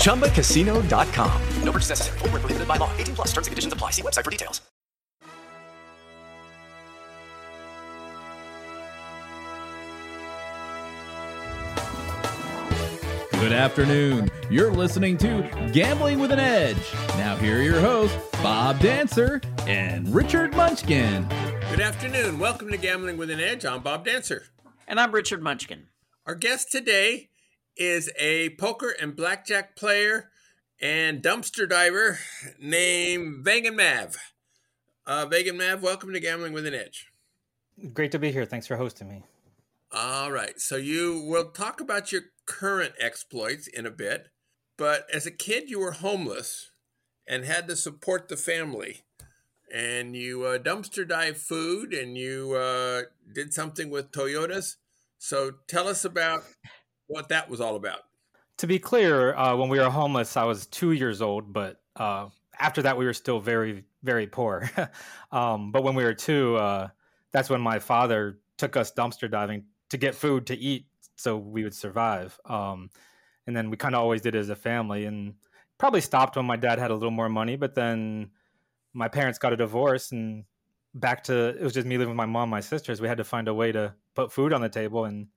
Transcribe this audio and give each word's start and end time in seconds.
ChumbaCasino.com. 0.00 1.42
No 1.62 1.72
purchase 1.72 1.90
necessary. 1.90 2.18
Void 2.18 2.32
were 2.32 2.38
prohibited 2.40 2.68
by 2.68 2.76
law. 2.76 2.90
18 2.98 3.14
plus. 3.14 3.28
Terms 3.28 3.46
and 3.46 3.52
conditions 3.52 3.72
apply. 3.72 3.90
See 3.90 4.02
website 4.02 4.24
for 4.24 4.30
details. 4.30 4.60
Good 13.40 13.52
afternoon. 13.52 14.30
You're 14.50 14.70
listening 14.70 15.16
to 15.18 15.70
Gambling 15.72 16.18
with 16.18 16.30
an 16.30 16.38
Edge. 16.38 16.76
Now, 17.16 17.36
here 17.36 17.58
are 17.58 17.62
your 17.62 17.80
hosts, 17.80 18.18
Bob 18.42 18.80
Dancer 18.80 19.40
and 19.66 20.14
Richard 20.14 20.54
Munchkin. 20.54 21.26
Good 21.70 21.80
afternoon. 21.80 22.38
Welcome 22.38 22.70
to 22.70 22.76
Gambling 22.76 23.16
with 23.16 23.30
an 23.30 23.40
Edge. 23.40 23.64
I'm 23.64 23.80
Bob 23.80 24.04
Dancer. 24.04 24.44
And 24.86 25.00
I'm 25.00 25.10
Richard 25.10 25.42
Munchkin. 25.42 25.86
Our 26.26 26.34
guest 26.34 26.70
today 26.70 27.29
is 27.80 28.10
a 28.18 28.50
poker 28.50 28.94
and 29.00 29.16
blackjack 29.16 29.74
player 29.74 30.28
and 30.82 31.22
dumpster 31.22 31.66
diver 31.66 32.18
named 32.60 33.42
Vegan 33.42 33.74
Mav. 33.74 34.18
Uh, 35.06 35.24
Vegan 35.24 35.56
Mav, 35.56 35.82
welcome 35.82 36.12
to 36.12 36.20
Gambling 36.20 36.52
with 36.52 36.66
an 36.66 36.74
Edge. 36.74 37.06
Great 37.94 38.12
to 38.12 38.18
be 38.18 38.32
here. 38.32 38.44
Thanks 38.44 38.66
for 38.66 38.76
hosting 38.76 39.08
me. 39.08 39.24
All 39.92 40.30
right. 40.30 40.60
So 40.60 40.76
you 40.76 41.24
will 41.26 41.52
talk 41.52 41.80
about 41.80 42.12
your 42.12 42.24
current 42.44 42.92
exploits 43.00 43.66
in 43.66 43.86
a 43.86 43.90
bit, 43.90 44.28
but 44.76 45.06
as 45.10 45.24
a 45.24 45.30
kid, 45.30 45.70
you 45.70 45.80
were 45.80 45.92
homeless 45.92 46.72
and 47.26 47.46
had 47.46 47.66
to 47.68 47.76
support 47.76 48.28
the 48.28 48.36
family. 48.36 49.04
And 49.74 50.14
you 50.14 50.44
uh, 50.44 50.58
dumpster 50.58 51.08
dive 51.08 51.38
food 51.38 51.94
and 51.94 52.18
you 52.18 52.52
uh, 52.52 53.02
did 53.32 53.54
something 53.54 53.88
with 53.88 54.12
Toyotas. 54.12 54.76
So 55.16 55.52
tell 55.66 55.88
us 55.88 56.04
about 56.04 56.42
what 57.10 57.28
that 57.28 57.50
was 57.50 57.60
all 57.60 57.76
about. 57.76 58.00
To 58.58 58.66
be 58.66 58.78
clear, 58.78 59.34
uh, 59.34 59.56
when 59.56 59.68
we 59.68 59.78
were 59.78 59.90
homeless, 59.90 60.36
I 60.36 60.44
was 60.44 60.66
two 60.66 60.92
years 60.92 61.20
old, 61.20 61.52
but 61.52 61.80
uh, 61.96 62.28
after 62.58 62.82
that, 62.82 62.96
we 62.96 63.04
were 63.04 63.14
still 63.14 63.40
very, 63.40 63.84
very 64.02 64.26
poor. 64.26 64.70
um, 65.32 65.72
but 65.72 65.82
when 65.82 65.94
we 65.94 66.04
were 66.04 66.14
two, 66.14 66.56
uh, 66.56 66.88
that's 67.32 67.50
when 67.50 67.60
my 67.60 67.78
father 67.78 68.38
took 68.58 68.76
us 68.76 68.92
dumpster 68.92 69.30
diving 69.30 69.64
to 69.88 69.96
get 69.96 70.14
food 70.14 70.46
to 70.46 70.56
eat 70.56 70.86
so 71.16 71.36
we 71.36 71.64
would 71.64 71.74
survive. 71.74 72.38
Um, 72.44 72.90
and 73.46 73.56
then 73.56 73.70
we 73.70 73.76
kind 73.76 73.94
of 73.94 74.02
always 74.02 74.20
did 74.20 74.34
it 74.34 74.38
as 74.38 74.48
a 74.48 74.56
family 74.56 75.04
and 75.06 75.34
probably 75.78 76.00
stopped 76.00 76.36
when 76.36 76.46
my 76.46 76.56
dad 76.56 76.78
had 76.78 76.90
a 76.90 76.94
little 76.94 77.10
more 77.10 77.28
money, 77.28 77.56
but 77.56 77.74
then 77.74 78.30
my 78.92 79.08
parents 79.08 79.38
got 79.38 79.52
a 79.52 79.56
divorce 79.56 80.12
and 80.12 80.44
back 80.94 81.24
to 81.24 81.48
it 81.48 81.62
was 81.62 81.72
just 81.72 81.86
me 81.86 81.96
living 81.96 82.10
with 82.10 82.16
my 82.16 82.26
mom, 82.26 82.50
my 82.50 82.60
sisters. 82.60 83.00
We 83.00 83.08
had 83.08 83.18
to 83.18 83.24
find 83.24 83.48
a 83.48 83.54
way 83.54 83.72
to 83.72 83.94
put 84.14 84.32
food 84.32 84.52
on 84.52 84.60
the 84.60 84.68
table 84.68 85.04
and 85.04 85.28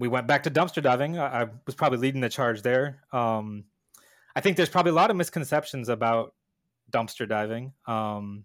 we 0.00 0.08
went 0.08 0.26
back 0.26 0.44
to 0.44 0.50
dumpster 0.50 0.82
diving. 0.82 1.18
I, 1.18 1.42
I 1.42 1.46
was 1.66 1.74
probably 1.74 1.98
leading 1.98 2.22
the 2.22 2.28
charge 2.28 2.62
there. 2.62 3.02
Um, 3.12 3.64
I 4.34 4.40
think 4.40 4.56
there's 4.56 4.68
probably 4.68 4.90
a 4.90 4.94
lot 4.94 5.10
of 5.10 5.16
misconceptions 5.16 5.88
about 5.88 6.34
dumpster 6.90 7.28
diving. 7.28 7.72
Um, 7.86 8.44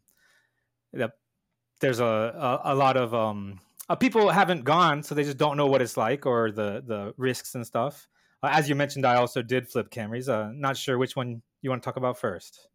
there's 1.81 1.99
a, 1.99 2.05
a, 2.05 2.73
a 2.73 2.75
lot 2.75 2.97
of 2.97 3.13
um, 3.13 3.59
uh, 3.89 3.95
people 3.95 4.29
haven't 4.29 4.63
gone, 4.63 5.03
so 5.03 5.15
they 5.15 5.23
just 5.23 5.37
don't 5.37 5.57
know 5.57 5.67
what 5.67 5.81
it's 5.81 5.97
like 5.97 6.25
or 6.25 6.51
the 6.51 6.83
the 6.85 7.13
risks 7.17 7.55
and 7.55 7.65
stuff. 7.65 8.07
Uh, 8.43 8.49
as 8.51 8.67
you 8.69 8.75
mentioned, 8.75 9.05
I 9.05 9.15
also 9.15 9.41
did 9.41 9.67
flip 9.67 9.89
Camrys. 9.89 10.29
Uh, 10.29 10.51
not 10.53 10.77
sure 10.77 10.97
which 10.97 11.15
one 11.15 11.41
you 11.61 11.69
want 11.69 11.81
to 11.81 11.85
talk 11.85 11.97
about 11.97 12.17
first. 12.17 12.67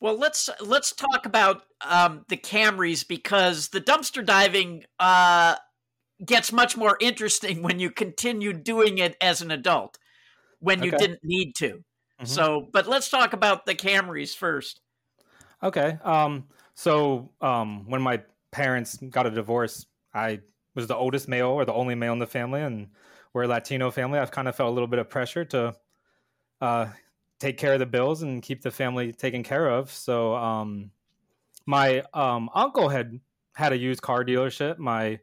Well, 0.00 0.18
let's 0.18 0.50
let's 0.60 0.92
talk 0.92 1.26
about 1.26 1.62
um, 1.80 2.24
the 2.28 2.36
Camrys 2.36 3.06
because 3.06 3.68
the 3.68 3.80
dumpster 3.80 4.24
diving 4.24 4.84
uh, 4.98 5.56
gets 6.24 6.52
much 6.52 6.76
more 6.76 6.96
interesting 7.00 7.62
when 7.62 7.78
you 7.78 7.90
continue 7.90 8.52
doing 8.52 8.98
it 8.98 9.16
as 9.20 9.42
an 9.42 9.50
adult 9.50 9.98
when 10.60 10.82
you 10.82 10.90
didn't 10.90 11.20
need 11.22 11.54
to. 11.56 11.84
Mhm. 12.20 12.26
So, 12.26 12.68
but 12.72 12.86
let's 12.86 13.10
talk 13.10 13.32
about 13.32 13.66
the 13.66 13.74
Camrys 13.74 14.34
first. 14.34 14.80
Okay. 15.62 15.98
Um, 16.02 16.48
so 16.74 17.30
um, 17.40 17.88
when 17.88 18.02
my 18.02 18.22
parents 18.50 18.96
got 18.96 19.26
a 19.26 19.30
divorce, 19.30 19.86
I 20.12 20.40
was 20.74 20.86
the 20.86 20.96
oldest 20.96 21.28
male 21.28 21.48
or 21.48 21.64
the 21.64 21.72
only 21.72 21.94
male 21.94 22.12
in 22.12 22.18
the 22.18 22.26
family, 22.26 22.62
and 22.62 22.88
we're 23.32 23.44
a 23.44 23.48
Latino 23.48 23.90
family. 23.90 24.18
I've 24.18 24.30
kind 24.30 24.48
of 24.48 24.56
felt 24.56 24.70
a 24.70 24.72
little 24.72 24.86
bit 24.86 24.98
of 24.98 25.08
pressure 25.08 25.44
to 25.46 25.74
uh, 26.60 26.88
take 27.38 27.58
care 27.58 27.74
of 27.74 27.78
the 27.80 27.86
bills 27.86 28.22
and 28.22 28.42
keep 28.42 28.62
the 28.62 28.70
family 28.70 29.12
taken 29.12 29.42
care 29.42 29.68
of. 29.68 29.90
So 29.90 30.34
um, 30.34 30.90
my 31.66 32.02
um, 32.14 32.48
uncle 32.54 32.88
had 32.88 33.20
had 33.54 33.72
a 33.72 33.78
used 33.78 34.02
car 34.02 34.24
dealership. 34.24 34.78
My 34.78 35.20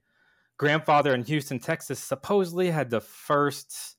grandfather 0.62 1.16
in 1.16 1.24
Houston, 1.24 1.58
Texas, 1.58 1.98
supposedly 2.00 2.70
had 2.70 2.92
the 2.92 3.02
first 3.02 3.98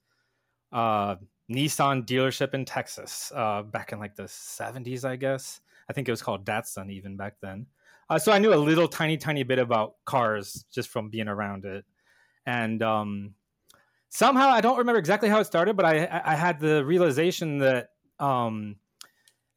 uh, 0.71 1.17
Nissan 1.51 2.07
dealership 2.07 2.55
in 2.55 2.65
Texas 2.65 3.33
uh, 3.35 3.63
back 3.63 3.91
in 3.91 3.99
like 3.99 4.15
the 4.15 4.23
70s, 4.23 5.05
I 5.05 5.17
guess. 5.17 5.61
I 5.91 5.93
think 5.93 6.07
it 6.07 6.13
was 6.13 6.23
called 6.23 6.47
Datsun 6.47 6.89
even 6.93 7.17
back 7.17 7.35
then. 7.43 7.67
Uh, 8.09 8.17
so 8.17 8.31
I 8.31 8.39
knew 8.39 8.55
a 8.55 8.63
little 8.71 8.87
tiny, 8.87 9.17
tiny 9.17 9.43
bit 9.43 9.59
about 9.59 9.97
cars 10.05 10.65
just 10.73 10.89
from 10.91 11.11
being 11.11 11.27
around 11.27 11.65
it. 11.65 11.85
And 12.47 12.81
um, 12.81 13.35
somehow 14.11 14.49
I 14.49 14.61
don't 14.61 14.79
remember 14.79 15.01
exactly 15.01 15.29
how 15.29 15.41
it 15.41 15.47
started, 15.47 15.77
but 15.77 15.85
I, 15.85 16.23
I 16.25 16.37
had 16.37 16.61
the 16.61 16.85
realization 16.85 17.59
that 17.59 17.89
um, 18.21 18.77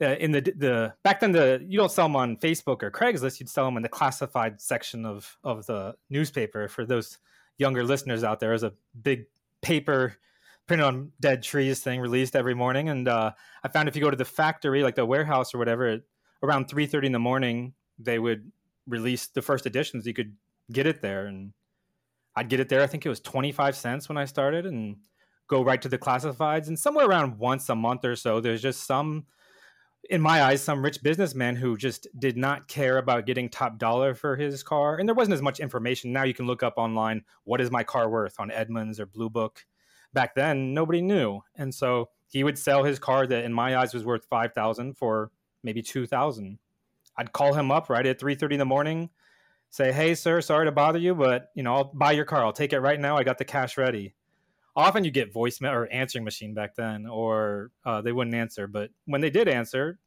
uh, 0.01 0.15
in 0.19 0.31
the 0.31 0.41
the 0.41 0.93
back 1.03 1.19
then 1.19 1.31
the 1.31 1.63
you 1.67 1.77
don't 1.77 1.91
sell 1.91 2.05
them 2.05 2.15
on 2.15 2.37
Facebook 2.37 2.83
or 2.83 2.91
Craigslist, 2.91 3.39
you'd 3.39 3.49
sell 3.49 3.65
them 3.65 3.77
in 3.77 3.83
the 3.83 3.89
classified 3.89 4.59
section 4.59 5.05
of 5.05 5.37
of 5.43 5.65
the 5.65 5.95
newspaper. 6.09 6.67
For 6.67 6.85
those 6.85 7.17
younger 7.57 7.83
listeners 7.83 8.23
out 8.23 8.39
there, 8.39 8.53
is 8.53 8.63
a 8.63 8.73
big 9.01 9.25
paper 9.61 10.15
printed 10.67 10.85
on 10.85 11.11
dead 11.19 11.43
trees 11.43 11.79
thing 11.79 12.01
released 12.01 12.35
every 12.35 12.55
morning. 12.55 12.89
And 12.89 13.07
uh, 13.07 13.31
I 13.63 13.67
found 13.67 13.87
if 13.87 13.95
you 13.95 14.01
go 14.01 14.09
to 14.09 14.17
the 14.17 14.25
factory, 14.25 14.83
like 14.83 14.95
the 14.95 15.05
warehouse 15.05 15.53
or 15.53 15.59
whatever, 15.59 15.87
at 15.87 16.01
around 16.43 16.67
three 16.67 16.87
thirty 16.87 17.05
in 17.07 17.13
the 17.13 17.19
morning, 17.19 17.73
they 17.99 18.19
would 18.19 18.51
release 18.87 19.27
the 19.27 19.41
first 19.41 19.65
editions. 19.65 20.05
You 20.05 20.13
could 20.13 20.35
get 20.71 20.87
it 20.87 21.01
there, 21.01 21.27
and 21.27 21.53
I'd 22.35 22.49
get 22.49 22.59
it 22.59 22.69
there. 22.69 22.81
I 22.81 22.87
think 22.87 23.05
it 23.05 23.09
was 23.09 23.19
twenty 23.21 23.51
five 23.51 23.75
cents 23.75 24.09
when 24.09 24.17
I 24.17 24.25
started, 24.25 24.65
and 24.65 24.97
go 25.47 25.63
right 25.63 25.81
to 25.81 25.89
the 25.89 25.97
classifieds. 25.99 26.67
And 26.67 26.77
somewhere 26.77 27.05
around 27.05 27.37
once 27.37 27.69
a 27.69 27.75
month 27.75 28.03
or 28.03 28.15
so, 28.15 28.41
there's 28.41 28.63
just 28.63 28.87
some, 28.87 29.27
in 30.09 30.21
my 30.21 30.43
eyes, 30.43 30.61
some 30.61 30.83
rich 30.83 31.01
businessman 31.01 31.55
who 31.55 31.77
just 31.77 32.07
did 32.19 32.37
not 32.37 32.67
care 32.67 32.97
about 32.97 33.25
getting 33.25 33.49
top 33.49 33.77
dollar 33.77 34.13
for 34.13 34.35
his 34.35 34.63
car. 34.63 34.97
And 34.97 35.07
there 35.07 35.15
wasn't 35.15 35.33
as 35.33 35.41
much 35.41 35.59
information. 35.59 36.13
Now 36.13 36.23
you 36.23 36.33
can 36.33 36.47
look 36.47 36.63
up 36.63 36.75
online 36.77 37.23
what 37.43 37.61
is 37.61 37.71
my 37.71 37.83
car 37.83 38.09
worth 38.09 38.39
on 38.39 38.51
Edmunds 38.51 38.99
or 38.99 39.05
Blue 39.05 39.29
Book 39.29 39.65
back 40.15 40.33
then 40.33 40.73
nobody 40.73 41.01
knew 41.01 41.41
and 41.55 41.75
so 41.75 42.09
he 42.27 42.43
would 42.43 42.57
sell 42.57 42.83
his 42.83 42.97
car 42.97 43.27
that 43.27 43.43
in 43.43 43.53
my 43.53 43.77
eyes 43.77 43.93
was 43.93 44.05
worth 44.05 44.25
5000 44.25 44.97
for 44.97 45.29
maybe 45.61 45.83
2000 45.83 46.57
i'd 47.17 47.33
call 47.33 47.53
him 47.53 47.69
up 47.69 47.89
right 47.89 48.07
at 48.07 48.19
3.30 48.19 48.53
in 48.53 48.59
the 48.59 48.65
morning 48.65 49.09
say 49.69 49.91
hey 49.91 50.15
sir 50.15 50.39
sorry 50.39 50.65
to 50.65 50.71
bother 50.71 50.97
you 50.97 51.13
but 51.13 51.49
you 51.53 51.61
know 51.61 51.75
i'll 51.75 51.91
buy 51.93 52.13
your 52.13 52.25
car 52.25 52.43
i'll 52.43 52.53
take 52.53 52.71
it 52.71 52.79
right 52.79 52.99
now 52.99 53.17
i 53.17 53.23
got 53.23 53.37
the 53.37 53.45
cash 53.45 53.77
ready 53.77 54.15
often 54.75 55.03
you 55.03 55.11
get 55.11 55.33
voicemail 55.33 55.71
or 55.71 55.87
answering 55.91 56.23
machine 56.23 56.53
back 56.53 56.75
then 56.75 57.05
or 57.05 57.71
uh, 57.85 58.01
they 58.01 58.11
wouldn't 58.11 58.35
answer 58.35 58.67
but 58.67 58.89
when 59.05 59.21
they 59.21 59.29
did 59.29 59.47
answer 59.47 59.99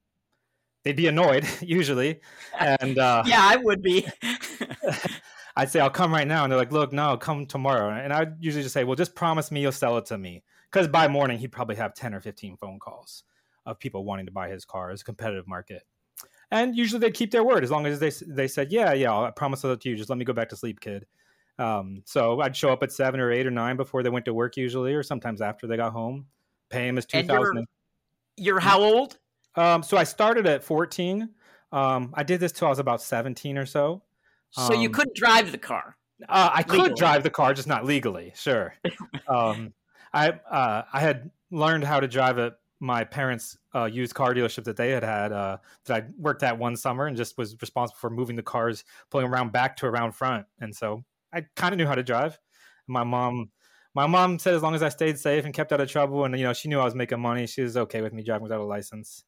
they'd 0.85 0.97
be 0.97 1.07
annoyed 1.07 1.47
usually 1.61 2.21
and 2.59 2.99
uh, 2.99 3.23
yeah 3.27 3.43
i 3.43 3.57
would 3.57 3.83
be 3.83 4.07
I'd 5.59 5.73
say 5.73 5.81
I'll 5.81 5.91
come 5.91 6.13
right 6.13 6.27
now, 6.27 6.45
and 6.45 6.53
they're 6.53 6.59
like, 6.59 6.71
"Look, 6.71 6.93
no, 6.93 7.17
come 7.17 7.45
tomorrow." 7.45 7.91
And 7.91 8.13
I'd 8.13 8.37
usually 8.39 8.63
just 8.63 8.73
say, 8.73 8.85
"Well, 8.85 8.95
just 8.95 9.17
promise 9.17 9.51
me 9.51 9.61
you'll 9.61 9.73
sell 9.73 9.99
it 9.99 10.07
to 10.07 10.17
me," 10.17 10.45
because 10.71 10.87
by 10.87 11.09
morning 11.09 11.37
he'd 11.37 11.51
probably 11.51 11.75
have 11.75 11.95
ten 11.95 12.15
or 12.15 12.21
fifteen 12.21 12.57
phone 12.57 12.79
calls 12.79 13.25
of 13.67 13.81
people 13.81 14.05
wanting 14.05 14.27
to 14.27 14.33
buy 14.33 14.49
his 14.49 14.65
car. 14.65 14.93
It's 14.93 15.03
a 15.03 15.05
competitive 15.05 15.49
market, 15.49 15.83
and 16.53 16.77
usually 16.77 17.01
they'd 17.01 17.13
keep 17.13 17.33
their 17.33 17.43
word 17.43 17.65
as 17.65 17.73
long 17.73 17.87
as 17.87 17.99
they 17.99 18.13
they 18.29 18.47
said, 18.47 18.71
"Yeah, 18.71 18.93
yeah, 18.93 19.13
I 19.13 19.33
promise 19.33 19.65
I'll 19.65 19.77
to 19.77 19.89
you. 19.89 19.97
Just 19.97 20.11
let 20.11 20.19
me 20.19 20.25
go 20.25 20.33
back 20.33 20.49
to 20.51 20.57
sleep, 20.57 20.79
kid." 20.79 21.07
Um, 21.59 22.03
so 22.05 22.41
I'd 22.41 22.57
show 22.57 22.71
up 22.73 22.83
at 22.83 22.93
seven 22.93 23.21
or 23.21 23.33
eight 23.33 23.47
or 23.47 23.51
nine 23.51 23.77
before 23.77 24.03
they 24.03 24.11
went 24.11 24.25
to 24.27 24.35
work, 24.35 24.57
usually, 24.57 24.95
or 24.95 25.03
sometimes 25.03 25.41
after 25.41 25.67
they 25.67 25.77
got 25.77 25.93
home. 25.93 26.27
Pay 26.71 26.87
them 26.87 26.99
as 26.99 27.07
two 27.07 27.19
And 27.19 27.67
you're, 28.37 28.61
how 28.61 28.81
old? 28.81 29.19
Um, 29.57 29.83
so 29.83 29.97
I 29.97 30.05
started 30.05 30.47
at 30.47 30.63
fourteen. 30.63 31.31
Um, 31.73 32.13
I 32.15 32.23
did 32.23 32.41
this 32.41 32.53
till 32.53 32.67
I 32.67 32.71
was 32.71 32.79
about 32.79 33.03
seventeen 33.03 33.59
or 33.59 33.67
so. 33.67 34.03
So 34.51 34.73
you 34.73 34.89
Um, 34.89 34.93
couldn't 34.95 35.17
drive 35.17 35.53
the 35.53 35.59
car. 35.59 35.97
Uh, 36.29 36.51
I 36.53 36.63
could 36.63 36.79
Legally. 36.81 36.99
drive 36.99 37.23
the 37.23 37.31
car, 37.31 37.53
just 37.55 37.69
not 37.69 37.85
legally. 37.85 38.33
Sure. 38.35 38.75
um, 39.29 39.73
I 40.13 40.31
uh, 40.31 40.83
I 40.93 41.01
had 41.01 41.31
learned 41.51 41.85
how 41.85 42.01
to 42.01 42.09
drive 42.09 42.39
at 42.39 42.55
my 42.81 43.05
parents' 43.05 43.57
uh, 43.75 43.85
used 43.85 44.15
car 44.15 44.35
dealership 44.35 44.65
that 44.65 44.77
they 44.77 44.91
had 44.91 45.03
had 45.03 45.33
uh, 45.33 45.59
that 45.87 46.03
I 46.03 46.07
worked 46.19 46.43
at 46.43 46.59
one 46.59 46.77
summer, 46.77 47.07
and 47.07 47.17
just 47.17 47.37
was 47.37 47.57
responsible 47.61 47.99
for 47.99 48.11
moving 48.11 48.37
the 48.37 48.43
cars, 48.43 48.85
pulling 49.11 49.27
around 49.27 49.53
back 49.53 49.77
to 49.79 49.87
around 49.87 50.13
front, 50.13 50.47
and 50.61 50.75
so 50.75 51.05
I 51.33 51.45
kind 51.57 51.73
of 51.73 51.79
knew 51.79 51.87
how 51.87 51.95
to 51.95 52.03
drive. 52.03 52.39
My 52.87 53.05
mom. 53.05 53.51
My 53.95 54.07
mom 54.07 54.39
said 54.39 54.55
as 54.55 54.63
long 54.63 54.77
as 54.77 54.83
I 54.83 54.91
stayed 54.91 55.19
safe 55.19 55.45
and 55.45 55.53
kept 55.53 55.73
out 55.73 55.81
of 55.81 55.91
trouble, 55.91 56.25
and 56.25 56.39
you 56.39 56.45
know 56.45 56.53
she 56.53 56.69
knew 56.69 56.79
I 56.79 56.85
was 56.85 56.95
making 56.95 57.21
money, 57.21 57.47
she 57.47 57.63
was 57.63 57.77
okay 57.77 58.01
with 58.01 58.13
me 58.13 58.23
driving 58.23 58.45
without 58.45 58.61
a 58.61 58.65
license. 58.65 59.25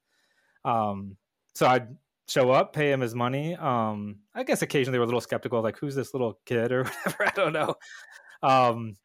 Um, 0.64 1.17
so 1.55 1.67
I'd 1.67 1.88
show 2.29 2.50
up, 2.50 2.73
pay 2.73 2.93
him 2.93 3.00
his 3.00 3.14
money. 3.14 3.56
Um, 3.56 4.20
I 4.35 4.44
guess 4.44 4.62
occasionally 4.62 4.94
they 4.94 4.99
were 4.99 5.05
a 5.05 5.08
little 5.08 5.20
skeptical, 5.20 5.61
like 5.62 5.79
who's 5.79 5.94
this 5.94 6.14
little 6.14 6.38
kid 6.47 6.73
or 6.73 6.85
whatever. 6.85 7.26
I 7.26 7.31
don't 7.35 7.52
know. 7.52 7.75
Um, 8.43 8.97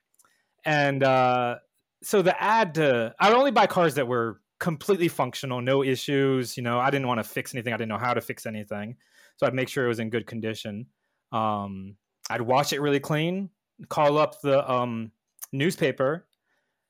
and 0.63 1.03
uh, 1.03 1.55
so 2.03 2.21
the 2.21 2.41
ad 2.41 2.75
to 2.75 3.13
I 3.19 3.29
would 3.29 3.37
only 3.37 3.51
buy 3.51 3.67
cars 3.67 3.95
that 3.95 4.07
were 4.07 4.41
completely 4.59 5.07
functional, 5.07 5.61
no 5.61 5.83
issues. 5.83 6.55
You 6.57 6.63
know, 6.63 6.79
I 6.79 6.89
didn't 6.89 7.07
want 7.07 7.19
to 7.19 7.23
fix 7.23 7.53
anything. 7.53 7.73
I 7.73 7.77
didn't 7.77 7.89
know 7.89 7.97
how 7.97 8.13
to 8.13 8.21
fix 8.21 8.45
anything, 8.45 8.95
so 9.37 9.47
I'd 9.47 9.53
make 9.53 9.69
sure 9.69 9.85
it 9.85 9.89
was 9.89 9.99
in 9.99 10.09
good 10.09 10.27
condition. 10.27 10.87
Um, 11.31 11.95
I'd 12.29 12.41
wash 12.41 12.73
it 12.73 12.81
really 12.81 12.99
clean, 12.99 13.49
call 13.89 14.17
up 14.17 14.41
the 14.41 14.69
um, 14.71 15.11
newspaper, 15.51 16.27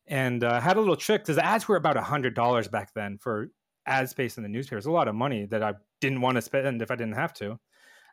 and 0.07 0.43
uh, 0.43 0.59
had 0.59 0.77
a 0.77 0.79
little 0.79 0.95
trick 0.95 1.21
because 1.23 1.35
the 1.35 1.45
ads 1.45 1.67
were 1.67 1.75
about 1.75 1.97
hundred 1.97 2.35
dollars 2.35 2.67
back 2.67 2.93
then 2.93 3.17
for 3.17 3.49
ad 3.85 4.09
space 4.09 4.37
in 4.37 4.43
the 4.43 4.49
newspaper. 4.49 4.77
It's 4.77 4.87
a 4.87 4.91
lot 4.91 5.07
of 5.07 5.15
money 5.15 5.45
that 5.45 5.63
I 5.63 5.73
didn't 6.01 6.21
want 6.21 6.35
to 6.35 6.41
spend 6.41 6.81
if 6.81 6.91
I 6.91 6.95
didn't 6.95 7.15
have 7.15 7.33
to. 7.35 7.59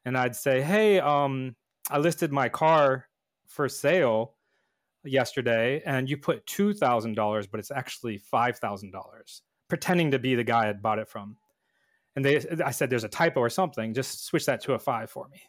And 0.04 0.16
I'd 0.16 0.36
say, 0.36 0.62
"Hey, 0.62 1.00
um, 1.00 1.54
I 1.90 1.98
listed 1.98 2.32
my 2.32 2.48
car 2.48 3.08
for 3.46 3.68
sale 3.68 4.34
yesterday, 5.04 5.82
and 5.84 6.08
you 6.08 6.16
put 6.16 6.46
two 6.46 6.74
thousand 6.74 7.14
dollars, 7.14 7.46
but 7.46 7.60
it's 7.60 7.70
actually 7.70 8.18
five 8.18 8.58
thousand 8.58 8.90
dollars," 8.90 9.42
pretending 9.68 10.10
to 10.10 10.18
be 10.18 10.34
the 10.34 10.44
guy 10.44 10.68
I'd 10.68 10.82
bought 10.82 10.98
it 10.98 11.08
from. 11.08 11.36
And 12.16 12.24
they, 12.24 12.44
I 12.64 12.72
said, 12.72 12.90
"There's 12.90 13.04
a 13.04 13.08
typo 13.08 13.40
or 13.40 13.50
something. 13.50 13.94
Just 13.94 14.26
switch 14.26 14.46
that 14.46 14.62
to 14.62 14.74
a 14.74 14.78
five 14.78 15.10
for 15.10 15.28
me." 15.28 15.42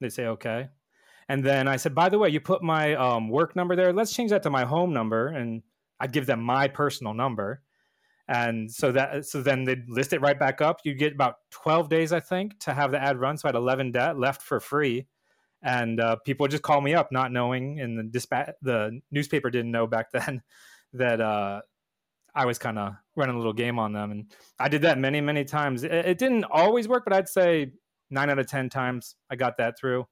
They 0.00 0.08
say, 0.08 0.26
"Okay." 0.26 0.68
And 1.30 1.44
then 1.44 1.68
I 1.68 1.76
said, 1.76 1.94
"By 1.94 2.08
the 2.08 2.18
way, 2.18 2.28
you 2.28 2.40
put 2.40 2.60
my 2.60 2.94
um, 2.94 3.28
work 3.28 3.54
number 3.54 3.76
there. 3.76 3.92
Let's 3.92 4.12
change 4.12 4.30
that 4.30 4.42
to 4.42 4.50
my 4.50 4.64
home 4.64 4.92
number." 4.92 5.28
And 5.28 5.62
I'd 6.00 6.12
give 6.12 6.26
them 6.26 6.40
my 6.40 6.66
personal 6.66 7.14
number. 7.14 7.62
And 8.26 8.68
so 8.68 8.90
that 8.90 9.26
so 9.26 9.40
then 9.40 9.62
they'd 9.62 9.88
list 9.88 10.12
it 10.12 10.20
right 10.20 10.36
back 10.36 10.60
up. 10.60 10.80
You 10.82 10.92
get 10.92 11.12
about 11.12 11.36
12 11.50 11.88
days 11.88 12.12
i 12.12 12.18
think 12.18 12.58
to 12.60 12.74
have 12.74 12.90
the 12.90 13.00
ad 13.00 13.20
run. 13.20 13.38
So 13.38 13.46
i 13.46 13.50
had 13.50 13.54
11 13.54 13.92
de- 13.92 14.14
left 14.14 14.42
for 14.42 14.58
free. 14.58 15.06
And 15.62 16.00
uh, 16.00 16.16
people 16.24 16.42
would 16.44 16.50
just 16.50 16.64
call 16.64 16.80
me 16.80 16.94
up 16.94 17.12
not 17.12 17.30
knowing. 17.30 17.78
And 17.78 17.96
the 17.96 18.02
dispatch 18.02 18.54
the 18.60 19.00
newspaper 19.12 19.50
didn't 19.50 19.70
know 19.70 19.86
back 19.86 20.10
then 20.12 20.42
that 20.94 21.20
uh, 21.20 21.60
i 22.34 22.44
was 22.44 22.58
kind 22.58 22.76
of 22.76 22.94
running 23.14 23.36
a 23.36 23.38
little 23.38 23.52
game 23.52 23.78
on 23.78 23.92
them. 23.92 24.10
And 24.10 24.32
i 24.58 24.68
did 24.68 24.82
that 24.82 24.98
many 24.98 25.20
many 25.20 25.44
times. 25.44 25.84
It, 25.84 25.92
it 25.92 26.18
didn't 26.18 26.44
always 26.44 26.88
work 26.88 27.04
but 27.04 27.12
i'd 27.12 27.28
say 27.28 27.70
9 28.10 28.30
out 28.30 28.40
of 28.40 28.48
10 28.48 28.68
times 28.70 29.14
i 29.30 29.36
got 29.36 29.58
that 29.58 29.78
through 29.78 30.06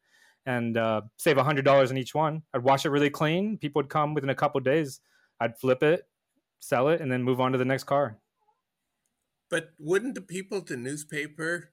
and 0.48 0.76
uh, 0.76 1.02
save 1.18 1.36
$100 1.36 1.90
in 1.90 1.98
each 1.98 2.14
one. 2.14 2.42
I'd 2.54 2.64
wash 2.64 2.86
it 2.86 2.90
really 2.90 3.10
clean. 3.10 3.58
People 3.58 3.80
would 3.80 3.90
come 3.90 4.14
within 4.14 4.30
a 4.30 4.34
couple 4.34 4.60
days. 4.60 5.00
I'd 5.40 5.58
flip 5.58 5.82
it 5.82 6.08
sell 6.60 6.88
it 6.88 7.00
and 7.00 7.10
then 7.10 7.22
move 7.22 7.40
on 7.40 7.52
to 7.52 7.58
the 7.58 7.64
next 7.64 7.84
car. 7.84 8.18
But 9.50 9.70
wouldn't 9.78 10.14
the 10.14 10.20
people 10.20 10.58
at 10.58 10.66
the 10.66 10.76
newspaper 10.76 11.72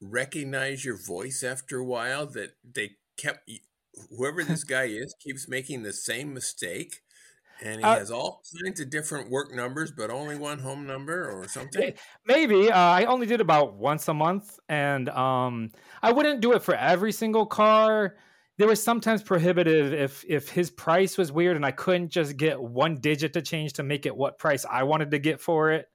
recognize 0.00 0.84
your 0.84 0.96
voice 0.96 1.42
after 1.42 1.78
a 1.78 1.84
while 1.84 2.26
that 2.26 2.56
they 2.62 2.96
kept 3.16 3.50
whoever 4.10 4.44
this 4.44 4.64
guy 4.76 4.84
is 4.84 5.14
keeps 5.20 5.48
making 5.48 5.82
the 5.82 5.92
same 5.92 6.34
mistake 6.34 7.00
and 7.64 7.78
he 7.78 7.82
Uh, 7.82 7.98
has 7.98 8.10
all 8.10 8.42
kinds 8.62 8.80
of 8.80 8.90
different 8.90 9.30
work 9.30 9.52
numbers 9.54 9.90
but 9.90 10.10
only 10.10 10.36
one 10.36 10.58
home 10.58 10.86
number 10.86 11.30
or 11.30 11.48
something 11.48 11.94
Maybe 12.26 12.70
uh, 12.70 12.78
I 12.78 13.04
only 13.04 13.26
did 13.26 13.40
about 13.40 13.74
once 13.74 14.08
a 14.08 14.14
month, 14.14 14.58
and 14.68 15.08
um, 15.08 15.70
I 16.02 16.12
wouldn't 16.12 16.40
do 16.40 16.52
it 16.52 16.62
for 16.62 16.74
every 16.74 17.12
single 17.12 17.46
car. 17.46 18.16
There 18.58 18.66
was 18.66 18.82
sometimes 18.82 19.22
prohibitive 19.22 19.92
if 19.92 20.24
if 20.28 20.48
his 20.48 20.70
price 20.70 21.18
was 21.18 21.30
weird 21.30 21.56
and 21.56 21.64
I 21.66 21.70
couldn't 21.72 22.08
just 22.10 22.36
get 22.36 22.60
one 22.60 22.96
digit 23.00 23.34
to 23.34 23.42
change 23.42 23.74
to 23.74 23.82
make 23.82 24.06
it 24.06 24.16
what 24.16 24.38
price 24.38 24.64
I 24.68 24.82
wanted 24.84 25.10
to 25.12 25.18
get 25.18 25.40
for 25.40 25.72
it. 25.72 25.86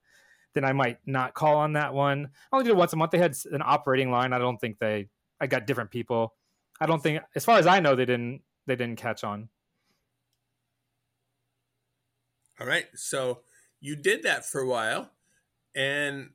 Then 0.54 0.64
I 0.64 0.72
might 0.72 0.98
not 1.06 1.34
call 1.34 1.56
on 1.56 1.72
that 1.74 1.94
one. 1.94 2.26
I 2.26 2.56
only 2.56 2.64
did 2.64 2.72
it 2.72 2.76
once 2.76 2.92
a 2.92 2.96
month. 2.96 3.10
They 3.10 3.18
had 3.18 3.34
an 3.50 3.62
operating 3.64 4.10
line. 4.10 4.32
I 4.32 4.38
don't 4.38 4.58
think 4.58 4.78
they. 4.78 5.08
I 5.40 5.46
got 5.48 5.66
different 5.66 5.90
people. 5.90 6.34
I 6.80 6.86
don't 6.86 7.02
think, 7.02 7.22
as 7.34 7.44
far 7.44 7.58
as 7.58 7.66
I 7.66 7.80
know, 7.80 7.96
they 7.96 8.04
didn't. 8.04 8.42
They 8.66 8.76
didn't 8.76 8.96
catch 8.96 9.24
on. 9.24 9.48
All 12.62 12.68
right 12.68 12.86
so 12.94 13.40
you 13.80 13.96
did 13.96 14.22
that 14.22 14.46
for 14.46 14.60
a 14.60 14.66
while 14.66 15.10
and 15.74 16.30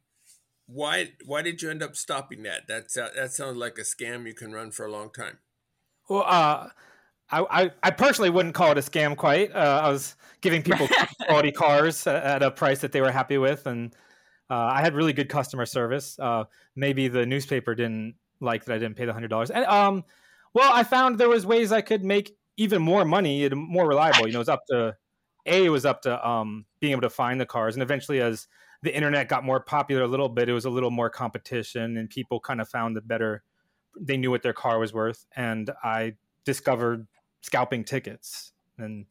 why 0.68 1.14
why 1.26 1.42
did 1.42 1.62
you 1.62 1.70
end 1.70 1.82
up 1.82 1.96
stopping 1.96 2.44
that 2.44 2.68
that's 2.68 2.96
that 2.96 3.32
sounds 3.32 3.56
like 3.58 3.78
a 3.78 3.82
scam 3.84 4.28
you 4.28 4.34
can 4.34 4.52
run 4.52 4.72
for 4.72 4.86
a 4.86 4.92
long 4.92 5.10
time 5.10 5.40
Well, 6.10 6.24
uh, 6.26 6.70
I, 7.30 7.64
I, 7.64 7.72
I 7.84 7.92
personally 7.92 8.30
wouldn't 8.30 8.56
call 8.56 8.72
it 8.72 8.78
a 8.78 8.82
scam 8.82 9.16
quite. 9.18 9.54
Uh, 9.54 9.82
I 9.84 9.90
was 9.90 10.16
giving 10.42 10.64
people 10.64 10.88
quality 11.28 11.52
cars 11.52 12.08
at- 12.08 12.24
at 12.24 12.44
a 12.44 12.52
price 12.52 12.80
that 12.82 12.92
they 12.92 13.02
were 13.02 13.12
happy 13.12 13.38
with, 13.38 13.68
and 13.68 13.94
uh, 14.50 14.56
I 14.56 14.82
had 14.82 14.96
really 14.96 15.14
good 15.14 15.30
customer 15.30 15.66
service. 15.66 16.18
Uh, 16.20 16.46
maybe 16.76 17.10
the 17.10 17.26
newspaper 17.26 17.76
didn't 17.76 18.16
like 18.40 18.66
that 18.66 18.76
I 18.76 18.80
didn't 18.80 18.96
pay 18.96 19.06
the 19.06 19.14
hundred 19.14 19.30
dollars. 19.30 19.52
And 19.52 19.66
um, 19.66 20.06
well, 20.54 20.72
I 20.74 20.84
found 20.84 21.18
there 21.18 21.30
was 21.30 21.46
ways 21.46 21.72
I 21.72 21.82
could 21.82 22.04
make 22.04 22.38
even 22.58 22.82
more 22.82 23.06
money 23.06 23.46
and 23.46 23.56
more 23.56 23.88
reliable. 23.88 24.28
You 24.28 24.34
know, 24.34 24.40
it's 24.40 24.50
up 24.50 24.64
to 24.70 24.96
a 25.48 25.66
it 25.66 25.70
was 25.70 25.86
up 25.86 26.02
to 26.04 26.28
um 26.28 26.66
being 26.80 26.92
able 26.92 27.02
to 27.02 27.10
find 27.10 27.40
the 27.40 27.46
cars, 27.46 27.76
and 27.76 27.84
eventually 27.84 28.22
as 28.22 28.48
the 28.84 28.96
internet 28.96 29.28
got 29.28 29.44
more 29.44 29.60
popular 29.60 30.04
a 30.04 30.08
little 30.08 30.30
bit, 30.30 30.50
it 30.50 30.54
was 30.54 30.66
a 30.66 30.70
little 30.70 30.92
more 30.92 31.10
competition, 31.10 31.98
and 31.98 32.10
people 32.10 32.40
kind 32.40 32.62
of 32.62 32.70
found 32.70 32.96
the 32.96 33.02
better. 33.02 33.44
They 34.00 34.18
knew 34.18 34.30
what 34.30 34.44
their 34.44 34.54
car 34.54 34.78
was 34.80 34.94
worth, 34.94 35.26
and 35.36 35.72
I 35.84 36.14
discovered 36.44 37.08
scalping 37.42 37.84
tickets, 37.84 38.54
and 38.78 39.06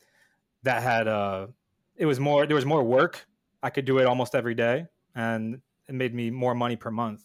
that 0.62 0.83
had 0.83 1.09
uh, 1.09 1.49
it 1.97 2.07
was 2.07 2.21
more. 2.21 2.47
There 2.47 2.55
was 2.55 2.66
more 2.66 2.85
work. 2.85 3.26
I 3.62 3.71
could 3.71 3.85
do 3.85 3.99
it 3.99 4.07
almost 4.07 4.35
every 4.35 4.55
day, 4.55 4.87
and 5.14 5.61
it 5.88 5.95
made 5.95 6.14
me 6.14 6.31
more 6.31 6.55
money 6.55 6.76
per 6.76 6.90
month. 6.90 7.23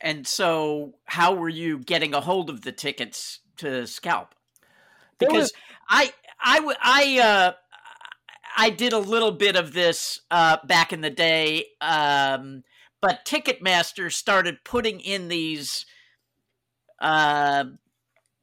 And 0.00 0.26
so, 0.26 0.94
how 1.06 1.34
were 1.34 1.48
you 1.48 1.78
getting 1.78 2.14
a 2.14 2.20
hold 2.20 2.50
of 2.50 2.60
the 2.60 2.72
tickets 2.72 3.40
to 3.56 3.86
scalp? 3.86 4.34
Because 5.18 5.36
was- 5.36 5.52
I, 5.88 6.12
I, 6.40 6.74
I, 6.80 7.18
uh, 7.20 7.52
I 8.56 8.70
did 8.70 8.92
a 8.92 8.98
little 8.98 9.32
bit 9.32 9.56
of 9.56 9.72
this 9.72 10.20
uh, 10.30 10.58
back 10.66 10.92
in 10.92 11.00
the 11.00 11.10
day, 11.10 11.66
um, 11.80 12.64
but 13.00 13.24
Ticketmaster 13.24 14.12
started 14.12 14.58
putting 14.64 15.00
in 15.00 15.28
these 15.28 15.86
uh, 17.00 17.64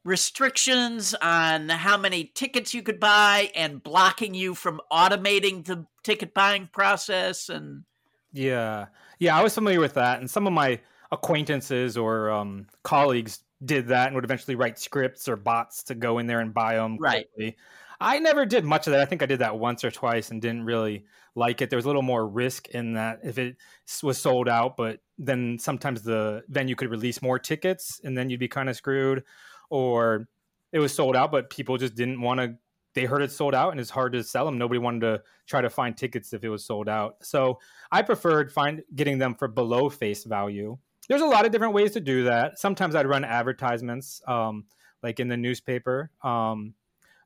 restrictions 0.05 1.13
on 1.15 1.67
how 1.69 1.97
many 1.97 2.31
tickets 2.35 2.73
you 2.73 2.81
could 2.81 2.99
buy 2.99 3.51
and 3.55 3.83
blocking 3.83 4.33
you 4.33 4.55
from 4.55 4.79
automating 4.91 5.65
the 5.65 5.85
ticket 6.03 6.33
buying 6.33 6.69
process 6.71 7.49
and 7.49 7.83
Yeah, 8.31 8.85
yeah, 9.19 9.37
I 9.37 9.43
was 9.43 9.53
familiar 9.55 9.79
with 9.79 9.95
that, 9.95 10.19
and 10.19 10.29
some 10.29 10.47
of 10.47 10.53
my 10.53 10.79
acquaintances 11.11 11.97
or 11.97 12.29
um, 12.29 12.67
colleagues 12.83 13.39
did 13.63 13.87
that 13.87 14.07
and 14.07 14.15
would 14.15 14.23
eventually 14.23 14.55
write 14.55 14.77
scripts 14.79 15.27
or 15.27 15.35
bots 15.35 15.83
to 15.83 15.95
go 15.95 16.19
in 16.19 16.27
there 16.27 16.39
and 16.39 16.53
buy 16.53 16.75
them. 16.75 16.97
Right. 16.99 17.27
quickly. 17.33 17.57
I 17.99 18.19
never 18.19 18.45
did 18.45 18.65
much 18.65 18.87
of 18.87 18.91
that. 18.91 19.01
I 19.01 19.05
think 19.05 19.23
I 19.23 19.25
did 19.25 19.39
that 19.39 19.57
once 19.57 19.83
or 19.83 19.91
twice 19.91 20.31
and 20.31 20.41
didn't 20.41 20.65
really 20.65 21.05
like 21.35 21.61
it. 21.61 21.69
There 21.69 21.77
was 21.77 21.85
a 21.85 21.89
little 21.89 22.01
more 22.01 22.27
risk 22.27 22.69
in 22.69 22.93
that 22.93 23.19
if 23.23 23.37
it 23.37 23.57
was 24.03 24.17
sold 24.17 24.49
out, 24.49 24.77
but 24.77 24.99
then 25.17 25.57
sometimes 25.59 26.01
the 26.01 26.43
venue 26.49 26.75
could 26.75 26.89
release 26.89 27.21
more 27.21 27.39
tickets 27.39 28.01
and 28.03 28.17
then 28.17 28.29
you'd 28.29 28.39
be 28.39 28.47
kind 28.47 28.69
of 28.69 28.75
screwed, 28.75 29.23
or 29.69 30.27
it 30.71 30.79
was 30.79 30.93
sold 30.93 31.15
out, 31.15 31.31
but 31.31 31.49
people 31.49 31.77
just 31.77 31.95
didn't 31.95 32.21
want 32.21 32.39
to. 32.39 32.55
They 32.93 33.03
heard 33.03 33.21
it 33.21 33.31
sold 33.31 33.53
out 33.53 33.71
and 33.71 33.79
it's 33.79 33.89
hard 33.89 34.13
to 34.13 34.23
sell 34.23 34.45
them. 34.45 34.57
Nobody 34.57 34.79
wanted 34.79 35.01
to 35.01 35.21
try 35.47 35.59
to 35.61 35.69
find 35.69 35.97
tickets 35.97 36.31
if 36.31 36.45
it 36.45 36.49
was 36.49 36.63
sold 36.63 36.87
out. 36.87 37.17
So 37.21 37.59
I 37.91 38.01
preferred 38.01 38.53
find 38.53 38.83
getting 38.95 39.17
them 39.17 39.35
for 39.35 39.49
below 39.49 39.89
face 39.89 40.23
value. 40.23 40.77
There's 41.09 41.21
a 41.21 41.25
lot 41.25 41.45
of 41.45 41.51
different 41.51 41.73
ways 41.73 41.91
to 41.91 41.99
do 41.99 42.23
that. 42.23 42.57
Sometimes 42.57 42.95
I'd 42.95 43.05
run 43.05 43.25
advertisements, 43.25 44.21
um, 44.27 44.63
like 45.03 45.19
in 45.19 45.27
the 45.27 45.35
newspaper. 45.35 46.09
Um, 46.23 46.73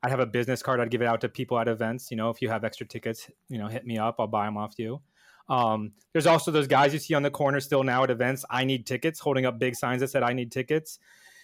I'd 0.01 0.11
have 0.11 0.19
a 0.19 0.25
business 0.25 0.63
card. 0.63 0.79
I'd 0.79 0.91
give 0.91 1.01
it 1.01 1.07
out 1.07 1.21
to 1.21 1.29
people 1.29 1.59
at 1.59 1.67
events. 1.67 2.09
You 2.09 2.17
know, 2.17 2.29
if 2.29 2.41
you 2.41 2.49
have 2.49 2.63
extra 2.63 2.85
tickets, 2.85 3.29
you 3.49 3.57
know, 3.57 3.67
hit 3.67 3.85
me 3.85 3.97
up. 3.97 4.15
I'll 4.19 4.27
buy 4.27 4.45
them 4.45 4.57
off 4.57 4.75
you. 4.77 5.01
Um, 5.49 5.91
there's 6.13 6.27
also 6.27 6.51
those 6.51 6.67
guys 6.67 6.93
you 6.93 6.99
see 6.99 7.15
on 7.15 7.23
the 7.23 7.31
corner 7.31 7.59
still 7.59 7.83
now 7.83 8.03
at 8.03 8.11
events. 8.11 8.45
I 8.49 8.63
need 8.63 8.85
tickets, 8.85 9.19
holding 9.19 9.45
up 9.45 9.59
big 9.59 9.75
signs 9.75 10.01
that 10.01 10.09
said 10.09 10.23
"I 10.23 10.33
need 10.33 10.51
tickets." 10.51 10.99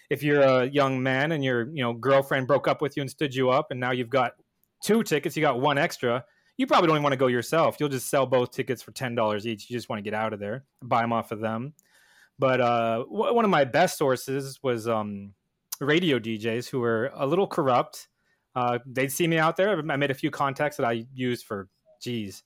If 0.08 0.22
you're 0.22 0.40
a 0.40 0.66
young 0.66 1.02
man 1.02 1.32
and 1.32 1.44
your 1.44 1.68
you 1.68 1.82
know 1.82 1.92
girlfriend 1.92 2.46
broke 2.46 2.68
up 2.68 2.80
with 2.80 2.96
you 2.96 3.00
and 3.02 3.10
stood 3.10 3.34
you 3.34 3.50
up, 3.50 3.72
and 3.72 3.80
now 3.80 3.90
you've 3.90 4.10
got 4.10 4.32
two 4.82 5.02
tickets, 5.02 5.36
you 5.36 5.42
got 5.42 5.60
one 5.60 5.76
extra. 5.76 6.24
You 6.56 6.66
probably 6.66 6.86
don't 6.86 6.96
even 6.96 7.02
want 7.02 7.12
to 7.12 7.18
go 7.18 7.26
yourself. 7.26 7.76
You'll 7.78 7.90
just 7.90 8.08
sell 8.08 8.24
both 8.24 8.52
tickets 8.52 8.80
for 8.80 8.92
ten 8.92 9.14
dollars 9.14 9.46
each. 9.46 9.68
You 9.68 9.76
just 9.76 9.88
want 9.88 9.98
to 9.98 10.08
get 10.08 10.14
out 10.14 10.32
of 10.32 10.38
there, 10.38 10.64
buy 10.82 11.02
them 11.02 11.12
off 11.12 11.32
of 11.32 11.40
them. 11.40 11.74
But 12.38 12.60
uh, 12.60 13.04
w- 13.10 13.34
one 13.34 13.44
of 13.44 13.50
my 13.50 13.64
best 13.64 13.98
sources 13.98 14.60
was 14.62 14.86
um, 14.86 15.32
radio 15.80 16.18
DJs 16.18 16.68
who 16.68 16.80
were 16.80 17.10
a 17.14 17.26
little 17.26 17.46
corrupt. 17.46 18.08
Uh, 18.56 18.78
they'd 18.86 19.12
see 19.12 19.28
me 19.28 19.38
out 19.38 19.56
there. 19.56 19.78
I 19.78 19.96
made 19.96 20.10
a 20.10 20.14
few 20.14 20.30
contacts 20.30 20.78
that 20.78 20.86
I 20.86 21.06
used 21.14 21.44
for, 21.44 21.68
geez, 22.00 22.42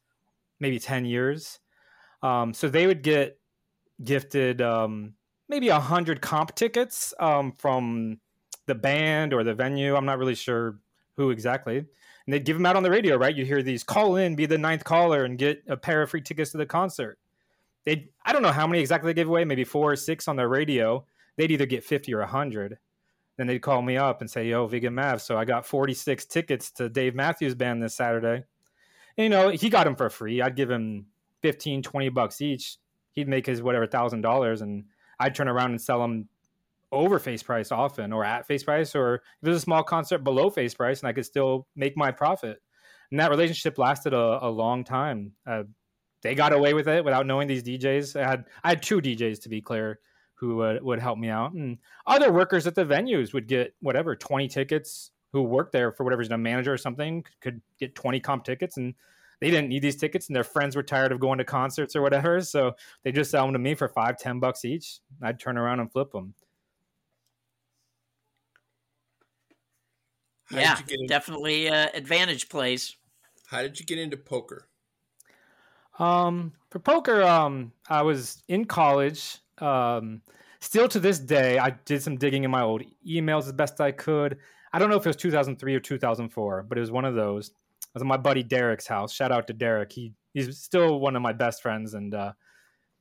maybe 0.59 0.81
10 0.81 1.05
years. 1.05 1.61
Um, 2.23 2.53
so 2.53 2.69
they 2.69 2.89
would 2.89 3.03
get 3.03 3.39
gifted 4.03 4.61
um, 4.61 5.15
maybe 5.49 5.69
a 5.69 5.79
hundred 5.79 6.21
comp 6.21 6.55
tickets 6.55 7.15
um, 7.21 7.53
from 7.53 8.19
the 8.67 8.75
band 8.75 9.33
or 9.33 9.45
the 9.45 9.55
venue. 9.55 9.95
I'm 9.95 10.05
not 10.05 10.19
really 10.19 10.35
sure 10.35 10.79
who 11.17 11.31
exactly. 11.31 11.79
And 11.79 12.35
they'd 12.35 12.45
give 12.45 12.57
them 12.57 12.67
out 12.67 12.77
on 12.77 12.83
the 12.83 12.91
radio, 12.91 13.17
right? 13.17 13.35
You 13.35 13.45
hear 13.45 13.63
these 13.63 13.85
call 13.85 14.17
in, 14.17 14.35
be 14.35 14.47
the 14.47 14.59
ninth 14.59 14.85
caller, 14.85 15.25
and 15.25 15.39
get 15.39 15.63
a 15.69 15.77
pair 15.77 16.03
of 16.03 16.11
free 16.11 16.21
tickets 16.21 16.51
to 16.53 16.59
the 16.59 16.67
concert. 16.67 17.19
They, 17.85 18.11
I 18.25 18.33
don't 18.33 18.43
know 18.43 18.53
how 18.53 18.67
many 18.67 18.81
exactly 18.81 19.11
they 19.11 19.15
gave 19.15 19.29
away, 19.29 19.45
maybe 19.45 19.65
four 19.65 19.93
or 19.93 19.97
six 19.97 20.29
on 20.29 20.37
the 20.37 20.47
radio. 20.47 21.05
They'd 21.37 21.51
either 21.51 21.67
get 21.67 21.85
50 21.85 22.13
or 22.15 22.19
100. 22.19 22.79
Then 23.41 23.47
they'd 23.47 23.61
call 23.61 23.81
me 23.81 23.97
up 23.97 24.21
and 24.21 24.31
say, 24.31 24.49
Yo, 24.49 24.67
Vegan 24.67 24.95
Mav. 24.95 25.23
So 25.23 25.39
I 25.39 25.47
got 25.47 25.65
46 25.65 26.27
tickets 26.27 26.71
to 26.73 26.91
Dave 26.91 27.15
Matthews 27.15 27.55
Band 27.55 27.83
this 27.83 27.95
Saturday. 27.95 28.45
And, 29.17 29.25
you 29.25 29.31
know, 29.31 29.49
he 29.49 29.71
got 29.71 29.85
them 29.85 29.97
for 29.97 30.11
free. 30.11 30.43
I'd 30.43 30.57
give 30.57 30.71
him 30.71 31.07
15, 31.41 31.83
20 31.83 32.11
bucks 32.11 32.43
each. 32.43 32.77
He'd 33.13 33.29
make 33.29 33.47
his 33.47 33.63
whatever 33.63 33.87
thousand 33.87 34.21
dollars, 34.21 34.61
and 34.61 34.85
I'd 35.19 35.35
turn 35.35 35.49
around 35.49 35.71
and 35.71 35.81
sell 35.81 36.03
them 36.03 36.29
over 36.93 37.19
face 37.19 37.43
price 37.43 37.73
often, 37.73 38.13
or 38.13 38.27
at 38.27 38.47
face 38.47 38.63
price, 38.63 38.95
or 38.95 39.15
if 39.15 39.23
it 39.45 39.49
was 39.49 39.57
a 39.57 39.61
small 39.61 39.85
concert 39.85 40.19
below 40.19 40.51
face 40.51 40.75
price, 40.75 41.01
and 41.01 41.09
I 41.09 41.15
could 41.15 41.25
still 41.25 41.67
make 41.75 41.97
my 41.97 42.11
profit. 42.11 42.61
And 43.11 43.21
that 43.21 43.31
relationship 43.31 43.79
lasted 43.79 44.13
a, 44.13 44.45
a 44.45 44.51
long 44.51 44.85
time. 44.85 45.33
Uh, 45.47 45.63
they 46.21 46.35
got 46.35 46.53
away 46.53 46.75
with 46.75 46.89
it 46.89 47.07
without 47.07 47.27
knowing 47.27 47.49
these 47.49 47.63
DJs. 47.63 48.21
I 48.23 48.29
had 48.29 48.45
I 48.63 48.69
had 48.69 48.83
two 48.83 49.01
DJs 49.01 49.41
to 49.45 49.49
be 49.49 49.63
clear 49.63 49.99
who 50.41 50.57
would, 50.57 50.83
would 50.83 50.99
help 50.99 51.19
me 51.19 51.29
out, 51.29 51.53
and 51.53 51.77
other 52.07 52.33
workers 52.33 52.67
at 52.67 52.75
the 52.75 52.85
venues 52.85 53.35
would 53.35 53.47
get 53.47 53.75
whatever 53.81 54.17
twenty 54.17 54.49
tickets. 54.49 55.11
Who 55.33 55.43
worked 55.43 55.71
there 55.71 55.93
for 55.93 56.03
whatever 56.03 56.19
reason, 56.19 56.33
a 56.33 56.39
manager 56.39 56.73
or 56.73 56.79
something 56.79 57.25
could 57.41 57.61
get 57.79 57.95
twenty 57.95 58.19
comp 58.19 58.45
tickets, 58.45 58.79
and 58.79 58.95
they 59.41 59.51
didn't 59.51 59.69
need 59.69 59.83
these 59.83 59.97
tickets, 59.97 60.29
and 60.29 60.35
their 60.35 60.45
friends 60.45 60.75
were 60.75 60.83
tired 60.83 61.13
of 61.13 61.21
going 61.21 61.39
to 61.39 61.45
concerts 61.45 61.95
or 61.95 62.03
whatever, 62.03 62.41
so 62.43 62.73
they 63.05 63.13
just 63.13 63.31
sell 63.31 63.45
them 63.45 63.53
to 63.53 63.59
me 63.59 63.75
for 63.75 63.89
five, 63.89 64.19
ten 64.19 64.41
bucks 64.41 64.65
each. 64.65 65.01
I'd 65.23 65.39
turn 65.39 65.59
around 65.59 65.81
and 65.81 65.93
flip 65.93 66.11
them. 66.11 66.35
How 70.47 70.59
yeah, 70.59 70.79
you 70.79 70.85
get 70.85 71.01
in- 71.01 71.07
definitely 71.07 71.69
uh, 71.69 71.89
advantage 71.95 72.49
plays. 72.49 72.97
How 73.47 73.63
did 73.63 73.79
you 73.79 73.87
get 73.87 73.99
into 73.99 74.17
poker? 74.17 74.67
Um, 75.99 76.53
for 76.71 76.79
poker, 76.79 77.23
um, 77.23 77.73
I 77.89 78.03
was 78.03 78.43
in 78.49 78.65
college. 78.65 79.39
Um, 79.61 80.23
still 80.61 80.89
to 80.89 81.01
this 81.01 81.19
day, 81.19 81.59
I 81.59 81.71
did 81.71 82.03
some 82.03 82.17
digging 82.17 82.45
in 82.45 82.51
my 82.51 82.63
old 82.63 82.83
emails 83.07 83.47
as 83.47 83.53
best 83.53 83.81
I 83.81 83.93
could. 83.93 84.39
I 84.73 84.79
don't 84.79 84.91
know 84.91 84.97
if 84.97 85.05
it 85.05 85.09
was 85.09 85.17
2003 85.17 85.75
or 85.75 85.81
2004, 85.81 86.67
but 86.69 86.79
it 86.79 86.81
was 86.81 86.91
one 86.91 87.05
of 87.05 87.15
those. 87.15 87.51
I 87.85 87.89
was 87.95 88.03
at 88.03 88.07
my 88.07 88.17
buddy 88.17 88.43
Derek's 88.43 88.87
house. 88.87 89.13
Shout 89.13 89.33
out 89.33 89.47
to 89.49 89.53
Derek. 89.53 89.93
He 89.93 90.13
he's 90.33 90.59
still 90.59 91.01
one 91.01 91.17
of 91.17 91.23
my 91.23 91.33
best 91.33 91.61
friends, 91.61 91.95
and 91.95 92.15
uh, 92.15 92.33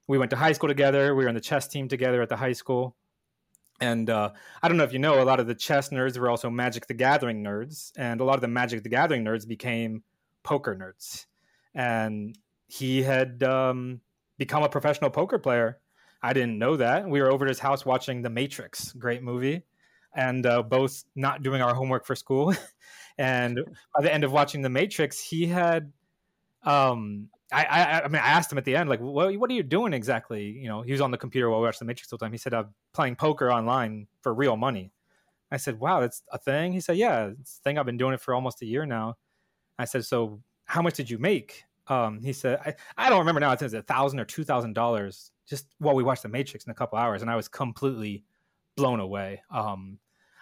we 0.08 0.18
went 0.18 0.32
to 0.32 0.38
high 0.38 0.54
school 0.54 0.70
together. 0.70 1.13
We 1.13 1.24
were 1.24 1.30
on 1.30 1.36
the 1.36 1.42
chess 1.42 1.68
team 1.68 1.88
together 1.88 2.22
at 2.22 2.30
the 2.30 2.36
high 2.36 2.54
school. 2.54 2.96
And 3.82 4.10
uh, 4.10 4.32
I 4.62 4.68
don't 4.68 4.78
know 4.78 4.84
if 4.84 4.92
you 4.92 5.00
know, 5.00 5.22
a 5.22 5.24
lot 5.24 5.39
of 5.39 5.48
the 5.48 5.56
chess 5.56 5.89
nerds 5.89 6.18
were 6.18 6.30
also 6.30 6.50
Magic 6.50 6.88
the 6.88 6.94
Gathering 6.94 7.44
nerds, 7.44 7.92
and 7.96 8.20
a 8.20 8.24
lot 8.24 8.36
of 8.36 8.42
the 8.42 8.48
Magic 8.48 8.84
the 8.84 8.89
Gathering 8.89 9.24
nerds 9.24 9.48
became 9.48 10.04
poker 10.44 10.75
nerds. 10.75 11.28
And 11.74 12.38
he 12.68 13.04
had 13.04 13.44
um, 13.44 14.01
become 14.38 14.63
a 14.63 14.70
professional 14.70 15.10
poker 15.10 15.38
player. 15.38 15.80
I 16.21 16.33
didn't 16.33 16.57
know 16.57 16.77
that. 16.77 17.07
We 17.07 17.21
were 17.21 17.31
over 17.31 17.45
at 17.45 17.49
his 17.49 17.59
house 17.59 17.85
watching 17.85 18.21
The 18.21 18.29
Matrix, 18.29 18.91
great 18.93 19.23
movie, 19.23 19.63
and 20.15 20.45
uh, 20.45 20.63
both 20.63 21.03
not 21.15 21.43
doing 21.43 21.61
our 21.61 21.73
homework 21.73 22.05
for 22.05 22.15
school. 22.15 22.53
and 23.17 23.59
by 23.95 24.01
the 24.01 24.13
end 24.13 24.23
of 24.23 24.31
watching 24.31 24.61
The 24.61 24.69
Matrix, 24.69 25.19
he 25.19 25.45
had. 25.45 25.91
Um, 26.63 27.29
I, 27.51 27.63
I, 27.63 28.01
I 28.03 28.07
mean, 28.09 28.21
I 28.21 28.27
asked 28.27 28.51
him 28.51 28.59
at 28.59 28.65
the 28.65 28.75
end, 28.75 28.89
like, 28.89 28.99
what, 28.99 29.35
what 29.39 29.49
are 29.49 29.53
you 29.53 29.63
doing 29.63 29.93
exactly? 29.93 30.45
You 30.45 30.67
know, 30.67 30.81
he 30.81 30.91
was 30.91 31.01
on 31.01 31.09
the 31.09 31.17
computer 31.17 31.49
while 31.49 31.61
we 31.61 31.65
watched 31.65 31.79
The 31.79 31.85
Matrix 31.85 32.11
all 32.13 32.17
the 32.17 32.25
time. 32.25 32.31
He 32.31 32.38
said, 32.38 32.53
I'm 32.53 32.75
playing 32.93 33.15
poker 33.15 33.51
online 33.51 34.07
for 34.21 34.33
real 34.33 34.55
money. 34.55 34.91
I 35.51 35.57
said, 35.57 35.79
wow, 35.79 35.99
that's 35.99 36.21
a 36.31 36.38
thing? 36.38 36.73
He 36.73 36.79
said, 36.79 36.97
yeah, 36.97 37.31
it's 37.39 37.57
a 37.57 37.61
thing. 37.63 37.79
I've 37.79 37.85
been 37.85 37.97
doing 37.97 38.13
it 38.13 38.21
for 38.21 38.35
almost 38.35 38.61
a 38.61 38.65
year 38.65 38.85
now. 38.85 39.17
I 39.79 39.85
said, 39.85 40.05
so 40.05 40.41
how 40.65 40.83
much 40.83 40.93
did 40.95 41.09
you 41.09 41.17
make? 41.17 41.63
Um, 41.88 42.21
he 42.21 42.33
said, 42.33 42.59
I, 42.63 42.75
I 42.97 43.09
don't 43.09 43.19
remember 43.19 43.39
now. 43.39 43.49
I 43.49 43.53
think 43.53 43.61
it 43.61 43.65
was 43.65 43.73
a 43.73 43.81
thousand 43.81 44.19
or 44.19 44.25
two 44.25 44.43
thousand 44.43 44.73
dollars 44.73 45.31
just 45.50 45.65
while 45.79 45.96
we 45.96 46.03
watched 46.03 46.24
The 46.24 46.29
Matrix 46.29 46.65
in 46.65 46.72
a 46.72 46.75
couple 46.75 46.98
hours, 46.98 47.22
and 47.22 47.32
I 47.32 47.36
was 47.36 47.48
completely 47.48 48.24
blown 48.77 49.00
away. 49.00 49.41
Um, 49.51 50.00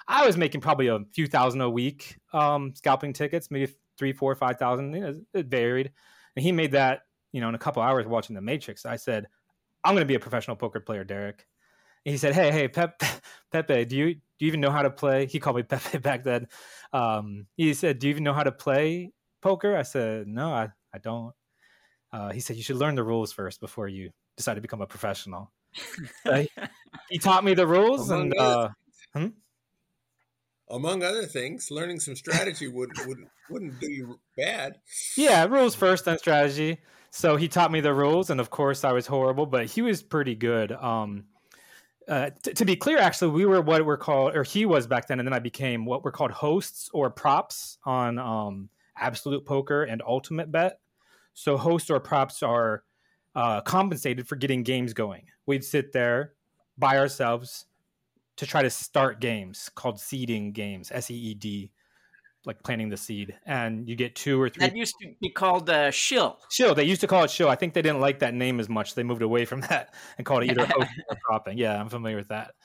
I 0.08 0.26
was 0.26 0.38
making 0.38 0.62
probably 0.62 0.88
a 0.88 1.00
few 1.14 1.28
thousand 1.28 1.62
a 1.62 1.70
week 1.70 2.18
um, 2.34 2.74
scalping 2.76 3.14
tickets, 3.14 3.50
maybe 3.52 3.72
three, 3.98 4.14
four, 4.14 4.34
five 4.36 4.58
thousand. 4.58 4.94
You 4.94 5.02
know, 5.02 5.22
it 5.34 5.48
varied, 5.48 5.92
and 6.36 6.44
he 6.44 6.52
made 6.52 6.72
that 6.74 7.02
you 7.32 7.42
know 7.42 7.50
in 7.50 7.56
a 7.56 7.60
couple 7.60 7.82
hours 7.82 8.06
watching 8.06 8.36
The 8.36 8.42
Matrix. 8.42 8.86
I 8.86 8.96
said, 8.96 9.28
I'm 9.84 9.94
going 9.94 10.02
to 10.02 10.08
be 10.08 10.16
a 10.16 10.20
professional 10.20 10.58
poker 10.58 10.80
player, 10.80 11.04
Derek. 11.04 11.46
And 12.06 12.12
he 12.12 12.18
said, 12.18 12.34
Hey, 12.34 12.52
hey, 12.52 12.68
Pep, 12.68 13.02
Pepe, 13.52 13.86
do 13.86 13.96
you 13.96 14.16
do 14.16 14.46
you 14.46 14.48
even 14.48 14.62
know 14.62 14.72
how 14.72 14.82
to 14.82 14.90
play? 14.90 15.26
He 15.26 15.40
called 15.40 15.56
me 15.56 15.64
Pepe 15.70 15.98
back 16.00 16.24
then. 16.24 16.48
Um, 16.94 17.48
he 17.56 17.74
said, 17.74 18.00
Do 18.00 18.08
you 18.08 18.12
even 18.12 18.24
know 18.24 18.34
how 18.34 18.44
to 18.44 18.52
play 18.52 19.12
poker? 19.42 19.76
I 19.76 19.84
said, 19.84 20.28
No, 20.28 20.52
I, 20.52 20.70
I 20.94 20.98
don't. 21.00 21.34
Uh, 22.12 22.32
he 22.32 22.40
said 22.40 22.56
you 22.56 22.64
should 22.64 22.78
learn 22.78 22.96
the 22.96 23.04
rules 23.04 23.34
first 23.34 23.60
before 23.60 23.88
you 23.88 24.12
decide 24.38 24.54
to 24.56 24.62
become 24.62 24.82
a 24.82 24.88
professional. 24.88 25.52
He 27.10 27.20
taught 27.20 27.44
me 27.44 27.54
the 27.54 27.68
rules, 27.68 28.10
Among 28.10 28.22
and 28.24 28.34
other 28.34 28.74
uh, 29.16 29.20
hmm? 29.20 29.28
Among 30.70 31.04
other 31.04 31.26
things, 31.26 31.72
learning 31.72 32.02
some 32.02 32.16
strategy 32.16 32.68
would, 32.68 32.90
would 33.06 33.20
wouldn't 33.50 33.80
do 33.80 33.90
you 33.90 34.20
bad. 34.36 34.80
yeah, 35.16 35.46
rules 35.46 35.76
first, 35.76 36.06
then 36.06 36.18
strategy. 36.18 36.80
So 37.12 37.38
he 37.38 37.48
taught 37.48 37.72
me 37.72 37.80
the 37.80 37.94
rules, 37.94 38.30
and 38.30 38.42
of 38.42 38.50
course, 38.50 38.84
I 38.84 38.92
was 38.92 39.08
horrible, 39.08 39.46
but 39.46 39.68
he 39.68 39.82
was 39.82 40.04
pretty 40.04 40.36
good. 40.36 40.74
Um, 40.74 41.26
uh, 42.08 42.32
t- 42.44 42.54
to 42.54 42.66
be 42.66 42.76
clear, 42.76 42.98
actually, 42.98 43.32
we 43.32 43.46
were 43.46 43.62
what 43.62 43.86
we're 43.86 43.98
called, 43.98 44.36
or 44.36 44.44
he 44.44 44.66
was 44.66 44.88
back 44.88 45.08
then, 45.08 45.20
and 45.20 45.28
then 45.28 45.34
I 45.34 45.40
became 45.40 45.86
what 45.86 46.04
we're 46.04 46.12
called 46.12 46.32
hosts 46.32 46.90
or 46.94 47.10
props 47.10 47.78
on 47.86 48.20
um, 48.20 48.70
Absolute 48.98 49.46
Poker 49.46 49.84
and 49.84 50.02
Ultimate 50.06 50.52
Bet. 50.52 50.80
So 51.34 51.56
hosts 51.56 51.90
or 51.90 52.00
props 52.00 52.44
are 52.44 52.84
uh, 53.38 53.62
compensated 53.62 54.28
for 54.28 54.36
getting 54.36 54.64
games 54.64 54.94
going. 54.94 55.28
We'd 55.46 55.64
sit 55.64 55.94
there 55.94 56.34
by 56.76 56.98
ourselves 56.98 57.68
to 58.38 58.48
try 58.48 58.64
to 58.64 58.70
start 58.70 59.22
games 59.22 59.70
called 59.76 60.00
seeding 60.00 60.52
games, 60.52 60.92
S 60.92 61.12
E 61.12 61.14
E 61.14 61.34
D, 61.36 61.72
like 62.46 62.64
planting 62.64 62.90
the 62.90 62.98
seed, 62.98 63.36
and 63.46 63.88
you 63.88 63.96
get 63.96 64.16
two 64.16 64.42
or 64.42 64.50
three. 64.50 64.66
That 64.66 64.76
used 64.76 64.96
to 65.04 65.14
be 65.22 65.30
called 65.30 65.70
uh, 65.70 65.92
shill. 65.92 66.40
Shill. 66.50 66.74
They 66.74 66.84
used 66.86 67.02
to 67.02 67.08
call 67.08 67.24
it 67.24 67.30
shill. 67.30 67.48
I 67.48 67.56
think 67.56 67.76
they 67.76 67.84
didn't 67.84 68.02
like 68.02 68.20
that 68.20 68.34
name 68.34 68.60
as 68.60 68.70
much. 68.70 68.96
They 68.96 69.04
moved 69.04 69.22
away 69.22 69.46
from 69.46 69.62
that 69.70 69.94
and 70.18 70.26
called 70.26 70.44
it 70.44 70.50
either 70.50 70.68
or 70.78 71.18
propping. 71.24 71.60
Yeah, 71.60 71.80
I'm 71.80 71.90
familiar 71.90 72.18
with 72.18 72.30
that. 72.30 72.56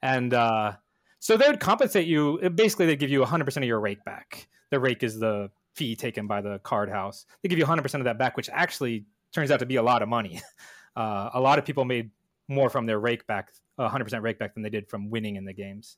And 0.00 0.32
uh, 0.32 0.72
so 1.18 1.36
they 1.36 1.46
would 1.46 1.60
compensate 1.60 2.06
you. 2.06 2.38
Basically, 2.54 2.86
they 2.86 2.96
give 2.96 3.10
you 3.10 3.20
100% 3.20 3.56
of 3.58 3.64
your 3.64 3.80
rake 3.80 4.02
back. 4.04 4.48
The 4.70 4.80
rake 4.80 5.02
is 5.02 5.20
the 5.20 5.50
fee 5.76 5.94
taken 5.94 6.26
by 6.26 6.40
the 6.40 6.58
card 6.60 6.88
house. 6.88 7.26
They 7.42 7.50
give 7.50 7.58
you 7.58 7.66
100% 7.66 7.94
of 7.96 8.04
that 8.04 8.18
back, 8.18 8.38
which 8.38 8.48
actually 8.50 9.04
turns 9.32 9.50
out 9.50 9.60
to 9.60 9.66
be 9.66 9.76
a 9.76 9.82
lot 9.82 10.02
of 10.02 10.08
money. 10.08 10.40
Uh, 10.94 11.30
a 11.32 11.40
lot 11.40 11.58
of 11.58 11.64
people 11.64 11.86
made 11.86 12.10
more 12.48 12.68
from 12.68 12.84
their 12.84 13.00
rake 13.00 13.26
back, 13.26 13.50
100% 13.78 14.20
rake 14.20 14.38
back, 14.38 14.52
than 14.52 14.62
they 14.62 14.68
did 14.68 14.86
from 14.90 15.08
winning 15.08 15.36
in 15.36 15.46
the 15.46 15.52
games. 15.54 15.96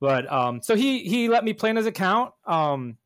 But 0.00 0.30
um, 0.30 0.62
so 0.62 0.74
he 0.74 1.04
he 1.04 1.28
let 1.28 1.44
me 1.44 1.52
play 1.52 1.70
in 1.70 1.76
his 1.76 1.86
account. 1.86 2.32
Um, 2.46 2.96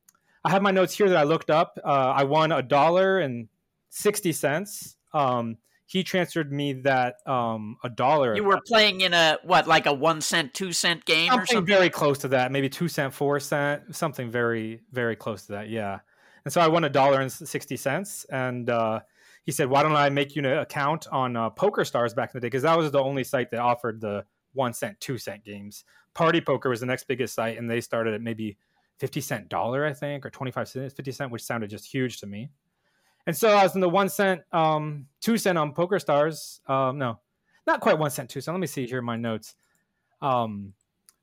I 0.45 0.51
have 0.51 0.63
my 0.63 0.71
notes 0.71 0.93
here 0.93 1.09
that 1.09 1.17
I 1.17 1.25
looked 1.25 1.51
up. 1.51 1.79
Uh, 1.85 1.89
I 1.89 2.25
won 2.25 2.53
a 2.53 2.63
dollar 2.63 3.19
and 3.19 3.49
sixty 3.91 4.33
cents. 4.33 4.97
Um, 5.13 5.59
he 5.87 6.03
transferred 6.03 6.53
me 6.53 6.73
that 6.73 7.17
um, 7.27 7.77
a 7.85 7.89
dollar. 7.89 8.35
You 8.35 8.45
were 8.45 8.61
playing 8.67 9.03
in 9.03 9.13
a 9.13 9.39
what, 9.43 9.67
like 9.67 9.87
a 9.87 9.93
one 9.93 10.21
cent, 10.21 10.55
two 10.55 10.73
cent 10.73 11.05
game 11.05 11.31
or 11.31 11.33
something 11.33 11.57
something? 11.57 11.67
very 11.67 11.91
close 11.91 12.19
to 12.19 12.29
that, 12.29 12.53
maybe 12.53 12.69
two 12.69 12.89
cent, 12.89 13.13
four 13.13 13.39
cent, 13.41 13.95
something 13.95 14.31
very 14.31 14.81
very 14.93 15.17
close 15.17 15.47
to 15.47 15.53
that. 15.53 15.69
Yeah. 15.69 16.01
And 16.45 16.53
so 16.53 16.61
I 16.61 16.69
won 16.69 16.85
a 16.85 16.91
dollar 16.91 17.21
and 17.21 17.31
sixty 17.31 17.77
cents, 17.77 18.25
and 18.31 18.71
uh, 18.71 19.01
he 19.45 19.53
said, 19.53 19.69
"Why 19.69 19.83
don't 19.83 19.97
I 19.97 20.09
make 20.11 20.35
you 20.35 20.45
an 20.45 20.59
account 20.59 21.07
on 21.13 21.37
uh, 21.37 21.51
Poker 21.51 21.85
Stars 21.85 22.15
back 22.15 22.31
in 22.35 22.39
the 22.39 22.41
day? 22.41 22.49
Because 22.49 22.63
that 22.63 22.77
was 22.77 22.91
the 22.91 23.03
only 23.03 23.25
site 23.25 23.51
that 23.51 23.61
offered 23.61 24.01
the 24.01 24.25
one 24.53 24.73
cent, 24.73 25.01
two 25.01 25.19
cent 25.19 25.45
games. 25.45 25.85
Party 26.15 26.41
Poker 26.41 26.69
was 26.69 26.81
the 26.81 26.87
next 26.87 27.05
biggest 27.05 27.35
site, 27.35 27.59
and 27.59 27.71
they 27.71 27.81
started 27.81 28.15
at 28.15 28.23
maybe 28.23 28.57
fifty 28.99 29.21
cent 29.21 29.49
dollar, 29.49 29.85
I 29.85 29.93
think, 29.93 30.25
or 30.25 30.31
twenty 30.31 30.51
five 30.51 30.69
cents, 30.69 30.95
fifty 30.95 31.13
cent, 31.13 31.31
which 31.31 31.43
sounded 31.43 31.71
just 31.71 31.93
huge 31.93 32.21
to 32.21 32.27
me. 32.27 32.51
And 33.27 33.37
so 33.37 33.49
I 33.49 33.63
was 33.63 33.75
in 33.75 33.81
the 33.81 33.89
one 33.89 34.09
cent, 34.09 34.43
um, 34.53 35.07
two 35.21 35.39
cent 35.39 35.57
on 35.59 35.73
Poker 35.73 35.99
Stars. 35.99 36.61
Um, 36.67 36.99
no, 36.99 37.21
not 37.67 37.81
quite 37.81 37.99
one 37.99 38.11
cent, 38.11 38.31
two 38.31 38.41
cent. 38.41 38.55
Let 38.55 38.61
me 38.61 38.67
see 38.67 38.87
here 38.87 38.99
in 38.99 39.05
my 39.05 39.17
notes. 39.17 39.55
Um, 40.21 40.75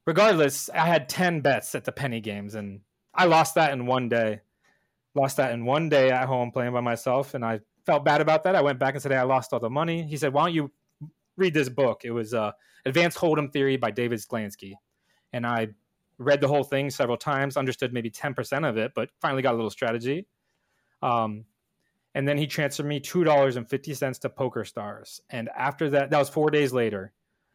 regardless, 0.05 0.69
I 0.69 0.85
had 0.85 1.09
10 1.09 1.41
bets 1.41 1.75
at 1.75 1.85
the 1.85 1.91
penny 1.91 2.21
games 2.21 2.55
and 2.55 2.81
I 3.13 3.25
lost 3.25 3.55
that 3.55 3.73
in 3.73 3.85
one 3.85 4.09
day. 4.09 4.41
Lost 5.13 5.37
that 5.37 5.51
in 5.51 5.65
one 5.65 5.89
day 5.89 6.09
at 6.09 6.27
home 6.27 6.51
playing 6.51 6.73
by 6.73 6.81
myself. 6.81 7.33
And 7.33 7.43
I 7.43 7.59
felt 7.85 8.05
bad 8.05 8.21
about 8.21 8.43
that. 8.43 8.55
I 8.55 8.61
went 8.61 8.79
back 8.79 8.93
and 8.93 9.01
said, 9.01 9.11
hey, 9.11 9.17
I 9.17 9.23
lost 9.23 9.53
all 9.53 9.59
the 9.59 9.69
money. 9.69 10.03
He 10.03 10.17
said, 10.17 10.33
why 10.33 10.45
don't 10.45 10.53
you 10.53 10.71
read 11.37 11.53
this 11.53 11.69
book? 11.69 12.01
It 12.03 12.11
was 12.11 12.33
uh, 12.33 12.51
Advanced 12.85 13.17
Hold'em 13.17 13.51
Theory 13.51 13.77
by 13.77 13.91
David 13.91 14.19
Sklansky. 14.19 14.73
And 15.33 15.45
I 15.45 15.69
read 16.17 16.41
the 16.41 16.47
whole 16.47 16.63
thing 16.63 16.89
several 16.89 17.17
times, 17.17 17.57
understood 17.57 17.93
maybe 17.93 18.11
10% 18.11 18.67
of 18.67 18.77
it, 18.77 18.91
but 18.95 19.09
finally 19.19 19.41
got 19.41 19.53
a 19.53 19.57
little 19.57 19.69
strategy. 19.69 20.27
Um, 21.01 21.45
and 22.13 22.27
then 22.27 22.37
he 22.37 22.47
transferred 22.47 22.85
me 22.85 22.99
$2.50 22.99 24.19
to 24.19 24.29
Poker 24.29 24.65
Stars. 24.65 25.21
And 25.29 25.49
after 25.55 25.89
that, 25.91 26.09
that 26.09 26.17
was 26.17 26.29
four 26.29 26.51
days 26.51 26.73
later. 26.73 27.13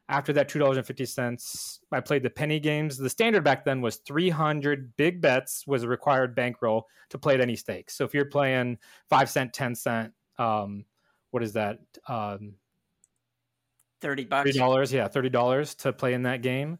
After 0.09 0.33
that 0.35 0.49
$2.50, 0.49 1.81
I 1.91 2.01
played 2.01 2.23
the 2.23 2.31
penny 2.31 2.61
games. 2.61 2.97
The 2.97 3.11
standard 3.11 3.43
back 3.43 3.65
then 3.65 3.81
was 3.81 3.97
300 3.97 4.97
big 4.97 5.21
bets 5.21 5.67
was 5.67 5.83
a 5.83 5.89
required 5.89 6.35
bankroll 6.35 6.87
to 7.11 7.19
play 7.19 7.35
at 7.35 7.41
any 7.41 7.57
stakes. 7.57 7.97
So 7.97 8.05
if 8.05 8.15
you're 8.15 8.25
playing 8.25 8.79
5 9.11 9.29
cent, 9.29 9.53
10 9.53 9.75
cent, 9.75 10.13
um, 10.39 10.85
what 11.31 11.43
is 11.43 11.55
that? 11.55 11.81
Um, 12.09 12.55
30 14.01 14.25
bucks. 14.25 14.51
$30, 14.51 14.93
yeah, 14.93 15.09
$30 15.09 15.77
to 15.79 15.93
play 15.93 16.15
in 16.15 16.23
that 16.23 16.43
game. 16.43 16.79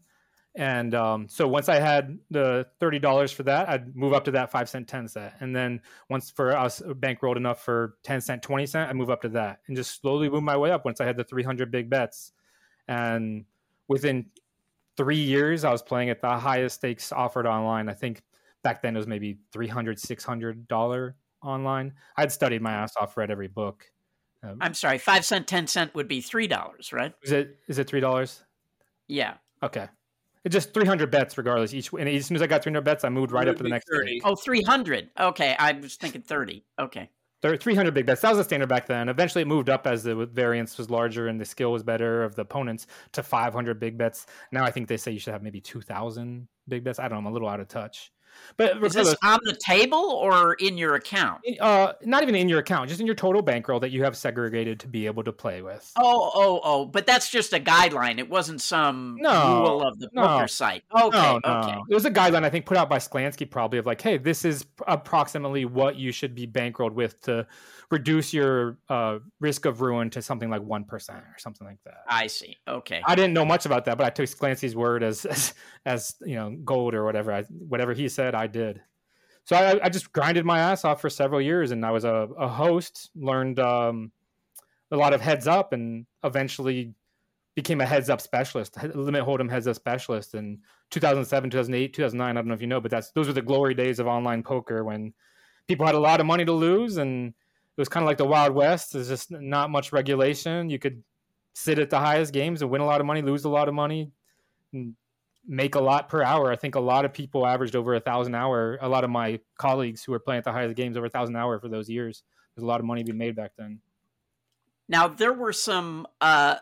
And 0.57 0.95
um, 0.95 1.27
so 1.29 1.47
once 1.47 1.69
I 1.69 1.79
had 1.79 2.17
the 2.31 2.65
thirty 2.79 2.97
dollars 2.97 3.31
for 3.31 3.43
that, 3.43 3.69
I'd 3.69 3.95
move 3.95 4.13
up 4.13 4.25
to 4.25 4.31
that 4.31 4.51
five 4.51 4.67
cent, 4.67 4.87
ten 4.87 5.07
cent, 5.07 5.35
and 5.39 5.55
then 5.55 5.81
once 6.09 6.31
for 6.31 6.57
us 6.57 6.81
bankrolled 6.81 7.37
enough 7.37 7.63
for 7.63 7.97
ten 8.01 8.21
cent, 8.21 8.41
twenty 8.41 8.65
cent, 8.65 8.89
I 8.89 8.93
move 8.93 9.11
up 9.11 9.21
to 9.21 9.29
that, 9.29 9.59
and 9.67 9.77
just 9.77 10.01
slowly 10.01 10.31
move 10.31 10.41
my 10.41 10.57
way 10.57 10.71
up. 10.71 10.83
Once 10.83 10.99
I 10.99 11.05
had 11.05 11.15
the 11.15 11.23
three 11.23 11.43
hundred 11.43 11.69
big 11.69 11.91
bets, 11.91 12.31
and 12.87 13.45
within 13.87 14.31
three 14.97 15.19
years, 15.19 15.63
I 15.63 15.71
was 15.71 15.83
playing 15.83 16.09
at 16.09 16.21
the 16.21 16.35
highest 16.39 16.77
stakes 16.77 17.11
offered 17.11 17.45
online. 17.45 17.87
I 17.87 17.93
think 17.93 18.23
back 18.63 18.81
then 18.81 18.95
it 18.95 18.99
was 18.99 19.07
maybe 19.07 19.37
300 19.51 19.99
600 19.99 20.67
dollar 20.67 21.15
online. 21.43 21.93
I'd 22.17 22.31
studied 22.31 22.61
my 22.61 22.73
ass 22.73 22.93
off, 22.99 23.17
read 23.17 23.31
every 23.31 23.47
book. 23.47 23.85
Um, 24.43 24.57
I'm 24.61 24.73
sorry, 24.73 24.97
five 24.97 25.25
cent, 25.25 25.47
ten 25.47 25.67
cent 25.67 25.95
would 25.95 26.07
be 26.07 26.21
three 26.21 26.47
dollars, 26.47 26.93
right? 26.93 27.13
is 27.23 27.31
it 27.31 27.57
is 27.67 27.79
it 27.79 27.87
three 27.87 27.99
dollars? 27.99 28.43
Yeah. 29.07 29.35
Okay. 29.63 29.87
It's 30.43 30.53
just 30.53 30.73
300 30.73 31.11
bets 31.11 31.37
regardless. 31.37 31.73
Each 31.73 31.91
and 31.91 32.07
as 32.07 32.25
soon 32.25 32.35
as 32.35 32.41
I 32.41 32.47
got 32.47 32.63
300 32.63 32.81
bets, 32.81 33.03
I 33.03 33.09
moved 33.09 33.33
right 33.33 33.47
up 33.47 33.57
to 33.57 33.63
the 33.63 33.69
next 33.69 33.89
30. 33.91 34.21
Oh, 34.23 34.35
300. 34.35 35.09
Okay, 35.19 35.55
I 35.59 35.73
was 35.73 35.95
thinking 35.95 36.21
30. 36.21 36.63
Okay. 36.79 37.09
300 37.41 37.93
big 37.93 38.05
bets. 38.05 38.21
That 38.21 38.29
was 38.29 38.37
the 38.37 38.43
standard 38.43 38.69
back 38.69 38.87
then. 38.87 39.09
Eventually, 39.09 39.43
it 39.43 39.47
moved 39.47 39.69
up 39.69 39.85
as 39.85 40.03
the 40.03 40.25
variance 40.25 40.77
was 40.77 40.89
larger 40.89 41.27
and 41.27 41.39
the 41.39 41.45
skill 41.45 41.71
was 41.71 41.83
better 41.83 42.23
of 42.23 42.35
the 42.35 42.41
opponents 42.41 42.87
to 43.11 43.21
500 43.21 43.79
big 43.79 43.97
bets. 43.97 44.25
Now 44.51 44.63
I 44.63 44.71
think 44.71 44.87
they 44.87 44.97
say 44.97 45.11
you 45.11 45.19
should 45.19 45.33
have 45.33 45.43
maybe 45.43 45.61
2,000 45.61 46.47
big 46.67 46.83
bets. 46.83 46.97
I 46.97 47.03
don't 47.03 47.11
know. 47.11 47.17
I'm 47.17 47.25
a 47.25 47.31
little 47.31 47.49
out 47.49 47.59
of 47.59 47.67
touch. 47.67 48.11
But 48.57 48.83
Is 48.83 48.93
this 48.93 49.15
on 49.23 49.39
the 49.43 49.55
table 49.55 49.99
or 49.99 50.53
in 50.55 50.77
your 50.77 50.95
account? 50.95 51.41
uh, 51.59 51.93
not 52.03 52.23
even 52.23 52.33
in 52.35 52.49
your 52.49 52.59
account, 52.59 52.89
just 52.89 52.99
in 52.99 53.05
your 53.05 53.15
total 53.15 53.41
bankroll 53.41 53.79
that 53.81 53.91
you 53.91 54.03
have 54.03 54.17
segregated 54.17 54.79
to 54.79 54.87
be 54.87 55.05
able 55.05 55.23
to 55.23 55.31
play 55.31 55.61
with. 55.61 55.91
Oh, 55.95 56.31
oh, 56.33 56.61
oh! 56.63 56.85
But 56.85 57.05
that's 57.05 57.29
just 57.29 57.53
a 57.53 57.59
guideline. 57.59 58.17
It 58.17 58.29
wasn't 58.29 58.61
some 58.61 59.17
No, 59.19 59.61
rule 59.63 59.83
of 59.83 59.99
the 59.99 60.09
no. 60.13 60.25
poker 60.25 60.47
site. 60.47 60.83
Okay, 60.95 61.17
no, 61.17 61.39
no. 61.45 61.59
okay. 61.59 61.77
It 61.89 61.93
was 61.93 62.05
a 62.05 62.11
guideline 62.11 62.43
I 62.43 62.49
think 62.49 62.65
put 62.65 62.77
out 62.77 62.89
by 62.89 62.97
Sklansky 62.97 63.49
probably 63.49 63.79
of 63.79 63.85
like, 63.85 64.01
hey, 64.01 64.17
this 64.17 64.43
is 64.45 64.65
approximately 64.87 65.65
what 65.65 65.95
you 65.95 66.11
should 66.11 66.33
be 66.33 66.47
bankrolled 66.47 66.93
with 66.93 67.21
to 67.21 67.45
reduce 67.89 68.33
your 68.33 68.77
uh, 68.89 69.19
risk 69.39 69.65
of 69.65 69.79
ruin 69.81 70.09
to 70.09 70.21
something 70.21 70.49
like 70.49 70.61
one 70.61 70.83
percent 70.83 71.19
or 71.19 71.35
something 71.37 71.65
like 71.65 71.77
that. 71.85 72.03
I 72.07 72.27
see. 72.27 72.57
Okay. 72.67 73.01
I 73.05 73.15
didn't 73.15 73.33
know 73.33 73.45
much 73.45 73.65
about 73.65 73.85
that, 73.85 73.97
but 73.97 74.05
I 74.05 74.09
took 74.09 74.25
Sklansky's 74.25 74.75
word 74.75 75.03
as 75.03 75.25
as, 75.25 75.53
as 75.85 76.15
you 76.25 76.35
know 76.35 76.55
gold 76.65 76.93
or 76.93 77.05
whatever. 77.05 77.31
I, 77.31 77.43
whatever 77.43 77.93
he 77.93 78.09
said, 78.09 78.26
I 78.35 78.47
did. 78.47 78.81
So 79.45 79.55
I, 79.55 79.85
I 79.85 79.89
just 79.89 80.11
grinded 80.11 80.45
my 80.45 80.59
ass 80.59 80.83
off 80.83 80.99
for 80.99 81.09
several 81.09 81.41
years, 81.41 81.71
and 81.71 81.85
I 81.85 81.91
was 81.91 82.03
a, 82.03 82.27
a 82.37 82.47
host. 82.47 83.09
Learned 83.15 83.59
um, 83.59 84.11
a 84.91 84.97
lot 84.97 85.13
of 85.13 85.21
heads 85.21 85.47
up, 85.47 85.73
and 85.73 86.05
eventually 86.23 86.93
became 87.55 87.81
a 87.81 87.85
heads 87.85 88.09
up 88.09 88.21
specialist, 88.21 88.77
limit 88.93 89.23
hold'em 89.23 89.49
heads 89.49 89.67
up 89.67 89.75
specialist 89.75 90.35
in 90.35 90.59
2007, 90.91 91.49
2008, 91.49 91.91
2009. 91.91 92.29
I 92.29 92.33
don't 92.39 92.47
know 92.47 92.53
if 92.53 92.61
you 92.61 92.67
know, 92.67 92.79
but 92.79 92.91
that's 92.91 93.11
those 93.11 93.25
were 93.25 93.33
the 93.33 93.41
glory 93.41 93.73
days 93.73 93.99
of 93.99 94.05
online 94.05 94.43
poker 94.43 94.83
when 94.83 95.11
people 95.67 95.85
had 95.85 95.95
a 95.95 95.99
lot 95.99 96.19
of 96.19 96.25
money 96.25 96.45
to 96.45 96.51
lose, 96.51 96.97
and 96.97 97.29
it 97.29 97.81
was 97.81 97.89
kind 97.89 98.03
of 98.03 98.07
like 98.07 98.17
the 98.17 98.25
Wild 98.25 98.53
West. 98.53 98.93
There's 98.93 99.07
just 99.07 99.31
not 99.31 99.69
much 99.69 99.91
regulation. 99.91 100.69
You 100.69 100.77
could 100.77 101.03
sit 101.55 101.79
at 101.79 101.89
the 101.89 101.99
highest 101.99 102.31
games 102.31 102.61
and 102.61 102.69
win 102.69 102.81
a 102.81 102.85
lot 102.85 103.01
of 103.01 103.07
money, 103.07 103.21
lose 103.21 103.45
a 103.45 103.49
lot 103.49 103.67
of 103.67 103.73
money, 103.73 104.11
and 104.73 104.95
make 105.47 105.75
a 105.75 105.79
lot 105.79 106.09
per 106.09 106.21
hour. 106.21 106.51
I 106.51 106.55
think 106.55 106.75
a 106.75 106.79
lot 106.79 107.05
of 107.05 107.13
people 107.13 107.47
averaged 107.47 107.75
over 107.75 107.95
a 107.95 107.99
thousand 107.99 108.35
hour. 108.35 108.77
A 108.81 108.89
lot 108.89 109.03
of 109.03 109.09
my 109.09 109.39
colleagues 109.57 110.03
who 110.03 110.11
were 110.11 110.19
playing 110.19 110.39
at 110.39 110.43
the 110.43 110.51
highest 110.51 110.75
games 110.75 110.97
over 110.97 111.05
a 111.05 111.09
thousand 111.09 111.35
hour 111.35 111.59
for 111.59 111.69
those 111.69 111.89
years. 111.89 112.23
There's 112.55 112.63
a 112.63 112.67
lot 112.67 112.79
of 112.79 112.85
money 112.85 113.03
being 113.03 113.17
made 113.17 113.35
back 113.35 113.51
then. 113.57 113.79
Now 114.89 115.07
there 115.07 115.33
were 115.33 115.53
some. 115.53 116.07
Uh, 116.21 116.55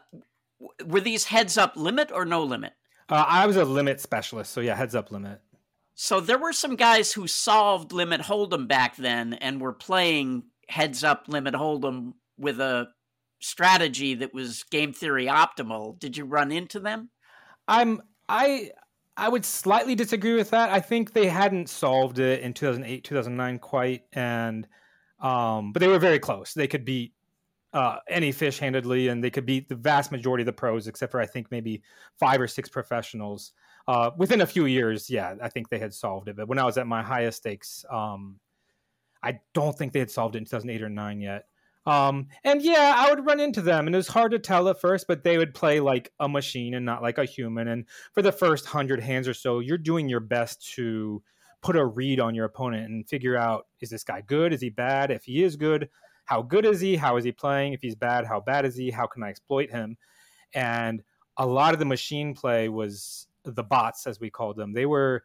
were 0.86 1.02
these 1.02 1.26
heads 1.26 1.58
up 1.58 1.76
limit 1.76 2.12
or 2.12 2.26
no 2.26 2.44
limit? 2.44 2.74
Uh, 3.10 3.26
I 3.28 3.46
was 3.46 3.56
a 3.56 3.66
limit 3.66 4.00
specialist, 4.00 4.52
so 4.52 4.62
yeah, 4.62 4.76
heads 4.76 4.96
up 4.96 5.12
limit. 5.12 5.42
So 5.96 6.20
there 6.20 6.38
were 6.38 6.54
some 6.54 6.76
guys 6.76 7.14
who 7.14 7.28
solved 7.28 7.92
limit 7.92 8.22
hold'em 8.22 8.68
back 8.68 8.96
then 8.98 9.34
and 9.34 9.62
were 9.62 9.74
playing 9.74 10.44
heads 10.68 11.04
up 11.04 11.26
limit 11.28 11.54
hold'em 11.54 12.14
with 12.38 12.60
a 12.60 12.90
strategy 13.40 14.16
that 14.16 14.34
was 14.34 14.64
game 14.64 14.92
theory 14.92 15.28
optimal. 15.28 15.98
Did 16.00 16.18
you 16.18 16.26
run 16.26 16.52
into 16.52 16.80
them? 16.80 17.12
I'm 17.68 18.02
I 18.28 18.72
I 19.18 19.30
would 19.30 19.46
slightly 19.46 19.96
disagree 19.96 20.36
with 20.36 20.50
that. 20.50 20.70
I 20.70 20.80
think 20.80 21.14
they 21.14 21.28
hadn't 21.28 21.70
solved 21.70 22.20
it 22.20 22.42
in 22.42 22.54
2008, 22.54 23.04
2009 23.04 23.60
quite, 23.60 24.04
and 24.14 24.68
um, 25.20 25.72
but 25.72 25.80
they 25.80 25.88
were 25.88 26.00
very 26.00 26.20
close. 26.20 26.54
They 26.54 26.68
could 26.68 26.84
beat 26.84 27.14
uh, 27.74 27.98
any 28.10 28.32
fish 28.32 28.60
handedly, 28.60 29.08
and 29.08 29.24
they 29.24 29.30
could 29.30 29.46
beat 29.46 29.70
the 29.70 29.76
vast 29.76 30.12
majority 30.12 30.42
of 30.42 30.48
the 30.48 30.54
pros, 30.54 30.88
except 30.88 31.12
for 31.12 31.22
I 31.22 31.26
think 31.26 31.50
maybe 31.50 31.82
five 32.20 32.42
or 32.42 32.48
six 32.48 32.68
professionals. 32.70 33.54
Uh, 33.88 34.12
within 34.18 34.42
a 34.42 34.48
few 34.48 34.66
years, 34.66 35.10
yeah, 35.10 35.36
I 35.42 35.50
think 35.50 35.70
they 35.70 35.80
had 35.80 35.94
solved 35.94 36.28
it. 36.28 36.36
But 36.36 36.48
when 36.48 36.58
I 36.58 36.64
was 36.64 36.78
at 36.78 36.88
my 36.88 37.04
highest 37.04 37.38
stakes, 37.38 37.86
um, 37.92 38.40
I 39.22 39.40
don't 39.54 39.78
think 39.78 39.94
they 39.94 40.00
had 40.00 40.12
solved 40.12 40.36
it 40.36 40.40
in 40.40 40.46
2008 40.46 40.82
or 40.82 40.90
nine 40.90 41.22
yet. 41.22 41.46
Um, 41.86 42.28
and 42.44 42.62
yeah, 42.62 42.96
I 42.98 43.10
would 43.10 43.26
run 43.26 43.40
into 43.40 43.62
them, 43.62 43.86
and 43.86 43.96
it 43.96 43.98
was 43.98 44.08
hard 44.08 44.32
to 44.32 44.40
tell 44.40 44.70
at 44.70 44.82
first, 44.82 45.06
but 45.08 45.24
they 45.24 45.38
would 45.38 45.54
play 45.54 45.80
like 45.80 46.12
a 46.20 46.28
machine 46.28 46.74
and 46.74 46.86
not 46.86 47.04
like 47.04 47.18
a 47.18 47.26
human. 47.26 47.68
And 47.68 47.86
for 48.14 48.22
the 48.22 48.32
first 48.32 48.66
hundred 48.66 49.00
hands 49.00 49.28
or 49.28 49.34
so, 49.34 49.60
you're 49.60 49.78
doing 49.78 50.10
your 50.10 50.20
best 50.20 50.74
to 50.76 51.22
put 51.62 51.76
a 51.76 51.86
read 51.86 52.20
on 52.20 52.36
your 52.36 52.46
opponent 52.46 52.90
and 52.90 53.08
figure 53.08 53.36
out 53.36 53.68
is 53.82 53.90
this 53.90 54.04
guy 54.04 54.22
good? 54.22 54.54
Is 54.54 54.62
he 54.62 54.70
bad? 54.70 55.12
If 55.12 55.26
he 55.26 55.44
is 55.44 55.56
good, 55.56 55.90
how 56.26 56.42
good 56.42 56.66
is 56.66 56.80
he? 56.80 56.96
How 56.96 57.18
is 57.18 57.24
he 57.24 57.32
playing? 57.32 57.74
If 57.74 57.82
he's 57.82 57.96
bad, 57.96 58.26
how 58.26 58.40
bad 58.40 58.66
is 58.66 58.76
he? 58.76 58.90
How 58.90 59.06
can 59.08 59.24
I 59.24 59.30
exploit 59.30 59.70
him? 59.70 59.98
And 60.54 61.04
a 61.38 61.46
lot 61.46 61.74
of 61.74 61.80
the 61.80 61.86
machine 61.86 62.34
play 62.34 62.70
was 62.70 63.28
the 63.44 63.64
bots, 63.64 64.08
as 64.08 64.20
we 64.20 64.30
called 64.30 64.58
them. 64.58 64.74
They 64.74 64.86
were 64.86 65.24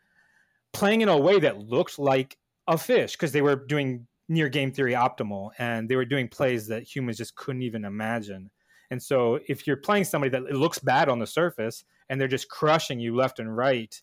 playing 0.72 1.00
in 1.00 1.08
a 1.08 1.16
way 1.16 1.40
that 1.40 1.58
looked 1.58 1.98
like 1.98 2.36
a 2.66 2.76
fish 2.76 3.12
because 3.12 3.32
they 3.32 3.42
were 3.42 3.56
doing 3.56 4.06
near 4.30 4.48
game 4.48 4.70
theory 4.70 4.92
optimal 4.92 5.50
and 5.58 5.88
they 5.88 5.96
were 5.96 6.04
doing 6.04 6.28
plays 6.28 6.68
that 6.68 6.84
humans 6.84 7.18
just 7.18 7.34
couldn't 7.34 7.62
even 7.62 7.84
imagine. 7.84 8.48
And 8.92 9.02
so 9.02 9.40
if 9.48 9.66
you're 9.66 9.76
playing 9.76 10.04
somebody 10.04 10.30
that 10.30 10.44
looks 10.54 10.78
bad 10.78 11.08
on 11.08 11.18
the 11.18 11.26
surface 11.26 11.84
and 12.08 12.18
they're 12.20 12.28
just 12.28 12.48
crushing 12.48 13.00
you 13.00 13.14
left 13.14 13.40
and 13.40 13.54
right, 13.54 14.00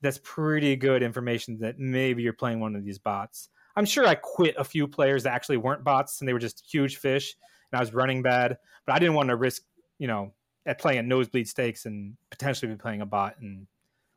that's 0.00 0.20
pretty 0.22 0.76
good 0.76 1.02
information 1.02 1.58
that 1.58 1.78
maybe 1.78 2.22
you're 2.22 2.32
playing 2.32 2.60
one 2.60 2.76
of 2.76 2.84
these 2.84 3.00
bots. 3.00 3.48
I'm 3.74 3.84
sure 3.84 4.06
I 4.06 4.14
quit 4.14 4.54
a 4.56 4.64
few 4.64 4.86
players 4.86 5.24
that 5.24 5.34
actually 5.34 5.56
weren't 5.56 5.84
bots 5.84 6.20
and 6.20 6.28
they 6.28 6.32
were 6.32 6.38
just 6.38 6.64
huge 6.70 6.98
fish 6.98 7.34
and 7.72 7.78
I 7.78 7.82
was 7.82 7.92
running 7.92 8.22
bad, 8.22 8.58
but 8.86 8.94
I 8.94 9.00
didn't 9.00 9.14
want 9.14 9.28
to 9.28 9.36
risk, 9.36 9.62
you 9.98 10.06
know, 10.06 10.32
at 10.66 10.80
playing 10.80 10.98
at 10.98 11.04
nosebleed 11.04 11.48
stakes 11.48 11.84
and 11.84 12.16
potentially 12.30 12.70
be 12.70 12.78
playing 12.78 13.00
a 13.00 13.06
bot 13.06 13.34
and 13.40 13.66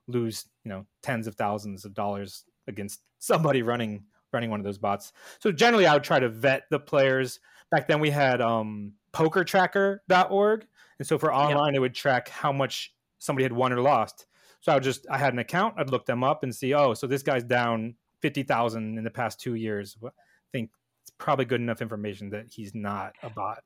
lose, 0.08 0.46
you 0.64 0.70
know, 0.70 0.86
tens 1.02 1.26
of 1.26 1.36
thousands 1.36 1.84
of 1.84 1.96
dollars 1.96 2.44
against 2.68 3.02
somebody 3.18 3.64
running 3.64 4.04
running 4.34 4.50
one 4.50 4.60
of 4.60 4.64
those 4.64 4.78
bots. 4.78 5.14
So 5.40 5.52
generally 5.52 5.86
I 5.86 5.94
would 5.94 6.04
try 6.04 6.20
to 6.20 6.30
vet 6.30 6.64
the 6.70 6.80
players. 6.80 7.40
Back 7.70 7.88
then 7.88 8.00
we 8.00 8.10
had 8.10 8.42
um 8.42 8.94
pokertracker.org 9.14 10.68
and 11.00 11.08
so 11.08 11.18
for 11.18 11.34
online 11.34 11.76
it 11.76 11.80
would 11.80 11.94
track 11.96 12.30
how 12.30 12.52
much 12.52 12.94
somebody 13.20 13.44
had 13.44 13.54
won 13.54 13.74
or 13.74 13.82
lost. 13.82 14.26
So 14.62 14.72
I 14.72 14.76
would 14.76 14.84
just 14.84 15.06
I 15.10 15.18
had 15.18 15.34
an 15.34 15.40
account, 15.40 15.76
I'd 15.78 15.90
look 15.90 16.06
them 16.06 16.24
up 16.24 16.44
and 16.44 16.54
see, 16.56 16.74
oh, 16.74 16.94
so 16.94 17.08
this 17.08 17.24
guy's 17.24 17.44
down 17.44 17.96
50,000 18.22 18.98
in 18.98 19.04
the 19.04 19.10
past 19.10 19.40
2 19.40 19.56
years. 19.56 19.98
I 20.06 20.10
think 20.52 20.70
it's 21.04 21.12
probably 21.18 21.46
good 21.46 21.62
enough 21.62 21.82
information 21.82 22.30
that 22.30 22.46
he's 22.50 22.76
not 22.76 23.14
a 23.24 23.30
bot. 23.32 23.64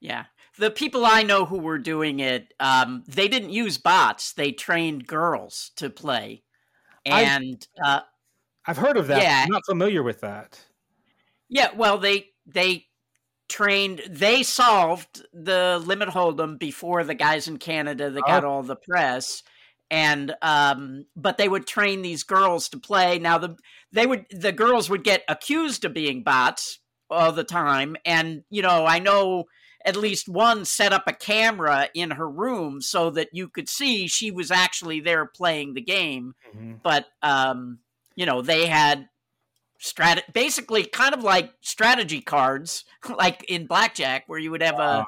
Yeah. 0.00 0.24
The 0.58 0.70
people 0.72 1.06
I 1.06 1.22
know 1.22 1.44
who 1.44 1.58
were 1.58 1.78
doing 1.78 2.18
it, 2.18 2.52
um, 2.58 3.04
they 3.06 3.28
didn't 3.28 3.50
use 3.50 3.78
bots. 3.78 4.32
They 4.32 4.50
trained 4.50 5.06
girls 5.06 5.70
to 5.76 5.88
play. 5.90 6.42
I- 7.06 7.22
And 7.22 7.66
uh, 7.84 8.00
I've 8.66 8.76
heard 8.78 8.96
of 8.96 9.06
that. 9.08 9.22
Yeah. 9.22 9.42
I'm 9.44 9.50
not 9.50 9.62
familiar 9.66 10.02
with 10.02 10.20
that. 10.20 10.60
Yeah, 11.48 11.70
well, 11.76 11.98
they 11.98 12.26
they 12.46 12.86
trained. 13.48 14.02
They 14.08 14.42
solved 14.42 15.24
the 15.32 15.82
limit 15.84 16.08
hold'em 16.08 16.58
before 16.58 17.04
the 17.04 17.14
guys 17.14 17.48
in 17.48 17.58
Canada 17.58 18.10
that 18.10 18.22
got 18.26 18.44
Oh. 18.44 18.50
all 18.50 18.62
the 18.62 18.76
press, 18.76 19.42
and 19.90 20.34
um, 20.42 21.06
but 21.16 21.36
they 21.38 21.48
would 21.48 21.66
train 21.66 22.02
these 22.02 22.22
girls 22.22 22.68
to 22.70 22.78
play. 22.78 23.18
Now 23.18 23.38
the 23.38 23.56
they 23.92 24.06
would 24.06 24.26
the 24.30 24.52
girls 24.52 24.88
would 24.88 25.04
get 25.04 25.24
accused 25.28 25.84
of 25.84 25.92
being 25.92 26.22
bots 26.22 26.78
all 27.10 27.32
the 27.32 27.44
time, 27.44 27.96
and 28.06 28.44
you 28.48 28.62
know 28.62 28.86
I 28.86 28.98
know 29.00 29.44
at 29.84 29.96
least 29.96 30.28
one 30.28 30.64
set 30.64 30.92
up 30.92 31.02
a 31.08 31.12
camera 31.12 31.88
in 31.92 32.12
her 32.12 32.30
room 32.30 32.80
so 32.80 33.10
that 33.10 33.28
you 33.32 33.48
could 33.48 33.68
see 33.68 34.06
she 34.06 34.30
was 34.30 34.50
actually 34.52 35.00
there 35.00 35.26
playing 35.26 35.74
the 35.74 35.80
game 35.80 36.34
Mhm. 36.56 36.80
but 36.84 37.06
um, 37.20 37.80
you 38.16 38.26
know 38.26 38.42
they 38.42 38.66
had 38.66 39.08
strat 39.80 40.22
basically 40.32 40.84
kind 40.84 41.14
of 41.14 41.22
like 41.24 41.52
strategy 41.60 42.20
cards 42.20 42.84
like 43.16 43.44
in 43.48 43.66
blackjack 43.66 44.24
where 44.28 44.38
you 44.38 44.50
would 44.50 44.62
have 44.62 44.78
a 44.78 45.06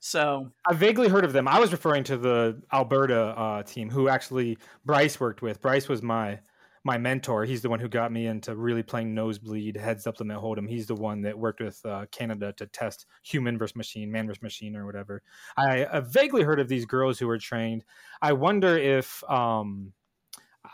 so 0.00 0.50
I 0.66 0.74
vaguely 0.74 1.08
heard 1.08 1.24
of 1.24 1.32
them. 1.32 1.48
I 1.48 1.58
was 1.58 1.72
referring 1.72 2.04
to 2.04 2.16
the 2.16 2.62
Alberta 2.72 3.20
uh, 3.20 3.62
team 3.64 3.90
who 3.90 4.08
actually 4.08 4.58
Bryce 4.84 5.18
worked 5.18 5.42
with. 5.42 5.60
Bryce 5.60 5.88
was 5.88 6.02
my 6.02 6.38
my 6.84 6.96
mentor. 6.96 7.44
He's 7.44 7.62
the 7.62 7.68
one 7.68 7.80
who 7.80 7.88
got 7.88 8.12
me 8.12 8.26
into 8.26 8.54
really 8.54 8.82
playing 8.82 9.12
nosebleed, 9.12 9.76
heads 9.76 10.06
up 10.06 10.20
limit 10.20 10.38
hold'em. 10.38 10.68
He's 10.68 10.86
the 10.86 10.94
one 10.94 11.22
that 11.22 11.38
worked 11.38 11.60
with 11.60 11.84
uh, 11.84 12.06
Canada 12.12 12.52
to 12.54 12.66
test 12.66 13.06
human 13.22 13.58
versus 13.58 13.76
machine, 13.76 14.10
man 14.10 14.28
versus 14.28 14.42
machine, 14.42 14.76
or 14.76 14.86
whatever. 14.86 15.22
I, 15.56 15.86
I 15.92 16.00
vaguely 16.00 16.42
heard 16.42 16.60
of 16.60 16.68
these 16.68 16.86
girls 16.86 17.18
who 17.18 17.26
were 17.26 17.38
trained. 17.38 17.84
I 18.22 18.32
wonder 18.32 18.76
if. 18.76 19.22
Um, 19.28 19.92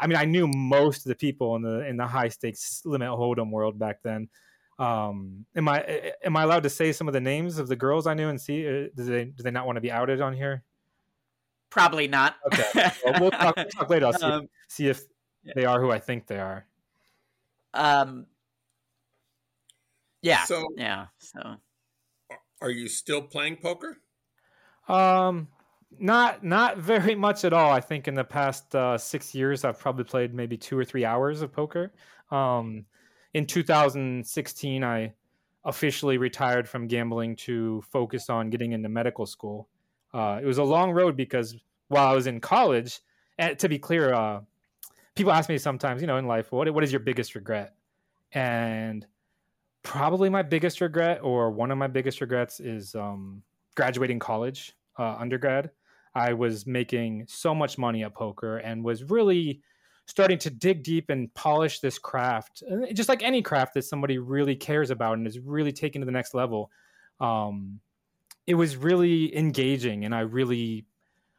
I 0.00 0.06
mean, 0.06 0.16
I 0.16 0.24
knew 0.24 0.46
most 0.46 0.98
of 0.98 1.08
the 1.08 1.14
people 1.14 1.56
in 1.56 1.62
the 1.62 1.86
in 1.86 1.96
the 1.96 2.06
high 2.06 2.28
stakes 2.28 2.82
limit 2.84 3.08
hold'em 3.08 3.50
world 3.50 3.78
back 3.78 4.02
then. 4.02 4.28
Um, 4.78 5.46
am 5.54 5.68
I 5.68 6.12
am 6.24 6.36
I 6.36 6.42
allowed 6.42 6.64
to 6.64 6.70
say 6.70 6.92
some 6.92 7.06
of 7.08 7.14
the 7.14 7.20
names 7.20 7.58
of 7.58 7.68
the 7.68 7.76
girls 7.76 8.06
I 8.06 8.14
knew 8.14 8.28
and 8.28 8.40
see? 8.40 8.66
Uh, 8.66 8.88
do 8.94 9.04
they 9.04 9.24
do 9.26 9.42
they 9.42 9.50
not 9.50 9.66
want 9.66 9.76
to 9.76 9.80
be 9.80 9.90
outed 9.90 10.20
on 10.20 10.34
here? 10.34 10.64
probably 11.70 12.06
not 12.06 12.36
Okay, 12.46 12.90
well, 13.04 13.20
we'll, 13.20 13.30
talk, 13.32 13.56
we'll 13.56 13.64
talk 13.66 13.90
later. 13.90 14.06
I'll 14.06 14.12
see, 14.12 14.26
Um, 14.26 14.48
see 14.68 14.88
if 14.88 15.02
they 15.56 15.64
are 15.64 15.80
who 15.80 15.90
I 15.90 15.98
think 15.98 16.26
they 16.26 16.38
are. 16.38 16.66
um 17.74 18.26
yeah 20.22 20.44
So, 20.44 20.64
yeah 20.76 21.06
so 21.18 21.56
are 22.60 22.70
you 22.70 22.88
still 22.88 23.22
playing 23.22 23.56
poker? 23.56 23.98
Um, 24.88 25.48
not 25.98 26.44
not 26.44 26.78
very 26.78 27.14
much 27.14 27.44
at 27.44 27.52
all. 27.52 27.70
I 27.70 27.80
think 27.80 28.08
in 28.08 28.14
the 28.14 28.24
past 28.24 28.74
uh, 28.74 28.98
six 28.98 29.34
years, 29.34 29.64
I've 29.64 29.78
probably 29.78 30.04
played 30.04 30.34
maybe 30.34 30.56
two 30.56 30.78
or 30.78 30.84
three 30.84 31.04
hours 31.04 31.42
of 31.42 31.52
poker. 31.52 31.92
Um, 32.30 32.86
in 33.32 33.46
2016, 33.46 34.84
I 34.84 35.12
officially 35.64 36.18
retired 36.18 36.68
from 36.68 36.86
gambling 36.86 37.36
to 37.36 37.82
focus 37.90 38.30
on 38.30 38.50
getting 38.50 38.72
into 38.72 38.88
medical 38.88 39.26
school. 39.26 39.68
Uh, 40.12 40.38
it 40.42 40.46
was 40.46 40.58
a 40.58 40.64
long 40.64 40.92
road 40.92 41.16
because 41.16 41.56
while 41.88 42.06
I 42.06 42.14
was 42.14 42.26
in 42.26 42.40
college, 42.40 43.00
and 43.38 43.58
to 43.58 43.68
be 43.68 43.78
clear, 43.78 44.14
uh, 44.14 44.40
people 45.14 45.32
ask 45.32 45.48
me 45.48 45.58
sometimes, 45.58 46.00
you 46.00 46.06
know, 46.06 46.18
in 46.18 46.26
life, 46.26 46.52
what 46.52 46.72
what 46.72 46.84
is 46.84 46.92
your 46.92 47.00
biggest 47.00 47.34
regret? 47.34 47.74
And 48.32 49.06
probably 49.82 50.28
my 50.28 50.42
biggest 50.42 50.80
regret, 50.80 51.20
or 51.22 51.50
one 51.50 51.70
of 51.70 51.78
my 51.78 51.86
biggest 51.86 52.20
regrets, 52.20 52.60
is 52.60 52.94
um, 52.94 53.42
graduating 53.74 54.18
college, 54.18 54.76
uh, 54.98 55.16
undergrad. 55.18 55.70
I 56.14 56.32
was 56.32 56.66
making 56.66 57.26
so 57.28 57.54
much 57.54 57.76
money 57.78 58.04
at 58.04 58.14
poker 58.14 58.58
and 58.58 58.84
was 58.84 59.02
really 59.04 59.60
starting 60.06 60.38
to 60.38 60.50
dig 60.50 60.82
deep 60.82 61.08
and 61.08 61.32
polish 61.34 61.80
this 61.80 61.98
craft, 61.98 62.62
just 62.92 63.08
like 63.08 63.22
any 63.22 63.42
craft 63.42 63.74
that 63.74 63.84
somebody 63.84 64.18
really 64.18 64.54
cares 64.54 64.90
about 64.90 65.18
and 65.18 65.26
is 65.26 65.38
really 65.38 65.72
taken 65.72 66.02
to 66.02 66.06
the 66.06 66.12
next 66.12 66.34
level. 66.34 66.70
Um, 67.20 67.80
it 68.46 68.54
was 68.54 68.76
really 68.76 69.34
engaging, 69.36 70.04
and 70.04 70.14
I 70.14 70.20
really, 70.20 70.84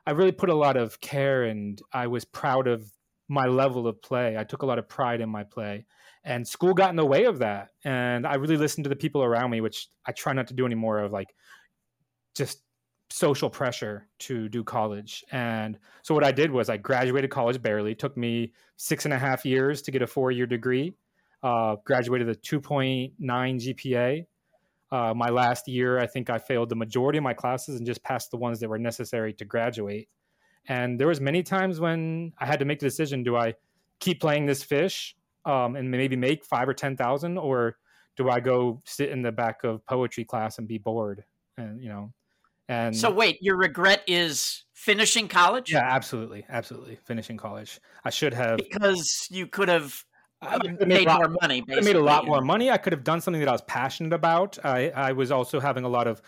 I 0.08 0.12
really 0.12 0.32
put 0.32 0.50
a 0.50 0.56
lot 0.56 0.78
of 0.78 1.00
care, 1.00 1.44
and 1.44 1.80
I 1.94 2.08
was 2.08 2.26
proud 2.26 2.68
of 2.68 2.90
my 3.28 3.46
level 3.46 3.88
of 3.88 4.02
play. 4.02 4.38
I 4.38 4.44
took 4.44 4.64
a 4.64 4.66
lot 4.66 4.80
of 4.80 4.90
pride 4.90 5.22
in 5.22 5.30
my 5.30 5.44
play, 5.44 5.86
and 6.24 6.48
school 6.48 6.74
got 6.74 6.90
in 6.90 6.96
the 6.96 7.06
way 7.06 7.26
of 7.26 7.40
that. 7.40 7.70
And 7.84 8.26
I 8.26 8.36
really 8.36 8.58
listened 8.58 8.86
to 8.86 8.90
the 8.90 8.96
people 8.96 9.24
around 9.24 9.52
me, 9.52 9.62
which 9.62 9.88
I 10.06 10.12
try 10.12 10.34
not 10.34 10.48
to 10.48 10.56
do 10.56 10.66
anymore. 10.66 11.00
Of 11.00 11.12
like, 11.12 11.36
just 12.34 12.62
social 13.10 13.50
pressure 13.50 14.08
to 14.20 14.50
do 14.50 14.64
college. 14.64 15.24
And 15.32 15.78
so 16.02 16.14
what 16.14 16.24
I 16.24 16.32
did 16.32 16.52
was 16.52 16.70
I 16.70 16.78
graduated 16.78 17.30
college 17.30 17.62
barely. 17.62 17.92
It 17.92 18.00
took 18.00 18.18
me 18.18 18.54
six 18.78 19.06
and 19.06 19.14
a 19.14 19.20
half 19.20 19.46
years 19.46 19.82
to 19.84 19.92
get 19.92 20.02
a 20.02 20.08
four 20.08 20.32
year 20.32 20.46
degree. 20.46 20.96
Uh, 21.44 21.76
graduated 21.86 22.28
with 22.28 22.38
a 22.38 22.42
2.9 22.42 23.14
GPA. 23.20 24.26
Uh, 24.92 25.14
my 25.14 25.30
last 25.30 25.68
year, 25.68 26.00
I 26.00 26.08
think 26.08 26.30
I 26.30 26.40
failed 26.40 26.70
the 26.70 26.76
majority 26.76 27.18
of 27.18 27.24
my 27.24 27.34
classes 27.34 27.78
and 27.78 27.86
just 27.86 28.04
passed 28.04 28.32
the 28.32 28.38
ones 28.38 28.60
that 28.60 28.70
were 28.70 28.80
necessary 28.80 29.34
to 29.34 29.46
graduate. 29.46 30.10
And 30.68 31.00
there 31.00 31.08
was 31.08 31.22
many 31.22 31.44
times 31.44 31.80
when 31.80 32.34
I 32.40 32.46
had 32.48 32.60
to 32.60 32.66
make 32.66 32.80
the 32.80 32.88
decision: 32.88 33.24
Do 33.24 33.36
I 33.36 33.54
keep 34.00 34.20
playing 34.20 34.48
this 34.48 34.64
fish 34.64 35.16
um, 35.46 35.76
and 35.76 35.92
maybe 35.92 36.16
make 36.16 36.44
five 36.44 36.68
or 36.68 36.74
ten 36.74 36.98
thousand, 36.98 37.38
or 37.38 37.78
do 38.16 38.30
I 38.30 38.40
go 38.40 38.82
sit 38.86 39.10
in 39.10 39.22
the 39.22 39.32
back 39.32 39.64
of 39.64 39.86
poetry 39.86 40.26
class 40.26 40.58
and 40.58 40.68
be 40.68 40.80
bored? 40.80 41.24
And 41.58 41.82
you 41.82 41.90
know, 41.90 42.12
and 42.68 42.96
so 42.96 43.12
wait 43.12 43.38
your 43.42 43.58
regret 43.58 44.02
is 44.08 44.66
finishing 44.74 45.28
college 45.28 45.72
yeah, 45.72 45.80
absolutely, 45.80 46.46
absolutely. 46.48 47.00
Finishing 47.06 47.38
college, 47.38 47.80
I 48.04 48.10
should 48.12 48.34
have 48.34 48.58
because 48.58 49.28
you 49.32 49.48
could 49.48 49.68
have 49.68 49.96
I 50.42 50.58
made 50.86 51.08
a 51.08 51.12
lot- 51.12 51.20
more 51.20 51.38
money 51.42 51.64
I 51.72 51.82
made 51.82 51.96
a 51.96 52.04
lot 52.04 52.26
more 52.26 52.42
money. 52.42 52.70
I 52.70 52.78
could 52.78 52.94
have 52.94 53.04
done 53.04 53.20
something 53.22 53.40
that 53.40 53.50
I 53.50 53.54
was 53.54 53.64
passionate 53.64 54.14
about. 54.14 54.64
I, 54.64 54.90
I 54.90 55.12
was 55.14 55.32
also 55.32 55.60
having 55.60 55.86
a 55.86 55.90
lot 55.90 56.08
of 56.08 56.22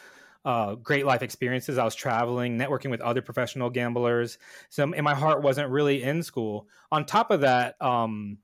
uh, 0.45 0.75
great 0.75 1.05
life 1.05 1.21
experiences. 1.21 1.77
I 1.77 1.83
was 1.83 1.93
traveling, 1.93 2.57
networking 2.57 2.89
with 2.89 3.01
other 3.01 3.21
professional 3.21 3.69
gamblers. 3.69 4.37
So, 4.69 4.83
and 4.83 5.03
my 5.03 5.13
heart 5.13 5.43
wasn't 5.43 5.69
really 5.69 6.01
in 6.01 6.23
school. 6.23 6.67
On 6.91 7.05
top 7.05 7.31
of 7.31 7.41
that, 7.41 7.79
um, 7.81 8.37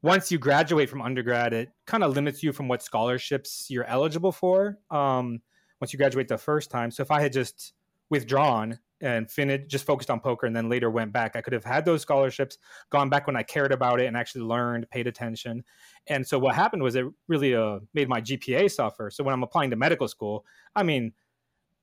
once 0.00 0.30
you 0.30 0.38
graduate 0.38 0.88
from 0.88 1.02
undergrad, 1.02 1.52
it 1.52 1.70
kind 1.86 2.04
of 2.04 2.14
limits 2.14 2.42
you 2.42 2.52
from 2.52 2.68
what 2.68 2.82
scholarships 2.82 3.66
you're 3.68 3.84
eligible 3.84 4.32
for. 4.32 4.78
Um, 4.90 5.40
once 5.80 5.92
you 5.92 5.98
graduate 5.98 6.28
the 6.28 6.38
first 6.38 6.70
time, 6.70 6.90
so 6.90 7.02
if 7.02 7.10
I 7.10 7.20
had 7.20 7.32
just 7.32 7.72
withdrawn 8.10 8.78
and 9.00 9.30
finished, 9.30 9.68
just 9.68 9.86
focused 9.86 10.10
on 10.10 10.20
poker, 10.20 10.46
and 10.46 10.56
then 10.56 10.68
later 10.68 10.90
went 10.90 11.12
back, 11.12 11.36
I 11.36 11.40
could 11.40 11.52
have 11.52 11.64
had 11.64 11.84
those 11.84 12.02
scholarships, 12.02 12.58
gone 12.90 13.08
back 13.08 13.26
when 13.26 13.36
I 13.36 13.42
cared 13.42 13.72
about 13.72 14.00
it, 14.00 14.06
and 14.06 14.16
actually 14.16 14.42
learned, 14.42 14.90
paid 14.90 15.06
attention. 15.06 15.62
And 16.08 16.26
so 16.26 16.38
what 16.38 16.54
happened 16.54 16.82
was 16.82 16.96
it 16.96 17.06
really 17.28 17.54
uh, 17.54 17.80
made 17.94 18.08
my 18.08 18.20
GPA 18.20 18.70
suffer. 18.70 19.10
So 19.10 19.22
when 19.22 19.34
I'm 19.34 19.42
applying 19.42 19.70
to 19.70 19.76
medical 19.76 20.08
school, 20.08 20.44
I 20.74 20.82
mean, 20.82 21.12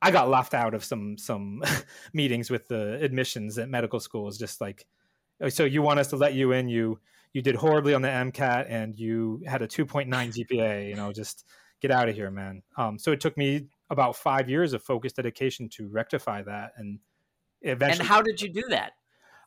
I 0.01 0.11
got 0.11 0.29
laughed 0.29 0.53
out 0.53 0.73
of 0.73 0.83
some 0.83 1.17
some 1.17 1.63
meetings 2.13 2.51
with 2.51 2.67
the 2.67 3.01
admissions 3.01 3.57
at 3.57 3.69
medical 3.69 3.99
schools. 3.99 4.37
Just 4.37 4.59
like, 4.61 4.85
"Oh, 5.41 5.49
so 5.49 5.63
you 5.63 5.81
want 5.81 5.99
us 5.99 6.07
to 6.07 6.17
let 6.17 6.33
you 6.33 6.51
in? 6.51 6.67
You 6.67 6.99
you 7.35 7.41
did 7.41 7.55
horribly 7.55 7.93
on 7.93 8.01
the 8.01 8.07
MCAT 8.07 8.67
and 8.69 8.97
you 8.97 9.41
had 9.45 9.61
a 9.61 9.67
2.9 9.67 10.07
GPA. 10.07 10.87
You 10.87 10.95
know, 10.95 11.11
just 11.11 11.45
get 11.81 11.91
out 11.91 12.07
of 12.07 12.15
here, 12.15 12.31
man. 12.31 12.63
Um, 12.77 12.97
so 12.97 13.11
it 13.11 13.19
took 13.19 13.35
me 13.35 13.67
about 13.89 14.15
five 14.15 14.49
years 14.49 14.73
of 14.73 14.81
focused 14.81 15.17
dedication 15.17 15.69
to 15.69 15.87
rectify 15.87 16.41
that, 16.43 16.73
and 16.77 16.99
eventually. 17.61 17.99
and 17.99 18.07
how 18.07 18.21
did 18.21 18.41
you 18.41 18.49
do 18.49 18.63
that 18.69 18.93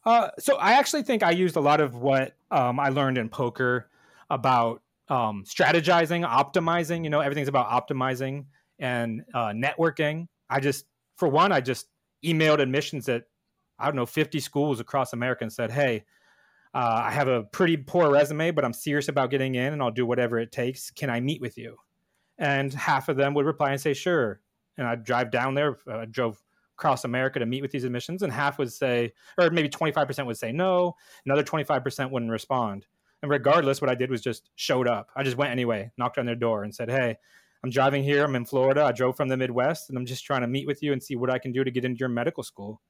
uh, 0.04 0.30
so 0.38 0.56
I 0.56 0.72
actually 0.72 1.02
think 1.02 1.22
I 1.22 1.32
used 1.32 1.56
a 1.56 1.60
lot 1.60 1.80
of 1.80 1.94
what 1.96 2.34
um, 2.50 2.80
I 2.80 2.88
learned 2.88 3.18
in 3.18 3.28
poker 3.28 3.90
about 4.30 4.82
um, 5.08 5.44
strategizing, 5.46 6.26
optimizing. 6.26 7.04
You 7.04 7.10
know, 7.10 7.20
everything's 7.20 7.48
about 7.48 7.68
optimizing 7.68 8.46
and 8.78 9.22
uh, 9.34 9.48
networking. 9.48 10.28
I 10.48 10.60
just, 10.60 10.86
for 11.16 11.28
one, 11.28 11.52
I 11.52 11.60
just 11.60 11.88
emailed 12.24 12.60
admissions 12.60 13.08
at 13.08 13.24
I 13.78 13.84
don't 13.84 13.96
know 13.96 14.06
50 14.06 14.40
schools 14.40 14.80
across 14.80 15.12
America 15.12 15.44
and 15.44 15.52
said, 15.52 15.70
"Hey, 15.70 16.04
uh, 16.74 17.02
I 17.04 17.10
have 17.10 17.28
a 17.28 17.44
pretty 17.44 17.76
poor 17.76 18.10
resume, 18.10 18.50
but 18.50 18.64
I'm 18.64 18.72
serious 18.72 19.08
about 19.08 19.30
getting 19.30 19.54
in, 19.54 19.72
and 19.72 19.82
I'll 19.82 19.92
do 19.92 20.04
whatever 20.04 20.38
it 20.38 20.50
takes. 20.50 20.90
Can 20.90 21.10
I 21.10 21.20
meet 21.20 21.40
with 21.40 21.56
you?" 21.56 21.76
And 22.38 22.72
half 22.72 23.08
of 23.08 23.16
them 23.16 23.34
would 23.34 23.46
reply 23.46 23.70
and 23.72 23.80
say, 23.80 23.94
"Sure." 23.94 24.40
And 24.76 24.86
I'd 24.86 25.04
drive 25.04 25.30
down 25.30 25.54
there. 25.54 25.78
uh, 25.90 26.06
drove 26.10 26.40
across 26.78 27.04
America 27.04 27.40
to 27.40 27.46
meet 27.46 27.62
with 27.62 27.72
these 27.72 27.84
admissions, 27.84 28.22
and 28.22 28.32
half 28.32 28.58
would 28.58 28.72
say, 28.72 29.12
or 29.36 29.50
maybe 29.50 29.68
25% 29.68 30.26
would 30.26 30.36
say 30.36 30.52
no, 30.52 30.94
another 31.26 31.42
25% 31.42 32.12
wouldn't 32.12 32.30
respond. 32.30 32.86
And 33.20 33.30
regardless, 33.30 33.80
what 33.80 33.90
I 33.90 33.96
did 33.96 34.10
was 34.10 34.20
just 34.20 34.50
showed 34.54 34.86
up. 34.86 35.10
I 35.16 35.24
just 35.24 35.36
went 35.36 35.50
anyway, 35.50 35.90
knocked 35.98 36.18
on 36.18 36.26
their 36.26 36.36
door, 36.36 36.62
and 36.62 36.72
said, 36.72 36.88
Hey, 36.88 37.16
I'm 37.64 37.70
driving 37.70 38.04
here. 38.04 38.24
I'm 38.24 38.36
in 38.36 38.44
Florida. 38.44 38.84
I 38.84 38.92
drove 38.92 39.16
from 39.16 39.28
the 39.28 39.36
Midwest, 39.36 39.88
and 39.88 39.98
I'm 39.98 40.06
just 40.06 40.24
trying 40.24 40.42
to 40.42 40.46
meet 40.46 40.66
with 40.66 40.82
you 40.82 40.92
and 40.92 41.02
see 41.02 41.16
what 41.16 41.30
I 41.30 41.38
can 41.38 41.50
do 41.50 41.64
to 41.64 41.70
get 41.70 41.84
into 41.84 41.98
your 41.98 42.08
medical 42.08 42.44
school. 42.44 42.80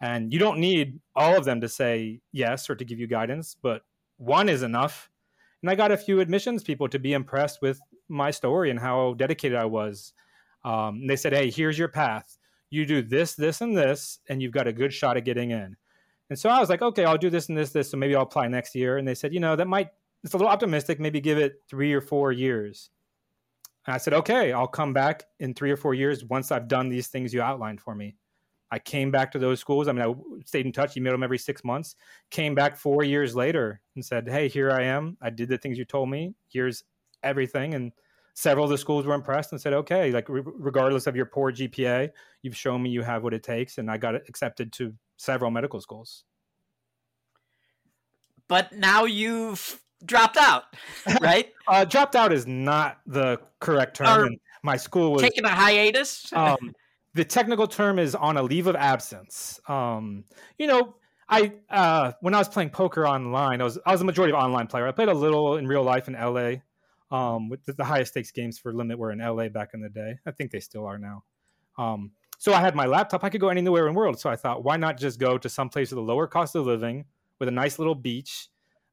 And 0.00 0.32
you 0.32 0.38
don't 0.38 0.58
need 0.58 1.00
all 1.14 1.36
of 1.36 1.44
them 1.44 1.60
to 1.60 1.68
say 1.68 2.20
yes 2.32 2.70
or 2.70 2.74
to 2.74 2.84
give 2.84 2.98
you 2.98 3.06
guidance, 3.06 3.56
but 3.60 3.82
one 4.16 4.48
is 4.48 4.62
enough. 4.62 5.10
And 5.62 5.70
I 5.70 5.74
got 5.74 5.92
a 5.92 5.96
few 5.96 6.20
admissions 6.20 6.62
people 6.62 6.88
to 6.88 6.98
be 6.98 7.12
impressed 7.12 7.60
with 7.60 7.80
my 8.08 8.30
story 8.30 8.70
and 8.70 8.78
how 8.78 9.14
dedicated 9.14 9.58
I 9.58 9.64
was. 9.64 10.12
Um, 10.64 11.06
they 11.06 11.16
said, 11.16 11.32
Hey, 11.32 11.50
here's 11.50 11.78
your 11.78 11.88
path 11.88 12.38
you 12.70 12.84
do 12.84 13.02
this, 13.02 13.34
this, 13.34 13.60
and 13.60 13.76
this, 13.76 14.18
and 14.28 14.42
you've 14.42 14.52
got 14.52 14.66
a 14.66 14.72
good 14.72 14.92
shot 14.92 15.16
at 15.16 15.24
getting 15.24 15.50
in. 15.50 15.76
And 16.30 16.38
so 16.38 16.48
I 16.48 16.58
was 16.58 16.68
like, 16.68 16.82
okay, 16.82 17.04
I'll 17.04 17.18
do 17.18 17.30
this 17.30 17.48
and 17.48 17.56
this, 17.56 17.70
this, 17.70 17.90
so 17.90 17.96
maybe 17.96 18.16
I'll 18.16 18.22
apply 18.22 18.48
next 18.48 18.74
year. 18.74 18.98
And 18.98 19.06
they 19.06 19.14
said, 19.14 19.32
you 19.32 19.40
know, 19.40 19.54
that 19.56 19.68
might, 19.68 19.90
it's 20.24 20.34
a 20.34 20.36
little 20.36 20.50
optimistic, 20.50 20.98
maybe 20.98 21.20
give 21.20 21.38
it 21.38 21.62
three 21.68 21.92
or 21.92 22.00
four 22.00 22.32
years. 22.32 22.90
And 23.86 23.94
I 23.94 23.98
said, 23.98 24.14
okay, 24.14 24.52
I'll 24.52 24.66
come 24.66 24.92
back 24.92 25.24
in 25.38 25.54
three 25.54 25.70
or 25.70 25.76
four 25.76 25.94
years 25.94 26.24
once 26.24 26.50
I've 26.50 26.66
done 26.66 26.88
these 26.88 27.06
things 27.06 27.32
you 27.32 27.40
outlined 27.40 27.80
for 27.80 27.94
me. 27.94 28.16
I 28.72 28.80
came 28.80 29.12
back 29.12 29.30
to 29.32 29.38
those 29.38 29.60
schools. 29.60 29.86
I 29.86 29.92
mean, 29.92 30.02
I 30.04 30.12
stayed 30.44 30.66
in 30.66 30.72
touch. 30.72 30.96
You 30.96 31.02
met 31.02 31.12
them 31.12 31.22
every 31.22 31.38
six 31.38 31.62
months. 31.62 31.94
Came 32.32 32.56
back 32.56 32.76
four 32.76 33.04
years 33.04 33.36
later 33.36 33.80
and 33.94 34.04
said, 34.04 34.28
"Hey, 34.28 34.48
here 34.48 34.72
I 34.72 34.82
am. 34.82 35.16
I 35.22 35.30
did 35.30 35.48
the 35.48 35.56
things 35.56 35.78
you 35.78 35.84
told 35.84 36.10
me. 36.10 36.34
Here's 36.48 36.82
everything." 37.26 37.74
And 37.74 37.92
several 38.34 38.64
of 38.64 38.70
the 38.70 38.78
schools 38.78 39.06
were 39.06 39.14
impressed 39.14 39.52
and 39.52 39.60
said, 39.60 39.72
"Okay, 39.72 40.12
like 40.12 40.28
re- 40.28 40.42
regardless 40.44 41.06
of 41.06 41.16
your 41.16 41.26
poor 41.26 41.52
GPA, 41.52 42.10
you've 42.42 42.56
shown 42.56 42.82
me 42.82 42.90
you 42.90 43.02
have 43.02 43.22
what 43.22 43.34
it 43.34 43.42
takes." 43.42 43.78
And 43.78 43.90
I 43.90 43.98
got 43.98 44.14
accepted 44.14 44.72
to 44.74 44.94
several 45.16 45.50
medical 45.50 45.80
schools. 45.80 46.24
But 48.48 48.72
now 48.72 49.04
you've 49.04 49.80
dropped 50.04 50.36
out, 50.36 50.64
right? 51.20 51.52
uh, 51.68 51.84
dropped 51.84 52.14
out 52.16 52.32
is 52.32 52.46
not 52.46 53.00
the 53.06 53.40
correct 53.60 53.96
term. 53.96 54.28
Or 54.28 54.30
my 54.62 54.76
school 54.76 55.12
was 55.12 55.22
Taking 55.22 55.44
a 55.44 55.50
hiatus. 55.50 56.32
um, 56.32 56.74
the 57.14 57.24
technical 57.24 57.66
term 57.66 57.98
is 57.98 58.14
on 58.14 58.36
a 58.36 58.42
leave 58.42 58.66
of 58.66 58.76
absence. 58.76 59.58
Um, 59.68 60.24
you 60.58 60.66
know, 60.66 60.96
I 61.28 61.52
uh, 61.70 62.12
when 62.20 62.34
I 62.34 62.38
was 62.38 62.48
playing 62.48 62.70
poker 62.70 63.06
online, 63.06 63.60
I 63.60 63.64
was 63.64 63.78
I 63.84 63.92
was 63.92 64.02
a 64.02 64.04
majority 64.04 64.32
of 64.32 64.38
online 64.38 64.66
player. 64.66 64.86
I 64.86 64.92
played 64.92 65.08
a 65.08 65.14
little 65.14 65.56
in 65.56 65.66
real 65.66 65.82
life 65.82 66.08
in 66.08 66.14
LA. 66.14 66.56
Um, 67.10 67.48
with 67.48 67.64
the, 67.64 67.84
highest 67.84 68.12
stakes 68.12 68.32
games 68.32 68.58
for 68.58 68.72
limit 68.72 68.98
were 68.98 69.12
in 69.12 69.20
LA 69.20 69.48
back 69.48 69.70
in 69.74 69.80
the 69.80 69.88
day. 69.88 70.18
I 70.26 70.32
think 70.32 70.50
they 70.50 70.58
still 70.58 70.84
are 70.86 70.98
now. 70.98 71.22
Um, 71.78 72.10
so 72.38 72.52
I 72.52 72.60
had 72.60 72.74
my 72.74 72.86
laptop. 72.86 73.22
I 73.22 73.28
could 73.28 73.40
go 73.40 73.48
anywhere 73.48 73.86
in 73.86 73.94
the 73.94 73.98
world. 73.98 74.18
So 74.18 74.28
I 74.28 74.36
thought, 74.36 74.64
why 74.64 74.76
not 74.76 74.98
just 74.98 75.20
go 75.20 75.38
to 75.38 75.48
some 75.48 75.68
place 75.68 75.90
with 75.90 75.98
a 75.98 76.02
lower 76.02 76.26
cost 76.26 76.54
of 76.56 76.66
living, 76.66 77.04
with 77.38 77.48
a 77.48 77.52
nice 77.52 77.78
little 77.78 77.94
beach, 77.94 78.48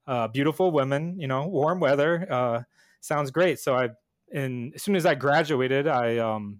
uh, 0.07 0.27
beautiful 0.27 0.71
women, 0.71 1.19
you 1.19 1.27
know, 1.27 1.47
warm 1.47 1.79
weather. 1.79 2.27
Uh, 2.29 2.61
sounds 3.01 3.31
great. 3.31 3.59
So 3.59 3.75
I, 3.75 3.89
and 4.31 4.73
as 4.75 4.83
soon 4.83 4.95
as 4.95 5.05
I 5.05 5.15
graduated, 5.15 5.87
I 5.87 6.17
um, 6.17 6.59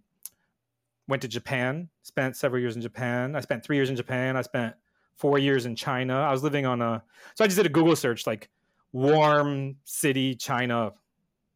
went 1.08 1.22
to 1.22 1.28
Japan, 1.28 1.89
spent 2.02 2.36
several 2.36 2.62
years 2.62 2.76
in 2.76 2.82
Japan. 2.82 3.36
I 3.36 3.42
spent 3.42 3.63
three 3.63 3.76
years 3.76 3.89
in 3.89 3.96
Japan. 3.96 4.36
I 4.38 4.42
spent 4.42 4.76
four 5.16 5.38
years 5.38 5.66
in 5.66 5.76
China. 5.76 6.16
I 6.16 6.32
was 6.32 6.44
living 6.44 6.66
on 6.66 6.82
a, 6.82 7.04
so 7.36 7.44
I 7.44 7.48
just 7.48 7.58
did 7.58 7.66
a 7.66 7.70
Google 7.70 7.96
search, 7.96 8.26
like 8.28 8.50
warm 8.92 9.78
city, 9.86 10.36
China, 10.36 10.94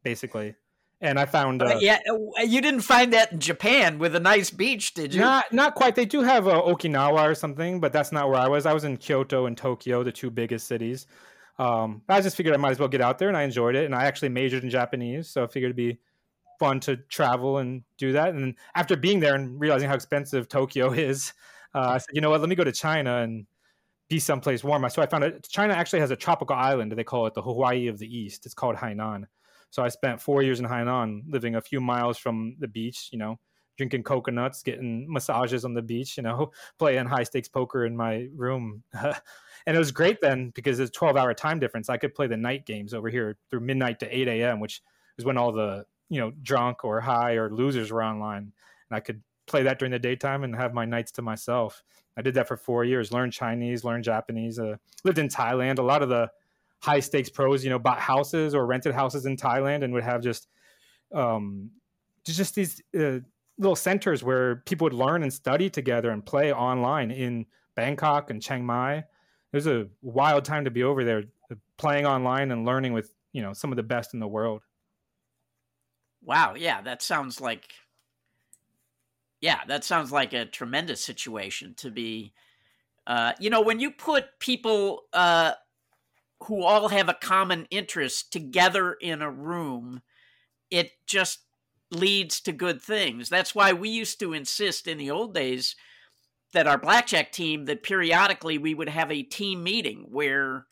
basically. 0.02 0.54
And 1.00 1.18
I 1.18 1.26
found, 1.26 1.62
uh, 1.62 1.78
yeah, 1.80 2.00
uh, 2.10 2.42
you 2.42 2.60
didn't 2.60 2.80
find 2.80 3.12
that 3.12 3.30
in 3.30 3.38
Japan 3.38 4.00
with 4.00 4.16
a 4.16 4.20
nice 4.20 4.50
beach, 4.50 4.94
did 4.94 5.14
you? 5.14 5.20
not 5.20 5.52
not 5.52 5.76
quite. 5.76 5.94
They 5.94 6.04
do 6.04 6.22
have 6.22 6.48
uh, 6.48 6.60
Okinawa 6.60 7.30
or 7.30 7.36
something, 7.36 7.78
but 7.78 7.92
that's 7.92 8.10
not 8.10 8.28
where 8.28 8.40
I 8.40 8.48
was. 8.48 8.66
I 8.66 8.72
was 8.72 8.82
in 8.82 8.96
Kyoto 8.96 9.46
and 9.46 9.56
Tokyo, 9.56 10.02
the 10.02 10.10
two 10.10 10.28
biggest 10.28 10.66
cities. 10.66 11.06
Um, 11.60 12.02
I 12.08 12.20
just 12.20 12.36
figured 12.36 12.52
I 12.54 12.58
might 12.58 12.72
as 12.72 12.80
well 12.80 12.88
get 12.88 13.00
out 13.00 13.18
there, 13.18 13.28
and 13.28 13.36
I 13.36 13.42
enjoyed 13.42 13.76
it. 13.76 13.84
And 13.84 13.94
I 13.94 14.06
actually 14.06 14.30
majored 14.30 14.64
in 14.64 14.70
Japanese, 14.70 15.28
so 15.28 15.44
I 15.44 15.46
figured 15.46 15.68
it'd 15.70 15.76
be 15.76 16.00
fun 16.58 16.80
to 16.80 16.96
travel 16.96 17.58
and 17.58 17.82
do 17.96 18.12
that. 18.12 18.34
And 18.34 18.56
after 18.74 18.96
being 18.96 19.20
there 19.20 19.36
and 19.36 19.60
realizing 19.60 19.88
how 19.88 19.94
expensive 19.94 20.48
Tokyo 20.48 20.92
is, 20.92 21.32
uh, 21.74 21.90
I 21.90 21.98
said, 21.98 22.10
you 22.12 22.20
know 22.20 22.30
what? 22.30 22.40
Let 22.40 22.48
me 22.48 22.56
go 22.56 22.64
to 22.64 22.72
China 22.72 23.18
and 23.18 23.46
be 24.08 24.18
someplace 24.18 24.64
warmer. 24.64 24.88
So 24.88 25.02
I 25.02 25.06
found 25.06 25.24
out 25.24 25.48
China 25.48 25.74
actually 25.74 26.00
has 26.00 26.10
a 26.10 26.16
tropical 26.16 26.56
island. 26.56 26.90
They 26.92 27.04
call 27.04 27.26
it 27.26 27.34
the 27.34 27.42
Hawaii 27.42 27.88
of 27.88 27.98
the 27.98 28.06
East. 28.06 28.46
It's 28.46 28.54
called 28.54 28.76
Hainan. 28.76 29.24
So 29.70 29.82
I 29.82 29.88
spent 29.88 30.20
four 30.20 30.42
years 30.42 30.60
in 30.60 30.66
Hainan, 30.66 31.22
living 31.28 31.56
a 31.56 31.60
few 31.60 31.80
miles 31.80 32.18
from 32.18 32.56
the 32.58 32.68
beach. 32.68 33.08
You 33.12 33.18
know, 33.18 33.38
drinking 33.76 34.02
coconuts, 34.02 34.62
getting 34.62 35.10
massages 35.10 35.64
on 35.64 35.74
the 35.74 35.82
beach. 35.82 36.16
You 36.16 36.22
know, 36.22 36.50
playing 36.78 37.06
high 37.06 37.24
stakes 37.24 37.48
poker 37.48 37.86
in 37.86 37.96
my 37.96 38.28
room. 38.34 38.82
and 38.92 39.76
it 39.76 39.78
was 39.78 39.92
great 39.92 40.20
then 40.20 40.50
because 40.54 40.80
it's 40.80 40.90
12 40.90 41.16
hour 41.16 41.34
time 41.34 41.58
difference. 41.58 41.88
I 41.88 41.96
could 41.96 42.14
play 42.14 42.26
the 42.26 42.36
night 42.36 42.66
games 42.66 42.94
over 42.94 43.08
here 43.08 43.36
through 43.50 43.60
midnight 43.60 44.00
to 44.00 44.16
8 44.16 44.28
a.m., 44.28 44.60
which 44.60 44.82
is 45.18 45.24
when 45.24 45.36
all 45.36 45.52
the 45.52 45.84
you 46.08 46.20
know 46.20 46.32
drunk 46.42 46.84
or 46.84 47.00
high 47.00 47.32
or 47.32 47.50
losers 47.50 47.92
were 47.92 48.02
online, 48.02 48.52
and 48.90 48.96
I 48.96 49.00
could 49.00 49.22
play 49.48 49.62
that 49.62 49.78
during 49.78 49.92
the 49.92 49.98
daytime 49.98 50.44
and 50.44 50.54
have 50.54 50.74
my 50.74 50.84
nights 50.84 51.10
to 51.12 51.22
myself. 51.22 51.82
I 52.16 52.22
did 52.22 52.34
that 52.34 52.46
for 52.46 52.56
four 52.56 52.84
years. 52.84 53.12
Learned 53.12 53.32
Chinese, 53.32 53.84
learned 53.84 54.04
Japanese. 54.04 54.58
Uh, 54.58 54.76
lived 55.04 55.18
in 55.18 55.28
Thailand. 55.28 55.78
A 55.78 55.82
lot 55.82 56.02
of 56.02 56.08
the 56.08 56.30
high 56.80 57.00
stakes 57.00 57.28
pros, 57.28 57.64
you 57.64 57.70
know, 57.70 57.78
bought 57.78 58.00
houses 58.00 58.54
or 58.54 58.66
rented 58.66 58.94
houses 58.94 59.26
in 59.26 59.36
Thailand 59.36 59.82
and 59.84 59.92
would 59.92 60.04
have 60.04 60.22
just 60.22 60.48
um, 61.12 61.70
just 62.24 62.54
these 62.54 62.82
uh, 62.98 63.18
little 63.58 63.76
centers 63.76 64.22
where 64.22 64.56
people 64.66 64.84
would 64.84 64.92
learn 64.92 65.22
and 65.22 65.32
study 65.32 65.70
together 65.70 66.10
and 66.10 66.24
play 66.24 66.52
online 66.52 67.10
in 67.10 67.46
Bangkok 67.74 68.30
and 68.30 68.42
Chiang 68.42 68.64
Mai. 68.64 68.98
It 68.98 69.06
was 69.52 69.66
a 69.66 69.88
wild 70.02 70.44
time 70.44 70.64
to 70.64 70.70
be 70.70 70.82
over 70.82 71.04
there, 71.04 71.24
uh, 71.50 71.54
playing 71.78 72.06
online 72.06 72.50
and 72.50 72.66
learning 72.66 72.92
with 72.92 73.14
you 73.32 73.42
know 73.42 73.52
some 73.52 73.72
of 73.72 73.76
the 73.76 73.82
best 73.82 74.14
in 74.14 74.20
the 74.20 74.28
world. 74.28 74.62
Wow, 76.22 76.54
yeah, 76.56 76.82
that 76.82 77.02
sounds 77.02 77.40
like 77.40 77.68
yeah, 79.40 79.60
that 79.68 79.84
sounds 79.84 80.12
like 80.12 80.32
a 80.32 80.44
tremendous 80.44 81.02
situation 81.02 81.74
to 81.78 81.90
be 81.90 82.34
uh, 83.08 83.32
you 83.40 83.48
know, 83.48 83.62
when 83.62 83.80
you 83.80 83.90
put 83.90 84.38
people 84.38 85.04
uh, 85.14 85.52
who 86.44 86.62
all 86.62 86.88
have 86.88 87.08
a 87.08 87.14
common 87.14 87.66
interest 87.70 88.32
together 88.32 88.96
in 89.00 89.22
a 89.22 89.30
room, 89.30 90.02
it 90.70 90.92
just 91.06 91.40
leads 91.90 92.40
to 92.42 92.52
good 92.52 92.80
things. 92.80 93.28
That's 93.28 93.54
why 93.54 93.72
we 93.72 93.88
used 93.88 94.20
to 94.20 94.32
insist 94.34 94.86
in 94.86 94.98
the 94.98 95.10
old 95.10 95.34
days 95.34 95.74
that 96.52 96.66
our 96.66 96.78
blackjack 96.78 97.32
team 97.32 97.64
that 97.66 97.82
periodically 97.82 98.58
we 98.58 98.74
would 98.74 98.88
have 98.88 99.10
a 99.10 99.22
team 99.22 99.62
meeting 99.62 100.06
where 100.10 100.66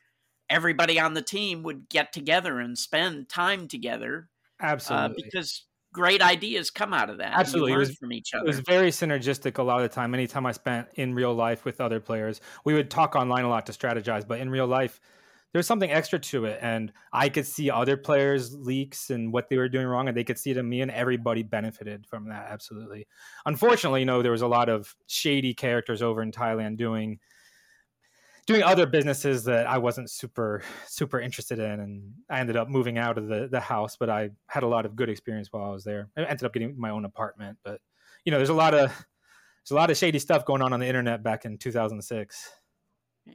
everybody 0.49 0.99
on 0.99 1.15
the 1.15 1.23
team 1.23 1.63
would 1.63 1.89
get 1.89 2.13
together 2.13 2.61
and 2.61 2.79
spend 2.79 3.29
time 3.29 3.69
together 3.69 4.29
uh, 4.61 4.67
Absolutely. 4.67 5.25
because 5.25 5.67
great 5.93 6.23
ideas 6.23 6.71
come 6.71 6.93
out 6.93 7.11
of 7.11 7.19
that. 7.19 7.33
Absolutely. 7.35 7.73
It 7.73 7.79
was- 7.79 7.97
from 7.97 8.13
each 8.13 8.33
other. 8.35 8.45
It 8.45 8.49
was 8.49 8.61
very 8.61 8.91
synergistic 8.91 9.59
a 9.59 9.63
lot 9.63 9.83
of 9.83 9.83
the 9.83 9.95
time. 9.95 10.15
Anytime 10.15 10.47
I 10.47 10.53
spent 10.53 10.89
in 10.95 11.15
real 11.15 11.35
life 11.35 11.65
with 11.65 11.81
other 11.81 12.01
players, 12.01 12.41
we 12.65 12.75
would 12.75 12.91
talk 12.91 13.17
online 13.17 13.45
a 13.45 13.49
lot 13.49 13.67
to 13.67 13.73
strategize, 13.73 14.27
but 14.27 14.39
in 14.39 14.51
real 14.51 14.67
life, 14.67 15.01
there's 15.57 15.67
something 15.67 15.91
extra 15.91 16.19
to 16.19 16.45
it. 16.45 16.59
And 16.61 16.93
I 17.15 17.31
could 17.31 17.47
see 17.47 17.71
other 17.71 17.97
players' 17.97 18.55
leaks 18.55 19.09
and 19.09 19.33
what 19.33 19.49
they 19.49 19.57
were 19.57 19.71
doing 19.71 19.87
wrong, 19.87 20.07
and 20.07 20.15
they 20.15 20.23
could 20.23 20.39
see 20.39 20.51
it 20.51 20.59
in 20.59 20.69
me, 20.69 20.83
and 20.83 20.91
everybody 20.91 21.43
benefited 21.43 22.07
from 22.07 22.29
that. 22.29 22.49
Absolutely. 22.51 23.07
Unfortunately, 23.47 24.01
you 24.01 24.07
know, 24.07 24.21
there 24.21 24.33
was 24.33 24.43
a 24.43 24.47
lot 24.47 24.69
of 24.69 24.95
shady 25.07 25.55
characters 25.55 26.03
over 26.03 26.21
in 26.21 26.31
Thailand 26.31 26.77
doing 26.77 27.21
doing 28.47 28.63
other 28.63 28.85
businesses 28.85 29.45
that 29.45 29.67
I 29.67 29.79
wasn't 29.79 30.11
super 30.11 30.63
super 30.89 31.21
interested 31.21 31.59
in, 31.59 31.81
and 31.81 32.13
I 32.29 32.41
ended 32.41 32.59
up 32.59 32.69
moving 32.69 32.99
out 32.99 33.17
of 33.17 33.27
the 33.29 33.49
the 33.51 33.61
house. 33.61 33.97
But 33.97 34.11
I 34.11 34.29
had 34.49 34.63
a 34.63 34.69
lot 34.69 34.85
of 34.85 34.95
good 34.95 35.09
experience 35.09 35.49
while 35.51 35.65
I 35.65 35.73
was 35.73 35.85
there. 35.85 36.11
I 36.19 36.25
ended 36.25 36.45
up 36.45 36.53
getting 36.53 36.79
my 36.79 36.91
own 36.91 37.07
apartment, 37.07 37.57
but 37.65 37.81
you 38.27 38.31
know, 38.31 38.37
there's 38.37 38.51
a 38.51 38.55
lot 38.55 38.75
of 38.75 38.91
there's 38.91 39.71
a 39.71 39.75
lot 39.75 39.89
of 39.89 39.97
shady 39.97 40.19
stuff 40.19 40.45
going 40.45 40.61
on 40.61 40.75
on 40.75 40.81
the 40.81 40.87
internet 40.87 41.23
back 41.23 41.47
in 41.47 41.57
2006. 41.57 42.51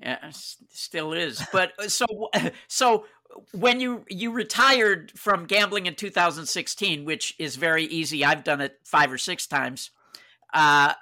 Yeah, 0.02 0.32
still 0.32 1.14
is. 1.14 1.44
But 1.52 1.74
uh, 1.80 1.88
so 1.88 2.06
so 2.68 3.06
when 3.54 3.80
you 3.80 4.06
you 4.10 4.32
retired 4.32 5.12
from 5.16 5.46
gambling 5.46 5.86
in 5.86 5.96
2016, 5.96 7.06
which 7.06 7.36
is 7.40 7.56
very 7.56 7.86
easy. 7.86 8.24
I've 8.24 8.44
done 8.44 8.62
it 8.62 8.80
five 8.84 9.12
or 9.12 9.18
six 9.18 9.48
times. 9.48 9.92
Uh, 10.54 10.94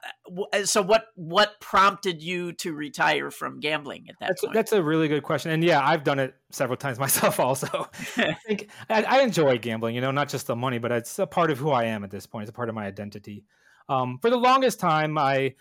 so 0.64 0.82
what 0.82 1.08
what 1.16 1.60
prompted 1.60 2.22
you 2.22 2.54
to 2.54 2.72
retire 2.72 3.32
from 3.32 3.60
gambling 3.60 4.06
at 4.08 4.16
that 4.20 4.28
That's 4.30 4.42
point? 4.42 4.54
that's 4.54 4.72
a 4.74 4.84
really 4.84 5.08
good 5.08 5.24
question, 5.24 5.52
and 5.52 5.64
yeah, 5.64 5.84
I've 5.84 6.04
done 6.04 6.20
it 6.20 6.36
several 6.52 6.78
times 6.78 7.00
myself. 7.06 7.40
Also, 7.40 7.90
I 8.18 8.34
think 8.46 8.70
I, 8.90 9.04
I 9.04 9.22
enjoy 9.22 9.58
gambling. 9.58 9.96
You 9.96 10.02
know, 10.02 10.12
not 10.12 10.30
just 10.30 10.46
the 10.46 10.56
money, 10.56 10.78
but 10.78 10.92
it's 10.92 11.18
a 11.18 11.26
part 11.26 11.50
of 11.50 11.58
who 11.58 11.72
I 11.72 11.86
am 11.86 12.04
at 12.04 12.12
this 12.12 12.28
point. 12.28 12.44
It's 12.44 12.52
a 12.52 12.54
part 12.54 12.70
of 12.70 12.76
my 12.76 12.86
identity. 12.86 13.44
Um, 13.88 14.20
for 14.22 14.30
the 14.30 14.38
longest 14.38 14.80
time, 14.80 15.18
I 15.18 15.56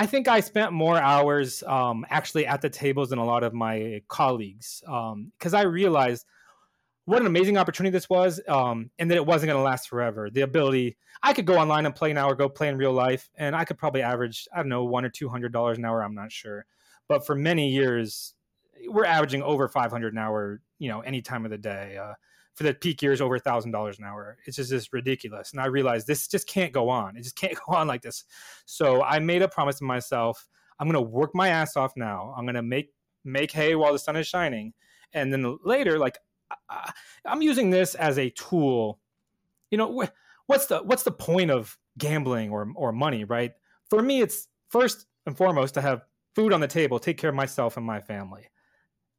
I 0.00 0.06
think 0.06 0.28
I 0.28 0.38
spent 0.38 0.72
more 0.72 0.96
hours 0.96 1.64
um, 1.64 2.06
actually 2.08 2.46
at 2.46 2.62
the 2.62 2.70
tables 2.70 3.10
than 3.10 3.18
a 3.18 3.24
lot 3.24 3.42
of 3.42 3.52
my 3.52 4.00
colleagues 4.06 4.80
because 4.84 5.54
I 5.54 5.62
realized 5.62 6.24
what 7.04 7.20
an 7.20 7.26
amazing 7.26 7.56
opportunity 7.56 7.90
this 7.90 8.08
was, 8.08 8.38
um, 8.48 8.90
and 8.98 9.10
that 9.10 9.16
it 9.16 9.24
wasn't 9.26 9.48
going 9.48 9.58
to 9.58 9.64
last 9.64 9.88
forever. 9.88 10.30
The 10.30 10.42
ability 10.42 10.98
I 11.22 11.32
could 11.32 11.46
go 11.46 11.58
online 11.58 11.86
and 11.86 11.94
play 11.94 12.10
an 12.10 12.18
hour, 12.18 12.34
go 12.34 12.48
play 12.48 12.68
in 12.68 12.76
real 12.76 12.92
life, 12.92 13.28
and 13.36 13.56
I 13.56 13.64
could 13.64 13.78
probably 13.78 14.02
average 14.02 14.46
I 14.52 14.58
don't 14.58 14.68
know 14.68 14.84
one 14.84 15.04
or 15.04 15.08
two 15.08 15.28
hundred 15.28 15.52
dollars 15.52 15.78
an 15.78 15.84
hour. 15.84 16.02
I'm 16.02 16.14
not 16.14 16.30
sure, 16.30 16.64
but 17.08 17.26
for 17.26 17.34
many 17.34 17.70
years, 17.70 18.34
we're 18.86 19.04
averaging 19.04 19.42
over 19.42 19.68
five 19.68 19.90
hundred 19.90 20.12
an 20.12 20.18
hour. 20.18 20.60
You 20.78 20.90
know, 20.90 21.00
any 21.00 21.22
time 21.22 21.44
of 21.44 21.50
the 21.50 21.58
day. 21.58 21.96
Uh, 21.96 22.12
for 22.58 22.64
the 22.64 22.74
peak 22.74 23.00
years, 23.00 23.20
over 23.20 23.38
thousand 23.38 23.70
dollars 23.70 24.00
an 24.00 24.04
hour. 24.04 24.36
It's 24.44 24.56
just, 24.56 24.70
just 24.70 24.92
ridiculous, 24.92 25.52
and 25.52 25.60
I 25.60 25.66
realized 25.66 26.08
this 26.08 26.26
just 26.26 26.48
can't 26.48 26.72
go 26.72 26.88
on. 26.88 27.16
It 27.16 27.22
just 27.22 27.36
can't 27.36 27.54
go 27.68 27.76
on 27.76 27.86
like 27.86 28.02
this. 28.02 28.24
So 28.66 29.00
I 29.04 29.20
made 29.20 29.42
a 29.42 29.48
promise 29.48 29.78
to 29.78 29.84
myself: 29.84 30.48
I'm 30.80 30.88
going 30.88 31.02
to 31.02 31.08
work 31.08 31.30
my 31.36 31.50
ass 31.50 31.76
off 31.76 31.92
now. 31.96 32.34
I'm 32.36 32.44
going 32.44 32.56
to 32.56 32.62
make 32.62 32.92
make 33.24 33.52
hay 33.52 33.76
while 33.76 33.92
the 33.92 33.98
sun 34.00 34.16
is 34.16 34.26
shining, 34.26 34.74
and 35.12 35.32
then 35.32 35.56
later, 35.62 36.00
like 36.00 36.18
I- 36.68 36.92
I'm 37.24 37.42
using 37.42 37.70
this 37.70 37.94
as 37.94 38.18
a 38.18 38.30
tool. 38.30 38.98
You 39.70 39.78
know, 39.78 40.02
wh- 40.02 40.10
what's 40.48 40.66
the 40.66 40.78
what's 40.78 41.04
the 41.04 41.12
point 41.12 41.52
of 41.52 41.78
gambling 41.96 42.50
or 42.50 42.66
or 42.74 42.90
money, 42.90 43.22
right? 43.22 43.52
For 43.88 44.02
me, 44.02 44.20
it's 44.20 44.48
first 44.68 45.06
and 45.26 45.36
foremost 45.36 45.74
to 45.74 45.80
have 45.80 46.02
food 46.34 46.52
on 46.52 46.60
the 46.60 46.66
table, 46.66 46.98
take 46.98 47.18
care 47.18 47.30
of 47.30 47.36
myself 47.36 47.76
and 47.76 47.86
my 47.86 48.00
family. 48.00 48.48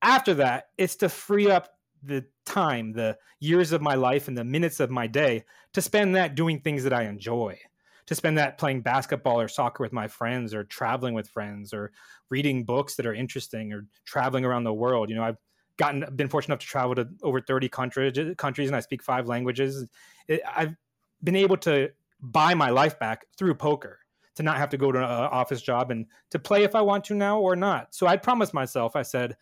After 0.01 0.33
that, 0.35 0.65
it's 0.77 0.97
to 0.97 1.07
free 1.09 1.49
up 1.49 1.69
the 2.03 2.25
time, 2.45 2.93
the 2.93 3.17
years 3.39 3.71
of 3.71 3.81
my 3.81 3.95
life, 3.95 4.27
and 4.27 4.37
the 4.37 4.43
minutes 4.43 4.79
of 4.79 4.89
my 4.89 5.07
day 5.07 5.43
to 5.73 5.81
spend 5.81 6.15
that 6.15 6.35
doing 6.35 6.59
things 6.59 6.83
that 6.83 6.93
I 6.93 7.03
enjoy. 7.03 7.59
To 8.07 8.15
spend 8.15 8.39
that 8.39 8.57
playing 8.57 8.81
basketball 8.81 9.39
or 9.39 9.47
soccer 9.47 9.83
with 9.83 9.93
my 9.93 10.07
friends, 10.07 10.53
or 10.53 10.63
traveling 10.63 11.13
with 11.13 11.29
friends, 11.29 11.73
or 11.73 11.91
reading 12.29 12.63
books 12.63 12.95
that 12.95 13.05
are 13.05 13.13
interesting, 13.13 13.71
or 13.71 13.85
traveling 14.05 14.45
around 14.45 14.63
the 14.63 14.73
world. 14.73 15.09
You 15.09 15.15
know, 15.15 15.23
I've 15.23 15.37
gotten 15.77 16.05
been 16.15 16.27
fortunate 16.27 16.53
enough 16.53 16.59
to 16.61 16.67
travel 16.67 16.95
to 16.95 17.07
over 17.23 17.39
30 17.39 17.69
countries 17.69 18.35
countries 18.37 18.67
and 18.67 18.75
I 18.75 18.81
speak 18.81 19.01
five 19.01 19.27
languages. 19.27 19.87
It, 20.27 20.41
I've 20.55 20.75
been 21.23 21.35
able 21.35 21.57
to 21.57 21.91
buy 22.21 22.53
my 22.53 22.69
life 22.69 22.99
back 22.99 23.25
through 23.37 23.55
poker 23.55 23.99
to 24.35 24.43
not 24.43 24.57
have 24.57 24.69
to 24.69 24.77
go 24.77 24.91
to 24.91 24.99
an 24.99 25.03
office 25.03 25.61
job 25.61 25.91
and 25.91 26.05
to 26.31 26.39
play 26.39 26.63
if 26.63 26.75
I 26.75 26.81
want 26.81 27.03
to 27.05 27.13
now 27.13 27.39
or 27.39 27.55
not. 27.55 27.93
So 27.95 28.07
I 28.07 28.17
promised 28.17 28.53
myself, 28.53 28.95
I 28.95 29.01
said, 29.01 29.35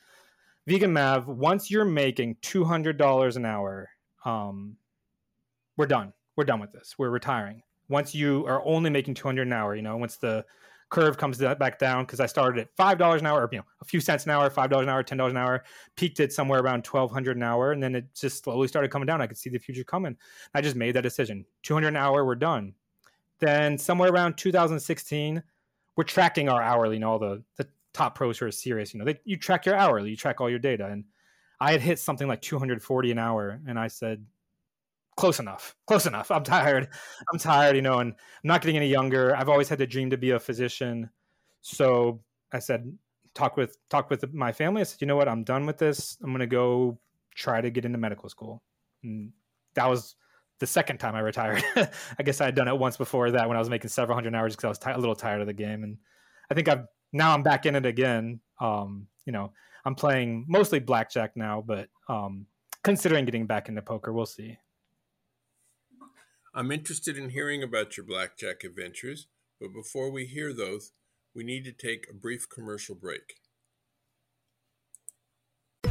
Vegan 0.67 0.91
Mav, 0.91 1.29
once 1.29 1.71
you're 1.71 1.85
making 1.85 2.35
$200 2.41 3.35
an 3.37 3.45
hour, 3.45 3.89
um, 4.25 4.75
we're 5.77 5.85
done. 5.85 6.11
We're 6.35 6.43
done 6.43 6.59
with 6.59 6.73
this. 6.73 6.95
We're 6.97 7.09
retiring. 7.09 7.63
Once 7.87 8.13
you 8.13 8.45
are 8.47 8.61
only 8.65 8.89
making 8.89 9.13
200 9.13 9.47
an 9.47 9.53
hour, 9.53 9.75
you 9.75 9.81
know, 9.81 9.95
once 9.95 10.17
the 10.17 10.43
curve 10.89 11.17
comes 11.17 11.37
back 11.37 11.79
down, 11.79 12.03
because 12.03 12.19
I 12.19 12.25
started 12.25 12.59
at 12.59 12.75
$5 12.75 13.19
an 13.19 13.25
hour, 13.25 13.43
or, 13.43 13.49
you 13.49 13.59
know, 13.59 13.63
a 13.79 13.85
few 13.85 14.01
cents 14.01 14.25
an 14.25 14.31
hour, 14.31 14.49
$5 14.49 14.83
an 14.83 14.89
hour, 14.89 15.01
$10 15.05 15.29
an 15.29 15.37
hour, 15.37 15.63
peaked 15.95 16.19
at 16.19 16.33
somewhere 16.33 16.59
around 16.59 16.85
1200 16.85 17.37
an 17.37 17.43
hour. 17.43 17.71
And 17.71 17.81
then 17.81 17.95
it 17.95 18.13
just 18.13 18.43
slowly 18.43 18.67
started 18.67 18.91
coming 18.91 19.05
down. 19.05 19.21
I 19.21 19.27
could 19.27 19.37
see 19.37 19.49
the 19.49 19.59
future 19.59 19.85
coming. 19.85 20.17
I 20.53 20.59
just 20.59 20.75
made 20.75 20.95
that 20.97 21.01
decision. 21.01 21.45
200 21.63 21.87
an 21.87 21.95
hour, 21.95 22.25
we're 22.25 22.35
done. 22.35 22.73
Then 23.39 23.77
somewhere 23.77 24.11
around 24.11 24.35
2016, 24.35 25.41
we're 25.95 26.03
tracking 26.03 26.49
our 26.49 26.61
hourly, 26.61 26.99
know, 26.99 27.11
all 27.11 27.19
the, 27.19 27.41
the 27.55 27.67
top 27.97 28.15
pros 28.15 28.37
who 28.37 28.45
are 28.45 28.51
serious, 28.51 28.93
you 28.93 28.99
know, 28.99 29.05
they, 29.05 29.19
you 29.25 29.37
track 29.37 29.65
your 29.65 29.75
hourly, 29.75 30.11
you 30.11 30.15
track 30.15 30.39
all 30.39 30.49
your 30.49 30.59
data. 30.59 30.85
And 30.85 31.05
I 31.59 31.71
had 31.71 31.81
hit 31.81 31.99
something 31.99 32.27
like 32.27 32.41
240 32.41 33.11
an 33.11 33.17
hour. 33.17 33.59
And 33.67 33.79
I 33.79 33.87
said, 33.87 34.23
close 35.15 35.39
enough, 35.39 35.75
close 35.87 36.05
enough. 36.05 36.29
I'm 36.29 36.43
tired. 36.57 36.89
I'm 37.31 37.39
tired, 37.39 37.75
you 37.75 37.81
know, 37.81 37.99
and 37.99 38.11
I'm 38.11 38.47
not 38.47 38.61
getting 38.61 38.77
any 38.77 38.87
younger. 38.87 39.35
I've 39.35 39.49
always 39.49 39.67
had 39.67 39.79
the 39.79 39.87
dream 39.87 40.11
to 40.11 40.17
be 40.17 40.31
a 40.31 40.39
physician. 40.39 41.09
So 41.61 42.21
I 42.53 42.59
said, 42.59 42.95
talk 43.33 43.57
with, 43.57 43.77
talk 43.89 44.09
with 44.09 44.31
my 44.33 44.51
family. 44.51 44.81
I 44.81 44.83
said, 44.83 45.01
you 45.01 45.07
know 45.07 45.15
what? 45.15 45.27
I'm 45.27 45.43
done 45.43 45.65
with 45.65 45.79
this. 45.79 46.17
I'm 46.21 46.29
going 46.29 46.39
to 46.39 46.47
go 46.47 46.99
try 47.35 47.61
to 47.61 47.71
get 47.71 47.85
into 47.85 47.97
medical 47.97 48.29
school. 48.29 48.61
And 49.03 49.31
that 49.73 49.89
was, 49.89 50.15
the 50.59 50.65
second 50.65 50.97
time 50.97 51.13
I 51.13 51.19
retired. 51.19 51.63
I 51.75 52.23
guess 52.23 52.41
I 52.41 52.45
had 52.45 52.55
done 52.55 52.67
it 52.67 52.75
once 52.75 52.97
before 52.97 53.29
that 53.29 53.47
when 53.47 53.55
I 53.55 53.59
was 53.59 53.69
making 53.69 53.89
several 53.89 54.15
hundred 54.15 54.33
hours 54.33 54.55
because 54.55 54.65
I 54.65 54.69
was 54.69 54.79
t- 54.79 54.89
a 54.89 54.97
little 54.97 55.13
tired 55.13 55.39
of 55.41 55.45
the 55.45 55.53
game, 55.53 55.83
and 55.83 55.97
I 56.49 56.55
think 56.55 56.67
I've 56.67 56.85
now 57.17 57.33
I'm 57.33 57.43
back 57.43 57.65
in 57.65 57.75
it 57.75 57.85
again. 57.85 58.39
Um, 58.61 59.07
you 59.25 59.33
know, 59.33 59.51
I'm 59.85 59.95
playing 59.95 60.45
mostly 60.47 60.79
blackjack 60.79 61.35
now, 61.35 61.63
but 61.65 61.89
um, 62.07 62.45
considering 62.83 63.25
getting 63.25 63.45
back 63.45 63.67
into 63.67 63.81
poker, 63.81 64.13
we'll 64.13 64.25
see. 64.25 64.57
I'm 66.53 66.71
interested 66.71 67.17
in 67.17 67.29
hearing 67.29 67.61
about 67.61 67.97
your 67.97 68.05
blackjack 68.05 68.63
adventures, 68.63 69.27
but 69.59 69.73
before 69.73 70.09
we 70.09 70.25
hear 70.25 70.53
those, 70.53 70.91
we 71.35 71.43
need 71.43 71.65
to 71.65 71.71
take 71.71 72.07
a 72.09 72.13
brief 72.13 72.47
commercial 72.49 72.95
break. 72.95 73.35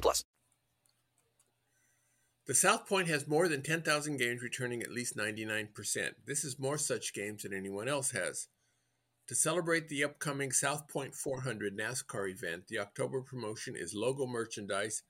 plus. 0.00 0.24
The 2.46 2.54
South 2.54 2.86
Point 2.88 3.08
has 3.08 3.28
more 3.28 3.46
than 3.46 3.62
10,000 3.62 4.16
games 4.16 4.42
returning 4.42 4.82
at 4.82 4.90
least 4.90 5.16
99%. 5.16 5.68
This 6.26 6.44
is 6.44 6.58
more 6.58 6.78
such 6.78 7.12
games 7.12 7.42
than 7.42 7.52
anyone 7.52 7.88
else 7.88 8.12
has. 8.12 8.48
To 9.28 9.34
celebrate 9.34 9.88
the 9.88 10.04
upcoming 10.04 10.52
South 10.52 10.88
Point 10.88 11.14
400 11.14 11.76
NASCAR 11.76 12.30
event, 12.30 12.68
the 12.68 12.78
October 12.78 13.20
promotion 13.20 13.76
is 13.76 13.92
logo 13.92 14.26
merchandise, 14.26 15.02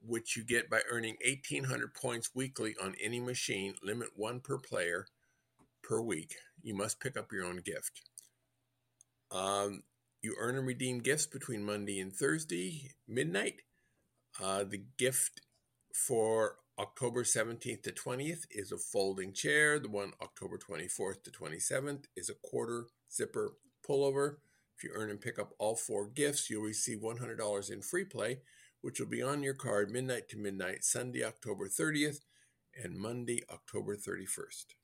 which 0.00 0.34
you 0.34 0.44
get 0.44 0.70
by 0.70 0.80
earning 0.90 1.18
1,800 1.22 1.92
points 1.92 2.30
weekly 2.34 2.74
on 2.82 2.94
any 3.02 3.20
machine, 3.20 3.74
limit 3.82 4.08
one 4.16 4.40
per 4.40 4.56
player 4.56 5.08
per 5.82 6.00
week. 6.00 6.36
You 6.62 6.74
must 6.74 7.00
pick 7.00 7.18
up 7.18 7.30
your 7.30 7.44
own 7.44 7.60
gift. 7.62 8.00
Um, 9.30 9.82
you 10.22 10.34
earn 10.38 10.56
and 10.56 10.66
redeem 10.66 10.98
gifts 10.98 11.26
between 11.26 11.64
Monday 11.64 12.00
and 12.00 12.12
Thursday, 12.12 12.90
midnight. 13.06 13.62
Uh, 14.42 14.64
the 14.64 14.82
gift 14.96 15.40
for 15.94 16.56
October 16.78 17.24
17th 17.24 17.82
to 17.82 17.92
20th 17.92 18.46
is 18.50 18.72
a 18.72 18.78
folding 18.78 19.32
chair. 19.32 19.78
The 19.78 19.88
one 19.88 20.12
October 20.22 20.58
24th 20.58 21.22
to 21.24 21.30
27th 21.30 22.04
is 22.16 22.28
a 22.28 22.34
quarter 22.34 22.86
zipper 23.12 23.54
pullover. 23.88 24.36
If 24.76 24.84
you 24.84 24.90
earn 24.94 25.10
and 25.10 25.20
pick 25.20 25.38
up 25.38 25.54
all 25.58 25.74
four 25.74 26.06
gifts, 26.08 26.48
you'll 26.48 26.62
receive 26.62 26.98
$100 26.98 27.70
in 27.70 27.82
free 27.82 28.04
play, 28.04 28.40
which 28.80 29.00
will 29.00 29.08
be 29.08 29.22
on 29.22 29.42
your 29.42 29.54
card 29.54 29.90
midnight 29.90 30.28
to 30.28 30.38
midnight, 30.38 30.84
Sunday, 30.84 31.24
October 31.24 31.68
30th, 31.68 32.20
and 32.80 32.96
Monday, 32.96 33.42
October 33.50 33.96
31st. 33.96 34.77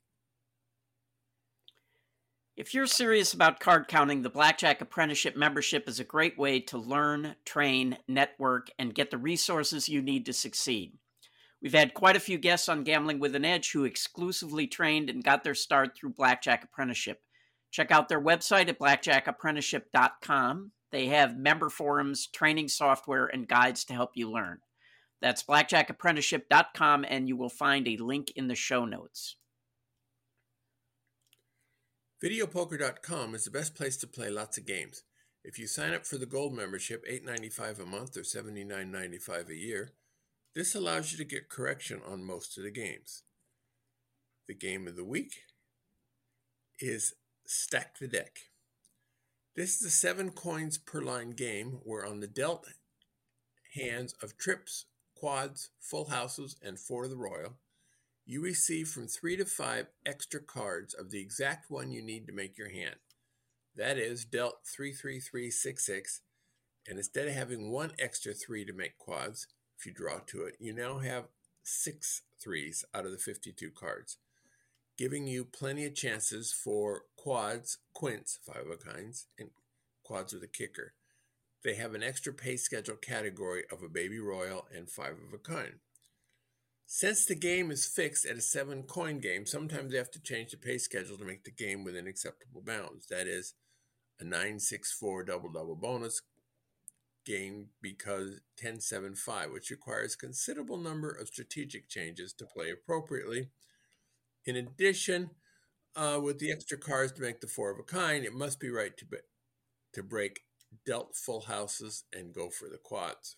If 2.57 2.73
you're 2.73 2.87
serious 2.87 3.33
about 3.33 3.59
card 3.59 3.89
counting, 3.89 4.21
the 4.21 4.29
Blackjack 4.29 4.79
Apprenticeship 4.79 5.35
membership 5.35 5.89
is 5.89 5.99
a 5.99 6.05
great 6.05 6.37
way 6.37 6.61
to 6.61 6.77
learn, 6.77 7.35
train, 7.43 7.97
network, 8.07 8.69
and 8.79 8.95
get 8.95 9.11
the 9.11 9.17
resources 9.17 9.89
you 9.89 10.01
need 10.01 10.25
to 10.25 10.31
succeed. 10.31 10.93
We've 11.61 11.73
had 11.73 11.93
quite 11.93 12.15
a 12.15 12.21
few 12.21 12.37
guests 12.37 12.69
on 12.69 12.85
Gambling 12.85 13.19
with 13.19 13.35
an 13.35 13.43
Edge 13.43 13.73
who 13.73 13.83
exclusively 13.83 14.67
trained 14.67 15.09
and 15.09 15.21
got 15.21 15.43
their 15.43 15.53
start 15.53 15.97
through 15.97 16.13
Blackjack 16.13 16.63
Apprenticeship. 16.63 17.21
Check 17.71 17.91
out 17.91 18.07
their 18.07 18.21
website 18.21 18.69
at 18.69 18.79
blackjackapprenticeship.com. 18.79 20.71
They 20.93 21.07
have 21.07 21.37
member 21.37 21.69
forums, 21.69 22.27
training 22.27 22.69
software, 22.69 23.25
and 23.25 23.49
guides 23.49 23.83
to 23.85 23.93
help 23.93 24.11
you 24.15 24.31
learn. 24.31 24.59
That's 25.21 25.43
blackjackapprenticeship.com, 25.43 27.05
and 27.09 27.27
you 27.27 27.35
will 27.35 27.49
find 27.49 27.85
a 27.85 27.97
link 27.97 28.31
in 28.33 28.47
the 28.47 28.55
show 28.55 28.85
notes. 28.85 29.35
Videopoker.com 32.23 33.35
is 33.35 33.43
the 33.43 33.51
best 33.51 33.75
place 33.75 33.97
to 33.97 34.07
play 34.07 34.29
lots 34.29 34.57
of 34.57 34.65
games. 34.65 35.03
If 35.43 35.59
you 35.59 35.67
sign 35.67 35.93
up 35.93 36.05
for 36.05 36.17
the 36.17 36.25
gold 36.25 36.53
membership, 36.53 37.05
$8.95 37.05 37.79
a 37.79 37.85
month 37.85 38.15
or 38.15 38.21
$79.95 38.21 39.49
a 39.49 39.55
year, 39.55 39.91
this 40.55 40.73
allows 40.73 41.11
you 41.11 41.17
to 41.17 41.25
get 41.25 41.49
correction 41.49 42.01
on 42.07 42.23
most 42.23 42.57
of 42.57 42.63
the 42.63 42.71
games. 42.71 43.23
The 44.47 44.53
game 44.53 44.87
of 44.87 44.95
the 44.95 45.03
week 45.03 45.33
is 46.79 47.13
Stack 47.45 47.99
the 47.99 48.07
Deck. 48.07 48.37
This 49.55 49.81
is 49.81 49.87
a 49.87 49.91
seven 49.91 50.31
coins 50.31 50.77
per 50.77 51.01
line 51.01 51.31
game 51.31 51.79
where 51.83 52.05
on 52.05 52.21
the 52.21 52.27
dealt 52.27 52.65
hands 53.75 54.13
of 54.23 54.37
trips, 54.37 54.85
quads, 55.15 55.69
full 55.79 56.09
houses, 56.09 56.55
and 56.63 56.79
four 56.79 57.03
of 57.03 57.09
the 57.09 57.17
royal, 57.17 57.57
you 58.25 58.41
receive 58.41 58.87
from 58.87 59.07
three 59.07 59.37
to 59.37 59.45
five 59.45 59.87
extra 60.05 60.39
cards 60.39 60.93
of 60.93 61.11
the 61.11 61.19
exact 61.19 61.69
one 61.69 61.91
you 61.91 62.01
need 62.01 62.25
to 62.25 62.33
make 62.33 62.57
your 62.57 62.69
hand. 62.69 62.95
That 63.75 63.97
is 63.97 64.25
dealt 64.25 64.65
33366, 64.65 66.21
and 66.87 66.97
instead 66.97 67.27
of 67.27 67.33
having 67.33 67.71
one 67.71 67.91
extra 67.99 68.33
three 68.33 68.65
to 68.65 68.73
make 68.73 68.97
quads, 68.97 69.47
if 69.77 69.85
you 69.85 69.93
draw 69.93 70.19
to 70.27 70.43
it, 70.43 70.55
you 70.59 70.73
now 70.73 70.99
have 70.99 71.25
six 71.63 72.23
threes 72.41 72.83
out 72.93 73.05
of 73.05 73.11
the 73.11 73.17
52 73.17 73.69
cards, 73.71 74.17
giving 74.97 75.27
you 75.27 75.45
plenty 75.45 75.85
of 75.85 75.93
chances 75.93 76.51
for 76.51 77.03
quads, 77.17 77.79
quints, 77.93 78.39
five 78.45 78.65
of 78.65 78.71
a 78.71 78.77
kinds, 78.77 79.27
and 79.37 79.49
quads 80.03 80.33
with 80.33 80.43
a 80.43 80.47
kicker. 80.47 80.93
They 81.63 81.75
have 81.75 81.95
an 81.95 82.03
extra 82.03 82.33
pay 82.33 82.57
schedule 82.57 82.95
category 82.95 83.63
of 83.71 83.83
a 83.83 83.89
baby 83.89 84.19
royal 84.19 84.67
and 84.75 84.89
five 84.89 85.13
of 85.13 85.33
a 85.33 85.37
kind. 85.37 85.79
Since 86.87 87.25
the 87.25 87.35
game 87.35 87.71
is 87.71 87.87
fixed 87.87 88.25
at 88.25 88.37
a 88.37 88.41
seven 88.41 88.83
coin 88.83 89.19
game, 89.19 89.45
sometimes 89.45 89.91
they 89.91 89.97
have 89.97 90.11
to 90.11 90.21
change 90.21 90.51
the 90.51 90.57
pay 90.57 90.77
schedule 90.77 91.17
to 91.17 91.25
make 91.25 91.43
the 91.43 91.51
game 91.51 91.83
within 91.83 92.07
acceptable 92.07 92.61
bounds. 92.61 93.07
That 93.07 93.27
is, 93.27 93.55
a 94.19 94.23
964 94.23 95.23
double 95.23 95.51
double 95.51 95.75
bonus 95.75 96.21
game 97.25 97.69
because 97.81 98.41
1075, 98.61 99.51
which 99.51 99.71
requires 99.71 100.13
a 100.13 100.17
considerable 100.17 100.77
number 100.77 101.09
of 101.09 101.27
strategic 101.27 101.89
changes 101.89 102.33
to 102.33 102.45
play 102.45 102.69
appropriately. 102.69 103.49
In 104.45 104.55
addition, 104.55 105.31
uh, 105.95 106.19
with 106.21 106.39
the 106.39 106.51
extra 106.51 106.77
cards 106.77 107.11
to 107.13 107.21
make 107.21 107.41
the 107.41 107.47
four 107.47 107.71
of 107.71 107.79
a 107.79 107.83
kind, 107.83 108.23
it 108.23 108.33
must 108.33 108.59
be 108.59 108.69
right 108.69 108.95
to, 108.97 109.05
be, 109.05 109.17
to 109.93 110.03
break 110.03 110.41
dealt 110.85 111.15
full 111.15 111.41
houses 111.41 112.03
and 112.13 112.33
go 112.33 112.49
for 112.49 112.69
the 112.69 112.77
quads. 112.77 113.37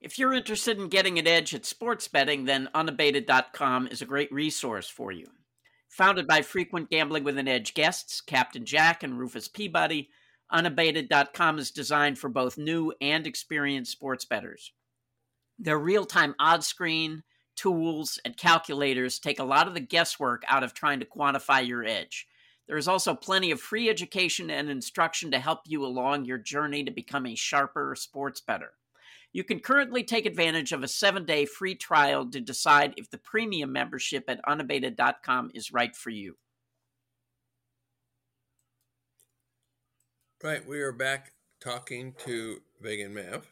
If 0.00 0.18
you're 0.18 0.32
interested 0.32 0.78
in 0.78 0.88
getting 0.88 1.18
an 1.18 1.26
edge 1.26 1.54
at 1.54 1.66
sports 1.66 2.08
betting, 2.08 2.46
then 2.46 2.70
unabated.com 2.72 3.88
is 3.88 4.00
a 4.00 4.06
great 4.06 4.32
resource 4.32 4.88
for 4.88 5.12
you. 5.12 5.26
Founded 5.90 6.26
by 6.26 6.40
frequent 6.40 6.88
Gambling 6.88 7.22
with 7.22 7.36
an 7.36 7.46
Edge 7.46 7.74
guests, 7.74 8.22
Captain 8.22 8.64
Jack 8.64 9.02
and 9.02 9.18
Rufus 9.18 9.46
Peabody, 9.46 10.08
unabated.com 10.50 11.58
is 11.58 11.70
designed 11.70 12.18
for 12.18 12.30
both 12.30 12.56
new 12.56 12.94
and 13.02 13.26
experienced 13.26 13.92
sports 13.92 14.24
bettors. 14.24 14.72
Their 15.58 15.78
real 15.78 16.06
time 16.06 16.34
odds 16.38 16.66
screen, 16.66 17.22
tools, 17.54 18.18
and 18.24 18.38
calculators 18.38 19.18
take 19.18 19.38
a 19.38 19.44
lot 19.44 19.68
of 19.68 19.74
the 19.74 19.80
guesswork 19.80 20.44
out 20.48 20.62
of 20.62 20.72
trying 20.72 21.00
to 21.00 21.06
quantify 21.06 21.66
your 21.66 21.84
edge. 21.84 22.26
There 22.66 22.78
is 22.78 22.88
also 22.88 23.14
plenty 23.14 23.50
of 23.50 23.60
free 23.60 23.90
education 23.90 24.48
and 24.48 24.70
instruction 24.70 25.30
to 25.32 25.38
help 25.38 25.60
you 25.66 25.84
along 25.84 26.24
your 26.24 26.38
journey 26.38 26.84
to 26.84 26.90
become 26.90 27.26
a 27.26 27.34
sharper 27.34 27.94
sports 27.94 28.40
bettor. 28.40 28.72
You 29.32 29.44
can 29.44 29.60
currently 29.60 30.02
take 30.02 30.26
advantage 30.26 30.72
of 30.72 30.82
a 30.82 30.88
seven 30.88 31.24
day 31.24 31.46
free 31.46 31.74
trial 31.74 32.28
to 32.30 32.40
decide 32.40 32.94
if 32.96 33.10
the 33.10 33.18
premium 33.18 33.72
membership 33.72 34.24
at 34.28 34.40
unabated.com 34.46 35.52
is 35.54 35.72
right 35.72 35.94
for 35.94 36.10
you. 36.10 36.36
Right, 40.42 40.66
we 40.66 40.80
are 40.80 40.92
back 40.92 41.32
talking 41.60 42.14
to 42.24 42.62
Vegan 42.80 43.14
Mav. 43.14 43.46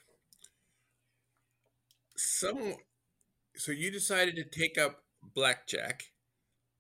Some, 2.17 2.77
so 3.55 3.73
you 3.73 3.91
decided 3.91 4.37
to 4.37 4.45
take 4.45 4.79
up 4.79 5.05
blackjack, 5.23 6.05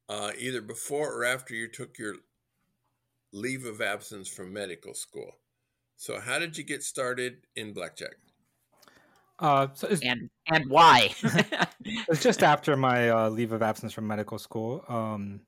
uh, 0.09 0.33
either 0.39 0.63
before 0.63 1.13
or 1.13 1.25
after 1.25 1.55
you 1.55 1.69
took 1.69 1.99
your 1.99 2.15
leave 3.33 3.67
of 3.67 3.81
absence 3.83 4.29
from 4.29 4.53
medical 4.53 4.95
school. 4.95 5.33
So, 5.97 6.19
how 6.21 6.39
did 6.39 6.57
you 6.57 6.65
get 6.65 6.83
started 6.83 7.47
in 7.55 7.75
blackjack? 7.75 8.17
Uh, 9.39 9.69
so 9.73 9.89
And 10.03 10.31
and 10.49 10.69
why? 10.69 11.15
it's 11.85 12.23
just 12.23 12.43
after 12.43 12.77
my 12.77 13.11
uh, 13.11 13.29
leave 13.31 13.53
of 13.53 13.63
absence 13.63 13.93
from 13.93 14.07
medical 14.07 14.39
school. 14.39 14.85
Um, 14.89 15.41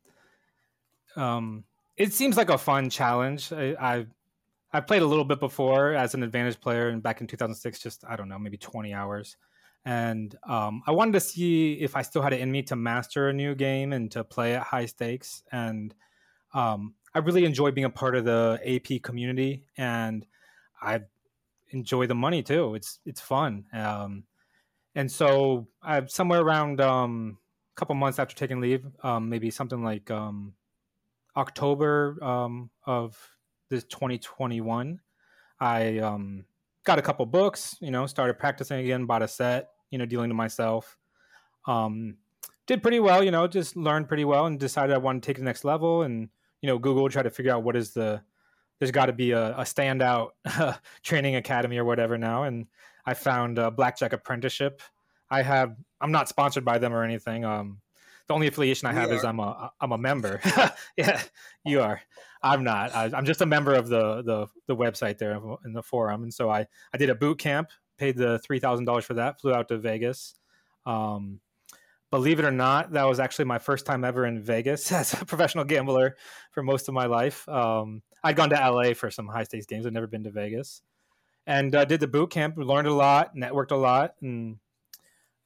um, 1.17 1.65
it 1.97 2.13
seems 2.13 2.37
like 2.37 2.51
a 2.51 2.59
fun 2.59 2.89
challenge. 2.89 3.53
I, 3.53 3.75
I 3.81 4.07
I 4.73 4.81
played 4.81 5.03
a 5.03 5.07
little 5.07 5.25
bit 5.25 5.41
before 5.41 5.95
as 5.95 6.15
an 6.15 6.23
advantage 6.23 6.61
player, 6.61 6.89
and 6.89 7.03
back 7.03 7.21
in 7.21 7.27
2006, 7.27 7.81
just 7.81 8.05
I 8.09 8.17
don't 8.17 8.29
know, 8.29 8.39
maybe 8.39 8.57
20 8.57 8.95
hours. 8.95 9.37
And 9.85 10.37
um, 10.47 10.83
I 10.87 10.93
wanted 10.93 11.13
to 11.13 11.21
see 11.21 11.73
if 11.75 11.97
I 11.97 12.03
still 12.03 12.23
had 12.23 12.33
it 12.33 12.41
in 12.41 12.53
me 12.53 12.63
to 12.65 12.77
master 12.77 13.29
a 13.29 13.33
new 13.33 13.55
game 13.55 13.93
and 13.93 14.11
to 14.13 14.23
play 14.23 14.55
at 14.55 14.63
high 14.63 14.87
stakes. 14.87 15.43
And 15.51 15.95
um, 16.53 16.95
I 17.15 17.21
really 17.21 17.45
enjoy 17.45 17.71
being 17.71 17.87
a 17.87 17.91
part 17.91 18.15
of 18.15 18.25
the 18.25 18.61
AP 18.65 19.03
community, 19.03 19.65
and 19.77 20.27
I 20.81 21.01
enjoy 21.71 22.07
the 22.07 22.15
money 22.15 22.43
too. 22.43 22.75
It's 22.75 22.99
it's 23.05 23.21
fun. 23.21 23.65
Um, 23.73 24.25
and 24.95 25.11
so 25.11 25.69
I 25.83 26.05
somewhere 26.07 26.41
around 26.41 26.81
um, 26.81 27.39
a 27.77 27.79
couple 27.79 27.95
months 27.95 28.19
after 28.19 28.35
taking 28.35 28.61
leave, 28.61 28.87
um, 29.03 29.29
maybe 29.29 29.51
something 29.51 29.83
like 29.83 30.11
um, 30.11 30.55
October 31.37 32.23
um, 32.23 32.71
of 32.87 33.17
this 33.69 33.85
2021, 33.85 35.01
I 35.61 35.99
um, 35.99 36.45
got 36.85 36.99
a 36.99 37.03
couple 37.03 37.25
books. 37.27 37.77
You 37.81 37.91
know, 37.91 38.07
started 38.07 38.39
practicing 38.39 38.81
again, 38.81 39.07
bought 39.07 39.23
a 39.23 39.29
set. 39.29 39.69
You 39.91 39.99
know, 39.99 40.07
dealing 40.07 40.31
to 40.31 40.35
myself. 40.35 40.97
Um, 41.67 42.17
did 42.67 42.83
pretty 42.83 43.01
well. 43.01 43.23
You 43.23 43.31
know, 43.31 43.47
just 43.47 43.77
learned 43.77 44.09
pretty 44.09 44.25
well, 44.25 44.47
and 44.47 44.59
decided 44.59 44.95
I 44.95 44.99
wanted 44.99 45.23
to 45.23 45.27
take 45.27 45.39
the 45.39 45.45
next 45.45 45.65
level. 45.65 46.03
And 46.03 46.29
you 46.63 46.67
know, 46.67 46.79
Google 46.79 47.09
try 47.09 47.23
to 47.23 47.31
figure 47.31 47.53
out 47.53 47.63
what 47.63 47.77
is 47.77 47.93
the 47.93 48.23
there's 48.81 48.91
got 48.91 49.07
to 49.07 49.13
be 49.13 49.31
a, 49.31 49.53
a 49.59 49.63
standout 49.63 50.31
training 51.05 51.37
academy 51.37 51.79
or 51.79 51.85
whatever 51.85 52.19
now. 52.19 52.43
And 52.45 52.67
I 53.07 53.15
found 53.15 53.59
a 53.59 53.71
Blackjack 53.71 54.13
Apprenticeship. 54.13 54.83
I 55.31 55.43
have 55.43 55.77
I'm 56.01 56.11
not 56.11 56.29
sponsored 56.29 56.65
by 56.65 56.79
them 56.79 56.93
or 56.93 57.05
anything. 57.05 57.45
Um, 57.45 57.81
the 58.27 58.35
only 58.35 58.47
affiliation 58.47 58.87
I 58.87 58.93
have 58.93 59.13
is. 59.13 59.25
I'm 59.25 59.41
a 59.41 59.73
I'm 59.81 59.93
a 59.93 59.99
member. 59.99 60.41
yeah, 60.97 61.21
you 61.65 61.81
are. 61.81 62.01
I'm 62.43 62.65
not. 62.65 62.95
I, 62.95 63.11
I'm 63.13 63.25
just 63.25 63.41
a 63.41 63.47
member 63.47 63.75
of 63.75 63.89
the 63.89 64.23
the 64.23 64.47
the 64.67 64.77
website 64.77 65.19
there 65.19 65.41
in 65.65 65.73
the 65.73 65.83
forum, 65.83 66.23
and 66.23 66.33
so 66.33 66.49
I 66.49 66.67
I 66.95 66.97
did 66.97 67.11
a 67.11 67.15
boot 67.15 67.39
camp, 67.39 67.71
paid 67.99 68.17
the 68.17 68.39
three 68.39 68.61
thousand 68.61 68.85
dollars 68.85 69.05
for 69.05 69.15
that, 69.15 69.41
flew 69.41 69.53
out 69.53 69.69
to 69.69 69.79
Vegas. 69.79 70.35
Um, 70.87 71.41
believe 72.11 72.39
it 72.39 72.45
or 72.45 72.53
not, 72.53 72.93
that 72.93 73.05
was 73.05 73.21
actually 73.21 73.47
my 73.47 73.59
first 73.59 73.85
time 73.85 74.05
ever 74.05 74.25
in 74.27 74.41
Vegas 74.41 74.91
as 74.93 75.13
a 75.13 75.25
professional 75.25 75.65
gambler 75.65 76.17
for 76.53 76.63
most 76.63 76.89
of 76.89 76.95
my 76.95 77.07
life. 77.07 77.49
Um, 77.49 78.03
I'd 78.23 78.37
gone 78.37 78.51
to 78.51 78.57
LA 78.57 78.95
for 78.95 79.11
some 79.11 79.27
high 79.27 79.45
stakes 79.45 79.67
games. 79.67 79.87
I'd 79.87 79.93
never 79.93 80.07
been 80.07 80.25
to 80.25 80.31
Vegas, 80.31 80.83
and 81.47 81.75
uh, 81.75 81.85
did 81.85 82.01
the 82.01 82.07
boot 82.07 82.31
camp. 82.31 82.57
Learned 82.57 82.89
a 82.89 82.95
lot, 82.95 83.35
networked 83.37 83.73
a 83.73 83.77
lot, 83.77 84.15
and 84.21 84.57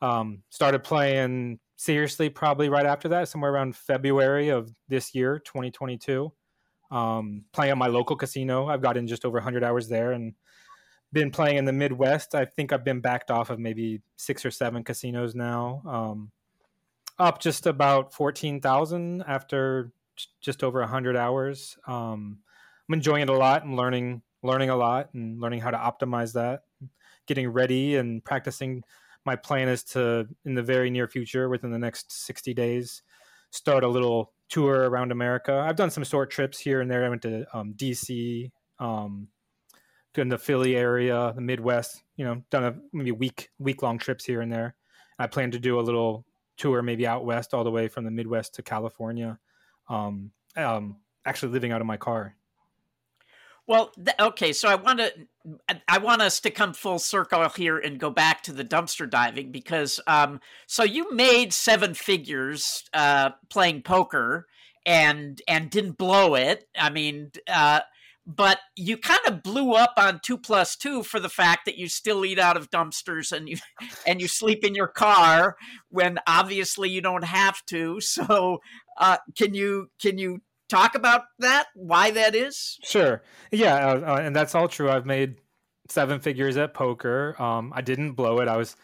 um, 0.01 0.43
started 0.51 0.85
playing 0.85 1.61
seriously 1.77 2.29
probably 2.29 2.69
right 2.69 2.87
after 2.87 3.09
that, 3.09 3.29
somewhere 3.29 3.53
around 3.53 3.77
February 3.77 4.49
of 4.49 4.73
this 4.89 5.15
year, 5.15 5.39
2022. 5.41 6.33
Um, 6.91 7.45
playing 7.53 7.73
at 7.73 7.79
my 7.79 7.89
local 7.89 8.17
casino, 8.17 8.69
I've 8.69 8.83
got 8.83 8.97
in 8.97 9.07
just 9.07 9.25
over 9.25 9.37
100 9.37 9.65
hours 9.65 9.89
there, 9.89 10.13
and 10.13 10.35
been 11.13 11.31
playing 11.31 11.57
in 11.57 11.65
the 11.65 11.73
Midwest. 11.73 12.35
I 12.35 12.45
think 12.45 12.73
I've 12.73 12.85
been 12.85 13.01
backed 13.01 13.31
off 13.31 13.51
of 13.51 13.59
maybe 13.59 14.03
six 14.17 14.45
or 14.45 14.51
seven 14.51 14.85
casinos 14.85 15.35
now. 15.35 15.83
Um, 15.87 16.31
up 17.19 17.41
just 17.41 17.67
about 17.67 18.13
14,000 18.13 19.23
after 19.27 19.93
just 20.41 20.63
over 20.63 20.81
100 20.81 21.17
hours. 21.17 21.79
Um, 21.87 22.39
I'm 22.89 22.95
enjoying 22.95 23.23
it 23.23 23.29
a 23.29 23.37
lot 23.37 23.65
and 23.65 23.77
learning 23.77 24.23
learning 24.43 24.71
a 24.71 24.77
lot 24.77 25.09
and 25.15 25.41
learning 25.41 25.61
how 25.61 25.71
to 25.71 25.79
optimize 25.79 26.35
that. 26.35 26.63
Getting 27.27 27.49
ready 27.49 27.97
and 27.97 28.23
practicing. 28.23 28.83
My 29.25 29.37
plan 29.37 29.69
is 29.69 29.83
to 29.85 30.29
in 30.45 30.55
the 30.55 30.63
very 30.63 30.91
near 30.91 31.09
future, 31.09 31.49
within 31.49 31.71
the 31.71 31.79
next 31.79 32.13
60 32.13 32.53
days, 32.53 33.03
start 33.51 33.83
a 33.83 33.89
little 33.89 34.33
tour 34.51 34.91
around 34.91 35.13
America. 35.13 35.65
I've 35.67 35.77
done 35.77 35.91
some 35.91 36.05
short 36.05 36.31
trips 36.31 36.59
here 36.59 36.83
and 36.83 36.91
there. 36.91 37.05
I 37.05 37.09
went 37.09 37.23
to 37.23 37.47
um, 37.57 37.73
DC, 37.75 38.51
um, 38.79 39.29
in 40.17 40.29
the 40.29 40.39
Philly 40.39 40.77
area, 40.77 41.33
the 41.35 41.41
Midwest. 41.41 42.03
You 42.17 42.25
know, 42.25 42.43
done 42.51 42.65
a 42.65 42.75
maybe 42.93 43.13
week 43.13 43.51
week 43.59 43.83
long 43.83 43.99
trips 43.99 44.25
here 44.25 44.41
and 44.41 44.53
there. 44.53 44.77
I 45.19 45.27
plan 45.27 45.51
to 45.53 45.59
do 45.59 45.79
a 45.79 45.83
little 45.83 46.25
tour, 46.57 46.83
maybe 46.83 47.07
out 47.07 47.25
west, 47.25 47.55
all 47.55 47.65
the 47.65 47.71
way 47.71 47.89
from 47.89 48.05
the 48.05 48.11
Midwest 48.11 48.55
to 48.55 48.63
California. 48.63 49.39
Um, 49.89 50.31
um, 50.57 50.97
actually 51.25 51.53
living 51.53 51.73
out 51.73 51.81
of 51.81 51.87
my 51.87 51.97
car. 51.97 52.37
Well, 53.67 53.93
th- 53.97 54.17
okay, 54.21 54.53
so 54.53 54.69
I 54.69 54.75
want 54.75 54.99
to 54.99 55.13
I 55.89 55.99
want 55.99 56.23
us 56.23 56.41
to 56.41 56.51
come 56.51 56.75
full 56.75 56.99
circle 56.99 57.49
here 57.51 57.79
and 57.79 57.99
go 57.99 58.11
back 58.11 58.43
to 58.45 58.53
the 58.53 58.65
dumpster 58.65 59.09
diving 59.09 59.53
because 59.53 60.01
um 60.07 60.41
so 60.67 60.85
you 60.85 61.13
made 61.15 61.53
seven 61.53 61.95
figures 61.95 62.85
uh 62.93 63.31
playing 63.51 63.83
poker 63.83 64.47
and 64.85 65.41
and 65.49 65.71
didn't 65.71 65.97
blow 65.99 66.35
it. 66.35 66.69
I 66.79 66.91
mean, 66.91 67.33
uh 67.49 67.81
but 68.27 68.59
you 68.77 68.97
kind 68.97 69.21
of 69.27 69.43
blew 69.43 69.73
up 69.73 69.95
on 69.99 70.21
two 70.23 70.39
plus 70.39 70.77
two 70.77 71.03
for 71.03 71.21
the 71.21 71.29
fact 71.29 71.67
that 71.67 71.77
you 71.77 71.89
still 71.89 72.25
eat 72.25 72.39
out 72.39 72.57
of 72.57 72.71
dumpsters 72.71 73.33
and 73.33 73.49
you 73.49 73.57
and 74.07 74.21
you 74.21 74.29
sleep 74.29 74.63
in 74.65 74.75
your 74.75 74.89
car 74.89 75.57
when 75.89 76.19
obviously 76.27 76.91
you 76.91 77.01
don't 77.01 77.25
have 77.25 77.65
to. 77.67 77.99
So 78.01 78.61
uh 78.99 79.17
can 79.37 79.55
you 79.55 79.89
can 80.01 80.19
you 80.19 80.41
talk 80.75 80.95
about 80.95 81.23
that? 81.39 81.67
Why 81.75 82.11
that 82.11 82.35
is? 82.35 82.79
Sure. 82.83 83.23
Yeah, 83.53 83.75
uh, 83.75 84.15
uh, 84.15 84.21
and 84.23 84.35
that's 84.35 84.55
all 84.55 84.69
true. 84.69 84.91
I've 84.91 85.07
made 85.07 85.37
seven 85.89 86.21
figures 86.21 86.57
at 86.57 86.75
poker. 86.75 87.41
Um, 87.41 87.73
I 87.75 87.81
didn't 87.81 88.13
blow 88.13 88.41
it. 88.41 88.49
I 88.49 88.57
was, 88.57 88.77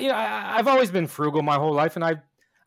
you 0.00 0.08
know, 0.08 0.14
I, 0.14 0.58
I've 0.58 0.68
always 0.68 0.90
been 0.90 1.06
frugal 1.06 1.42
my 1.42 1.56
whole 1.56 1.74
life, 1.74 1.96
and 1.96 2.04
I, 2.04 2.16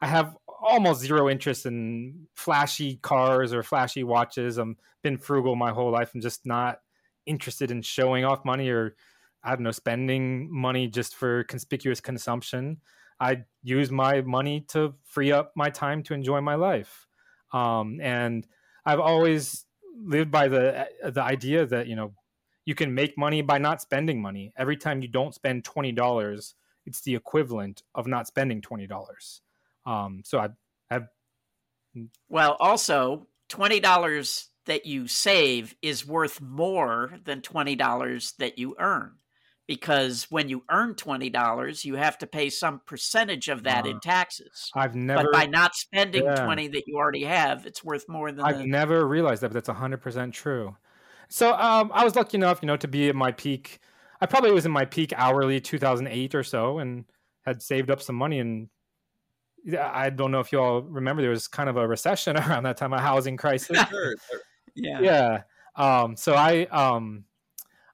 I 0.01 0.07
have 0.07 0.35
almost 0.47 1.01
zero 1.01 1.29
interest 1.29 1.65
in 1.65 2.27
flashy 2.35 2.97
cars 2.97 3.53
or 3.53 3.63
flashy 3.63 4.03
watches. 4.03 4.59
I've 4.59 4.75
been 5.01 5.17
frugal 5.17 5.55
my 5.55 5.71
whole 5.71 5.91
life. 5.91 6.11
I'm 6.13 6.21
just 6.21 6.45
not 6.45 6.79
interested 7.25 7.71
in 7.71 7.81
showing 7.81 8.25
off 8.25 8.45
money 8.45 8.69
or, 8.69 8.95
I 9.43 9.51
don't 9.51 9.63
know, 9.63 9.71
spending 9.71 10.49
money 10.51 10.87
just 10.87 11.15
for 11.15 11.43
conspicuous 11.45 11.99
consumption. 11.99 12.77
I 13.19 13.43
use 13.63 13.91
my 13.91 14.21
money 14.21 14.65
to 14.69 14.93
free 15.03 15.31
up 15.31 15.51
my 15.55 15.69
time 15.69 16.03
to 16.03 16.13
enjoy 16.13 16.41
my 16.41 16.55
life. 16.55 17.07
Um, 17.53 17.99
and 18.01 18.47
I've 18.85 18.99
always 18.99 19.65
lived 19.95 20.31
by 20.31 20.47
the 20.47 20.87
the 21.03 21.21
idea 21.21 21.65
that 21.65 21.87
you 21.87 21.95
know 21.95 22.13
you 22.65 22.75
can 22.75 22.93
make 22.93 23.17
money 23.17 23.41
by 23.41 23.57
not 23.57 23.81
spending 23.81 24.21
money. 24.21 24.53
Every 24.57 24.77
time 24.77 25.01
you 25.01 25.07
don't 25.07 25.33
spend 25.35 25.63
twenty 25.65 25.91
dollars, 25.91 26.55
it's 26.85 27.01
the 27.01 27.15
equivalent 27.15 27.83
of 27.95 28.07
not 28.07 28.27
spending 28.27 28.61
twenty 28.61 28.87
dollars. 28.87 29.41
Um, 29.85 30.21
so 30.25 30.39
I 30.39 30.49
have 30.89 31.07
Well, 32.29 32.55
also, 32.59 33.27
$20 33.49 34.47
that 34.65 34.85
you 34.85 35.07
save 35.07 35.75
is 35.81 36.05
worth 36.05 36.39
more 36.39 37.19
than 37.23 37.41
$20 37.41 38.37
that 38.37 38.57
you 38.57 38.75
earn. 38.79 39.17
Because 39.71 40.27
when 40.29 40.49
you 40.49 40.65
earn 40.69 40.95
$20, 40.95 41.85
you 41.85 41.95
have 41.95 42.17
to 42.17 42.27
pay 42.27 42.49
some 42.49 42.81
percentage 42.85 43.47
of 43.47 43.63
that 43.63 43.85
in 43.85 43.95
Uh, 43.95 43.99
taxes. 44.03 44.69
I've 44.75 44.95
never 44.95 45.23
but 45.23 45.31
by 45.31 45.45
not 45.45 45.75
spending 45.75 46.25
Yeah. 46.25 46.43
20 46.43 46.67
that 46.67 46.83
you 46.87 46.97
already 46.97 47.23
have, 47.23 47.65
it's 47.65 47.81
worth 47.81 48.09
more 48.09 48.33
than 48.33 48.43
I've 48.43 48.57
the, 48.57 48.65
never 48.65 49.07
realized 49.07 49.43
that, 49.43 49.53
but 49.53 49.53
that's 49.53 49.69
hundred 49.69 50.01
percent 50.01 50.33
true. 50.33 50.75
So 51.29 51.53
um, 51.53 51.89
I 51.93 52.03
was 52.03 52.17
lucky 52.17 52.35
enough, 52.35 52.59
you 52.61 52.67
know, 52.67 52.75
to 52.75 52.87
be 52.89 53.07
at 53.07 53.15
my 53.15 53.31
peak. 53.31 53.79
I 54.19 54.25
probably 54.25 54.51
was 54.51 54.65
in 54.65 54.73
my 54.73 54.83
peak 54.83 55.13
hourly 55.15 55.61
2008 55.61 56.35
or 56.35 56.43
so, 56.43 56.79
and 56.79 57.05
had 57.45 57.61
saved 57.61 57.89
up 57.89 58.01
some 58.01 58.17
money. 58.17 58.39
And 58.39 58.67
I 59.79 60.09
don't 60.09 60.31
know 60.31 60.41
if 60.41 60.51
you 60.51 60.59
all 60.59 60.81
remember, 60.81 61.21
there 61.21 61.31
was 61.31 61.47
kind 61.47 61.69
of 61.69 61.77
a 61.77 61.87
recession 61.87 62.35
around 62.43 62.63
that 62.63 62.75
time, 62.75 62.91
a 62.91 62.99
housing 62.99 63.37
crisis. 63.43 63.79
Sure. 63.89 64.15
Yeah. 64.75 64.99
yeah. 64.99 65.41
Um, 65.77 66.17
so 66.17 66.33
I 66.33 66.65
um, 66.65 67.23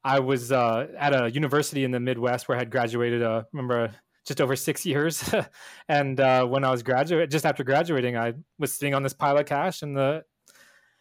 I 0.08 0.20
was 0.20 0.54
uh, 0.54 0.88
at 0.98 1.14
a 1.14 1.30
university 1.30 1.84
in 1.84 1.92
the 1.92 2.00
Midwest 2.00 2.48
where 2.48 2.56
I 2.56 2.60
had 2.60 2.72
graduated. 2.72 3.22
Uh, 3.22 3.44
remember 3.52 3.92
just 4.26 4.40
over 4.40 4.56
six 4.56 4.86
years, 4.86 5.36
and 5.90 6.18
uh, 6.22 6.46
when 6.46 6.64
I 6.64 6.72
was 6.72 6.82
graduate, 6.82 7.30
just 7.30 7.46
after 7.46 7.66
graduating, 7.66 8.16
I 8.16 8.36
was 8.58 8.74
sitting 8.74 8.94
on 8.94 9.04
this 9.04 9.12
pile 9.12 9.38
of 9.38 9.46
cash, 9.46 9.82
and 9.82 9.98
the 9.98 10.24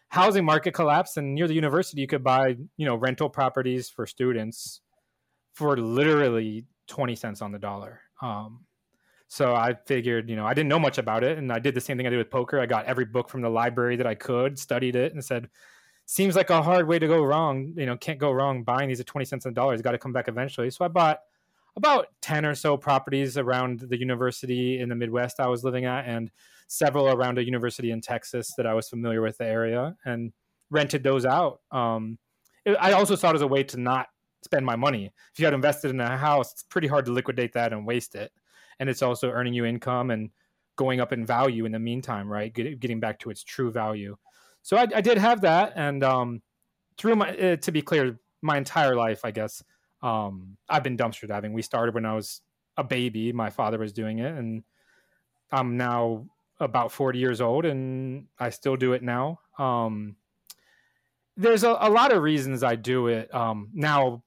housing 0.09 0.43
market 0.43 0.73
collapsed. 0.73 1.15
And 1.15 1.35
near 1.35 1.47
the 1.47 1.53
university, 1.53 2.01
you 2.01 2.07
could 2.07 2.21
buy 2.21 2.57
you 2.75 2.85
know 2.85 2.95
rental 2.97 3.29
properties 3.29 3.89
for 3.89 4.05
students 4.05 4.81
for 5.53 5.77
literally 5.77 6.65
twenty 6.87 7.15
cents 7.15 7.41
on 7.41 7.53
the 7.53 7.59
dollar. 7.59 8.01
Um, 8.21 8.65
so 9.29 9.55
I 9.55 9.75
figured, 9.85 10.29
you 10.29 10.35
know, 10.35 10.45
I 10.45 10.53
didn't 10.53 10.69
know 10.69 10.79
much 10.79 10.97
about 10.97 11.23
it, 11.23 11.37
and 11.37 11.49
I 11.49 11.59
did 11.59 11.75
the 11.75 11.81
same 11.81 11.95
thing 11.95 12.07
I 12.07 12.09
did 12.09 12.17
with 12.17 12.29
poker. 12.29 12.59
I 12.59 12.65
got 12.65 12.85
every 12.87 13.05
book 13.05 13.29
from 13.29 13.41
the 13.41 13.49
library 13.49 13.95
that 13.95 14.07
I 14.07 14.15
could, 14.15 14.59
studied 14.59 14.97
it, 14.97 15.13
and 15.13 15.23
said, 15.23 15.49
"Seems 16.07 16.35
like 16.35 16.49
a 16.49 16.63
hard 16.63 16.87
way 16.87 16.97
to 16.97 17.07
go 17.07 17.23
wrong. 17.23 17.73
You 17.77 17.85
know, 17.85 17.97
can't 17.97 18.17
go 18.19 18.31
wrong 18.31 18.63
buying 18.63 18.89
these 18.89 18.99
at 18.99 19.05
twenty 19.05 19.25
cents 19.25 19.45
on 19.45 19.53
the 19.53 19.55
dollar. 19.55 19.73
It's 19.73 19.83
got 19.83 19.91
to 19.91 19.99
come 19.99 20.13
back 20.13 20.27
eventually." 20.27 20.71
So 20.71 20.83
I 20.85 20.87
bought 20.87 21.21
about 21.75 22.07
ten 22.21 22.45
or 22.45 22.55
so 22.55 22.77
properties 22.77 23.37
around 23.37 23.81
the 23.81 23.99
university 23.99 24.79
in 24.79 24.89
the 24.89 24.95
Midwest 24.95 25.39
I 25.39 25.47
was 25.47 25.63
living 25.63 25.85
at, 25.85 26.05
and 26.05 26.31
several 26.67 27.07
around 27.09 27.37
a 27.37 27.45
university 27.45 27.91
in 27.91 28.01
Texas 28.01 28.53
that 28.55 28.65
I 28.65 28.73
was 28.73 28.89
familiar 28.89 29.21
with 29.21 29.37
the 29.37 29.45
area, 29.45 29.95
and 30.05 30.33
rented 30.71 31.03
those 31.03 31.25
out. 31.25 31.61
Um, 31.71 32.17
it- 32.65 32.77
I 32.79 32.93
also 32.93 33.15
saw 33.15 33.29
it 33.31 33.35
as 33.35 33.41
a 33.41 33.47
way 33.47 33.63
to 33.63 33.77
not 33.77 34.09
spend 34.43 34.65
my 34.65 34.75
money. 34.75 35.11
If 35.33 35.39
you 35.39 35.45
had 35.45 35.53
invested 35.53 35.91
in 35.91 35.99
a 36.01 36.17
house, 36.17 36.51
it's 36.53 36.63
pretty 36.63 36.87
hard 36.87 37.05
to 37.05 37.11
liquidate 37.11 37.53
that 37.53 37.73
and 37.73 37.85
waste 37.85 38.15
it 38.15 38.31
and 38.79 38.89
it's 38.89 39.01
also 39.01 39.29
earning 39.31 39.53
you 39.53 39.65
income 39.65 40.11
and 40.11 40.29
going 40.75 40.99
up 40.99 41.11
in 41.11 41.25
value 41.25 41.65
in 41.65 41.71
the 41.71 41.79
meantime, 41.79 42.31
right? 42.31 42.53
Get, 42.53 42.79
getting 42.79 42.99
back 42.99 43.19
to 43.19 43.29
its 43.29 43.43
true 43.43 43.71
value. 43.71 44.15
So 44.67 44.75
I, 44.75 44.81
I 44.81 44.99
did 44.99 45.17
have 45.17 45.39
that, 45.41 45.71
and 45.77 46.03
um, 46.03 46.41
through 46.97 47.15
my 47.15 47.29
uh, 47.29 47.55
to 47.55 47.71
be 47.71 47.81
clear, 47.81 48.19
my 48.41 48.57
entire 48.57 48.97
life, 48.97 49.21
I 49.23 49.31
guess, 49.31 49.63
um, 50.03 50.57
I've 50.67 50.83
been 50.83 50.97
dumpster 50.97 51.25
diving. 51.25 51.53
We 51.53 51.61
started 51.61 51.95
when 51.95 52.05
I 52.05 52.13
was 52.13 52.41
a 52.75 52.83
baby. 52.83 53.31
My 53.31 53.49
father 53.49 53.79
was 53.79 53.93
doing 53.93 54.19
it, 54.19 54.35
and 54.35 54.65
I'm 55.53 55.77
now 55.77 56.25
about 56.59 56.91
40 56.91 57.17
years 57.17 57.39
old, 57.39 57.63
and 57.63 58.25
I 58.39 58.49
still 58.49 58.75
do 58.75 58.91
it 58.91 59.01
now. 59.01 59.39
Um, 59.57 60.17
there's 61.37 61.63
a, 61.63 61.77
a 61.79 61.89
lot 61.89 62.11
of 62.11 62.21
reasons 62.21 62.61
I 62.61 62.75
do 62.75 63.07
it 63.07 63.33
um, 63.33 63.69
now 63.73 64.21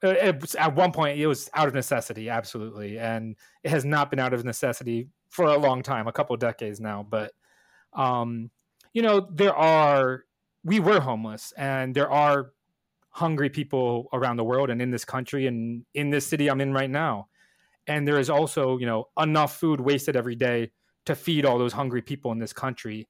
it 0.00 0.54
at 0.54 0.76
one 0.76 0.92
point 0.92 1.18
it 1.18 1.26
was 1.26 1.50
out 1.54 1.66
of 1.66 1.74
necessity 1.74 2.28
absolutely 2.28 2.98
and 2.98 3.36
it 3.64 3.70
has 3.70 3.84
not 3.84 4.10
been 4.10 4.18
out 4.18 4.34
of 4.34 4.44
necessity 4.44 5.08
for 5.30 5.46
a 5.46 5.56
long 5.56 5.82
time 5.82 6.08
a 6.08 6.12
couple 6.12 6.36
decades 6.36 6.78
now 6.78 7.06
but 7.08 7.32
um 7.94 8.50
you 8.92 9.02
know 9.02 9.26
there 9.30 9.54
are 9.54 10.24
we 10.64 10.80
were 10.80 11.00
homeless 11.00 11.52
and 11.56 11.94
there 11.94 12.10
are 12.10 12.52
hungry 13.10 13.50
people 13.50 14.08
around 14.12 14.36
the 14.36 14.44
world 14.44 14.70
and 14.70 14.80
in 14.80 14.90
this 14.90 15.04
country 15.04 15.46
and 15.46 15.84
in 15.94 16.10
this 16.10 16.26
city 16.26 16.48
i'm 16.48 16.60
in 16.60 16.72
right 16.72 16.90
now 16.90 17.28
and 17.86 18.06
there 18.06 18.18
is 18.18 18.30
also 18.30 18.78
you 18.78 18.86
know 18.86 19.08
enough 19.18 19.56
food 19.56 19.80
wasted 19.80 20.16
every 20.16 20.36
day 20.36 20.70
to 21.04 21.14
feed 21.14 21.44
all 21.44 21.58
those 21.58 21.72
hungry 21.72 22.02
people 22.02 22.32
in 22.32 22.38
this 22.38 22.52
country 22.52 23.08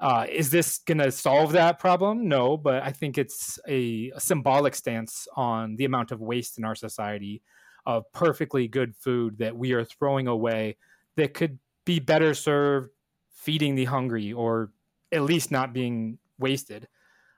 uh, 0.00 0.26
is 0.30 0.50
this 0.50 0.78
going 0.78 0.98
to 0.98 1.10
solve 1.10 1.52
that 1.52 1.78
problem? 1.78 2.28
No, 2.28 2.56
but 2.56 2.82
I 2.82 2.90
think 2.90 3.16
it's 3.16 3.58
a, 3.66 4.12
a 4.14 4.20
symbolic 4.20 4.74
stance 4.74 5.28
on 5.36 5.76
the 5.76 5.84
amount 5.84 6.10
of 6.10 6.20
waste 6.20 6.58
in 6.58 6.64
our 6.64 6.74
society 6.74 7.42
of 7.86 8.04
perfectly 8.12 8.66
good 8.66 8.94
food 8.96 9.38
that 9.38 9.56
we 9.56 9.72
are 9.72 9.84
throwing 9.84 10.26
away 10.26 10.76
that 11.16 11.32
could 11.32 11.58
be 11.84 12.00
better 12.00 12.34
served 12.34 12.90
feeding 13.30 13.74
the 13.76 13.84
hungry 13.84 14.32
or 14.32 14.72
at 15.14 15.22
least 15.22 15.50
not 15.50 15.72
being 15.72 16.18
wasted. 16.38 16.88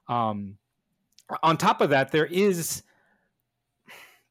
Um, 0.08 0.58
on 1.42 1.56
top 1.56 1.80
of 1.80 1.90
that, 1.90 2.10
there 2.10 2.26
is. 2.26 2.82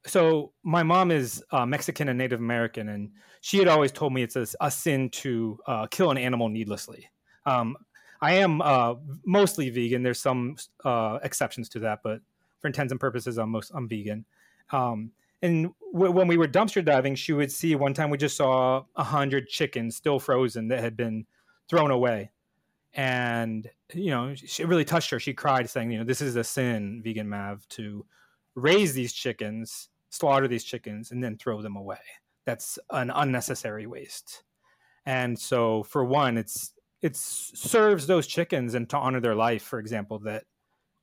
So 0.05 0.51
my 0.63 0.83
mom 0.83 1.11
is 1.11 1.43
uh, 1.51 1.65
Mexican 1.65 2.09
and 2.09 2.17
Native 2.17 2.39
American, 2.39 2.89
and 2.89 3.11
she 3.41 3.57
had 3.57 3.67
always 3.67 3.91
told 3.91 4.13
me 4.13 4.23
it's 4.23 4.35
a, 4.35 4.45
a 4.61 4.69
sin 4.69 5.09
to 5.09 5.59
uh, 5.65 5.87
kill 5.87 6.11
an 6.11 6.17
animal 6.17 6.49
needlessly. 6.49 7.09
Um, 7.45 7.75
I 8.21 8.33
am 8.33 8.61
uh, 8.61 8.95
mostly 9.25 9.69
vegan. 9.69 10.03
There's 10.03 10.21
some 10.21 10.57
uh, 10.83 11.19
exceptions 11.23 11.69
to 11.69 11.79
that, 11.79 11.99
but 12.03 12.21
for 12.59 12.67
intents 12.67 12.91
and 12.91 12.99
purposes, 12.99 13.37
I'm 13.37 13.49
most 13.49 13.71
I'm 13.73 13.87
vegan. 13.87 14.25
Um, 14.71 15.11
and 15.41 15.69
w- 15.93 16.11
when 16.11 16.27
we 16.27 16.37
were 16.37 16.47
dumpster 16.47 16.83
diving, 16.83 17.15
she 17.15 17.33
would 17.33 17.51
see 17.51 17.75
one 17.75 17.93
time 17.93 18.09
we 18.09 18.17
just 18.17 18.37
saw 18.37 18.83
a 18.95 19.03
hundred 19.03 19.47
chickens 19.47 19.95
still 19.95 20.19
frozen 20.19 20.69
that 20.69 20.79
had 20.79 20.97
been 20.97 21.25
thrown 21.69 21.91
away, 21.91 22.31
and 22.95 23.69
you 23.93 24.09
know 24.09 24.29
it 24.29 24.67
really 24.67 24.85
touched 24.85 25.11
her. 25.11 25.19
She 25.19 25.33
cried, 25.33 25.69
saying, 25.69 25.91
"You 25.91 25.99
know, 25.99 26.03
this 26.05 26.21
is 26.21 26.35
a 26.35 26.43
sin, 26.43 27.01
vegan 27.03 27.29
Mav, 27.29 27.67
to 27.69 28.05
raise 28.55 28.93
these 28.93 29.13
chickens, 29.13 29.89
slaughter 30.09 30.47
these 30.47 30.63
chickens, 30.63 31.11
and 31.11 31.23
then 31.23 31.37
throw 31.37 31.61
them 31.61 31.75
away. 31.75 31.99
That's 32.45 32.79
an 32.89 33.11
unnecessary 33.11 33.85
waste." 33.85 34.43
And 35.05 35.37
so, 35.37 35.83
for 35.83 36.03
one, 36.03 36.37
it's 36.37 36.73
it 37.01 37.15
serves 37.15 38.07
those 38.07 38.25
chickens 38.25 38.73
and 38.73 38.89
to 38.89 38.97
honor 38.97 39.19
their 39.19 39.35
life, 39.35 39.61
for 39.61 39.79
example, 39.79 40.19
that 40.19 40.45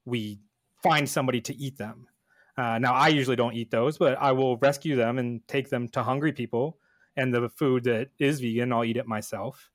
we 0.04 0.40
find 0.82 1.08
somebody 1.08 1.40
to 1.42 1.54
eat 1.54 1.78
them. 1.78 2.08
Uh, 2.56 2.78
now, 2.78 2.92
I 2.92 3.08
usually 3.08 3.36
don't 3.36 3.54
eat 3.54 3.70
those, 3.70 3.98
but 3.98 4.20
I 4.20 4.32
will 4.32 4.56
rescue 4.56 4.96
them 4.96 5.18
and 5.18 5.46
take 5.46 5.70
them 5.70 5.88
to 5.90 6.02
hungry 6.02 6.32
people. 6.32 6.78
And 7.16 7.32
the 7.32 7.48
food 7.50 7.84
that 7.84 8.08
is 8.18 8.40
vegan, 8.40 8.72
I'll 8.72 8.84
eat 8.84 8.96
it 8.96 9.06
myself. 9.06 9.70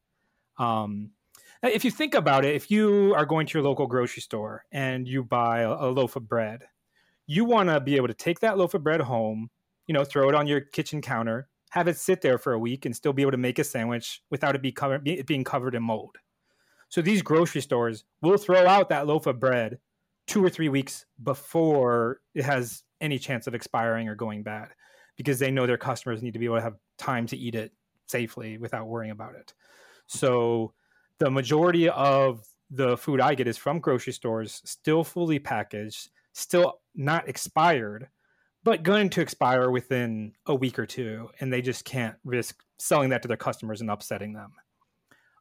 Um, 0.57 1.11
Uh, 1.63 1.69
if 1.69 1.83
you 1.83 1.91
think 1.91 2.13
about 2.13 2.45
it, 2.45 2.55
if 2.55 2.69
you 2.69 3.13
are 3.15 3.25
going 3.25 3.47
to 3.47 3.57
your 3.57 3.67
local 3.67 3.87
grocery 3.87 4.21
store 4.21 4.65
and 4.71 5.07
you 5.07 5.23
buy 5.23 5.61
a, 5.61 5.71
a 5.71 5.89
loaf 5.89 6.15
of 6.15 6.27
bread, 6.27 6.63
you 7.25 7.45
want 7.45 7.69
to 7.69 7.79
be 7.79 7.95
able 7.95 8.07
to 8.07 8.13
take 8.13 8.39
that 8.39 8.57
loaf 8.57 8.73
of 8.73 8.83
bread 8.83 9.01
home, 9.01 9.49
you 9.87 9.93
know, 9.93 10.03
throw 10.03 10.29
it 10.29 10.35
on 10.35 10.47
your 10.47 10.61
kitchen 10.61 11.01
counter, 11.01 11.49
have 11.71 11.87
it 11.87 11.97
sit 11.97 12.21
there 12.21 12.37
for 12.37 12.53
a 12.53 12.59
week, 12.59 12.85
and 12.85 12.95
still 12.95 13.13
be 13.13 13.21
able 13.21 13.31
to 13.31 13.37
make 13.37 13.59
a 13.59 13.63
sandwich 13.63 14.21
without 14.29 14.55
it 14.55 14.61
be 14.61 14.73
be- 15.03 15.19
it 15.19 15.27
being 15.27 15.43
covered 15.43 15.75
in 15.75 15.83
mold. 15.83 16.15
So 16.89 17.01
these 17.01 17.21
grocery 17.21 17.61
stores 17.61 18.05
will 18.21 18.37
throw 18.37 18.65
out 18.65 18.89
that 18.89 19.07
loaf 19.07 19.27
of 19.27 19.39
bread 19.39 19.79
two 20.25 20.43
or 20.43 20.49
three 20.49 20.69
weeks 20.69 21.05
before 21.21 22.21
it 22.33 22.43
has 22.43 22.83
any 23.01 23.17
chance 23.17 23.47
of 23.47 23.55
expiring 23.55 24.07
or 24.07 24.15
going 24.15 24.43
bad 24.43 24.69
because 25.15 25.39
they 25.39 25.51
know 25.51 25.65
their 25.65 25.77
customers 25.77 26.21
need 26.21 26.33
to 26.33 26.39
be 26.39 26.45
able 26.45 26.57
to 26.57 26.61
have 26.61 26.75
time 26.97 27.25
to 27.27 27.37
eat 27.37 27.55
it 27.55 27.73
safely 28.05 28.57
without 28.57 28.87
worrying 28.87 29.11
about 29.11 29.35
it. 29.35 29.53
So 30.07 30.73
the 31.19 31.31
majority 31.31 31.89
of 31.89 32.45
the 32.69 32.97
food 32.97 33.21
I 33.21 33.35
get 33.35 33.47
is 33.47 33.57
from 33.57 33.79
grocery 33.79 34.13
stores, 34.13 34.61
still 34.65 35.03
fully 35.03 35.39
packaged, 35.39 36.09
still 36.33 36.79
not 36.95 37.27
expired, 37.27 38.09
but 38.63 38.83
going 38.83 39.09
to 39.11 39.21
expire 39.21 39.71
within 39.71 40.33
a 40.45 40.53
week 40.53 40.77
or 40.77 40.85
two, 40.85 41.29
and 41.39 41.51
they 41.51 41.61
just 41.61 41.85
can't 41.85 42.15
risk 42.23 42.61
selling 42.79 43.09
that 43.09 43.21
to 43.21 43.27
their 43.27 43.37
customers 43.37 43.81
and 43.81 43.89
upsetting 43.89 44.33
them. 44.33 44.51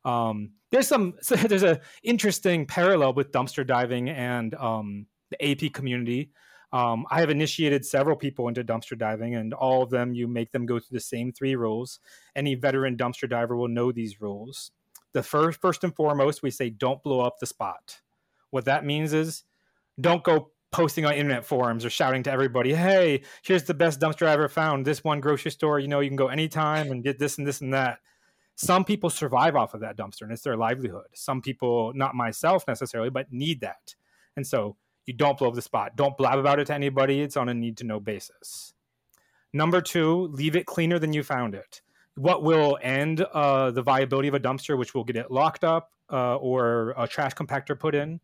Um, 0.05 0.53
there's 0.71 0.87
some 0.89 1.15
so 1.21 1.35
there's 1.49 1.65
a 1.65 1.81
interesting 2.03 2.67
parallel 2.67 3.15
with 3.15 3.33
dumpster 3.33 3.67
diving 3.67 4.09
and 4.09 4.55
um, 4.55 5.07
the 5.31 5.51
AP 5.51 5.73
community. 5.73 6.31
Um, 6.73 7.07
I 7.11 7.21
have 7.21 7.31
initiated 7.31 7.85
several 7.85 8.17
people 8.17 8.49
into 8.49 8.65
dumpster 8.65 8.99
diving, 8.99 9.35
and 9.35 9.55
all 9.55 9.83
of 9.83 9.91
them 9.91 10.15
you 10.15 10.29
make 10.29 10.53
them 10.53 10.67
go 10.67 10.79
through 10.79 10.97
the 10.97 11.01
same 11.01 11.33
three 11.33 11.57
rules. 11.57 12.01
Any 12.35 12.55
veteran 12.55 12.97
dumpster 12.97 13.29
diver 13.29 13.57
will 13.57 13.69
know 13.69 13.93
these 13.93 14.21
rules. 14.21 14.73
The 15.17 15.23
first, 15.23 15.63
first 15.63 15.83
and 15.83 15.97
foremost, 15.97 16.43
we 16.43 16.51
say 16.51 16.69
don't 16.69 17.03
blow 17.03 17.21
up 17.21 17.39
the 17.39 17.47
spot. 17.47 18.03
What 18.51 18.67
that 18.67 18.85
means 18.85 19.15
is 19.15 19.45
don't 19.99 20.23
go 20.23 20.51
posting 20.71 21.07
on 21.07 21.15
internet 21.15 21.43
forums 21.43 21.87
or 21.87 21.89
shouting 21.89 22.23
to 22.25 22.31
everybody, 22.31 22.75
"Hey, 22.75 23.23
here's 23.43 23.65
the 23.65 23.73
best 23.73 23.99
dumpster 23.99 24.27
I 24.27 24.33
ever 24.33 24.47
found. 24.47 24.85
This 24.85 25.03
one 25.03 25.23
grocery 25.23 25.53
store, 25.53 25.79
you 25.79 25.89
know, 25.89 26.01
you 26.01 26.11
can 26.11 26.19
go 26.19 26.29
anytime 26.29 26.91
and 26.91 27.03
get 27.03 27.19
this 27.19 27.39
and 27.39 27.47
this 27.47 27.63
and 27.63 27.73
that." 27.73 28.01
Some 28.57 28.85
people 28.85 29.09
survive 29.09 29.57
off 29.57 29.73
of 29.73 29.81
that 29.81 29.97
dumpster 29.97 30.25
and 30.25 30.33
it's 30.33 30.43
their 30.43 30.55
livelihood. 30.55 31.07
Some 31.15 31.41
people, 31.41 31.95
not 31.95 32.15
myself 32.15 32.69
necessarily, 32.69 33.09
but 33.09 33.33
need 33.33 33.63
that. 33.63 33.95
And 34.37 34.47
so 34.47 34.77
you 35.07 35.15
don't 35.15 35.39
blow 35.39 35.49
up 35.49 35.55
the 35.55 35.63
spot. 35.63 35.97
Don't 35.97 36.19
blab 36.19 36.39
about 36.39 36.61
it 36.61 36.67
to 36.67 36.75
anybody. 36.75 37.23
It's 37.23 37.39
on 37.39 37.49
a 37.49 37.55
need 37.55 37.79
to 37.79 37.85
know 37.85 38.01
basis. 38.01 38.75
Number 39.51 39.81
two, 39.81 40.27
leave 40.27 40.57
it 40.57 40.67
cleaner 40.67 40.99
than 40.99 41.15
you 41.15 41.23
found 41.23 41.55
it. 41.55 41.81
What 42.17 42.43
will 42.43 42.79
end 42.83 43.21
uh, 43.21 43.71
the 43.71 43.83
viability 43.83 44.29
of 44.29 44.35
a 44.35 44.41
dumpster, 44.41 44.77
which 44.77 44.95
will 44.95 45.05
get 45.05 45.17
it 45.17 45.31
locked 45.31 45.65
up 45.65 45.91
uh, 46.11 46.37
or 46.37 46.95
a 46.97 47.07
trash 47.07 47.35
compactor 47.35 47.79
put 47.79 47.95
in, 47.95 48.21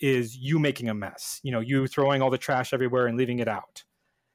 is 0.00 0.36
you 0.36 0.58
making 0.58 0.88
a 0.88 0.94
mess. 0.94 1.40
You 1.42 1.52
know, 1.52 1.60
you 1.60 1.86
throwing 1.86 2.22
all 2.22 2.30
the 2.30 2.38
trash 2.38 2.72
everywhere 2.72 3.06
and 3.06 3.16
leaving 3.16 3.38
it 3.38 3.48
out. 3.48 3.84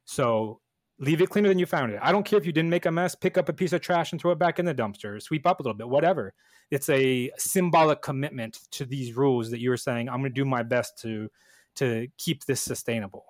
So 0.06 0.62
leave 1.00 1.22
it 1.22 1.30
cleaner 1.30 1.50
than 1.50 1.60
you 1.60 1.66
found 1.66 1.92
it. 1.92 2.00
I 2.02 2.12
don't 2.12 2.26
care 2.26 2.38
if 2.38 2.46
you 2.46 2.52
didn't 2.52 2.70
make 2.70 2.86
a 2.86 2.92
mess, 2.92 3.16
pick 3.16 3.38
up 3.38 3.50
a 3.50 3.54
piece 3.54 3.74
of 3.74 3.82
trash 3.82 4.12
and 4.12 4.22
throw 4.22 4.32
it 4.32 4.40
back 4.40 4.60
in 4.60 4.66
the 4.66 4.76
dumpster, 4.76 5.22
sweep 5.22 5.48
up 5.48 5.60
a 5.60 5.64
little 5.64 5.78
bit, 5.78 5.90
whatever. 5.90 6.34
It's 6.72 6.90
a 6.90 7.32
symbolic 7.38 8.02
commitment 8.02 8.60
to 8.72 8.86
these 8.86 9.16
rules 9.16 9.50
that 9.50 9.60
you 9.60 9.70
were 9.70 9.78
saying, 9.78 10.08
I'm 10.08 10.20
going 10.20 10.32
to 10.32 10.42
do 10.42 10.46
my 10.46 10.64
best 10.64 11.00
to 11.00 11.30
to 11.76 12.08
keep 12.18 12.44
this 12.46 12.62
sustainable. 12.62 13.26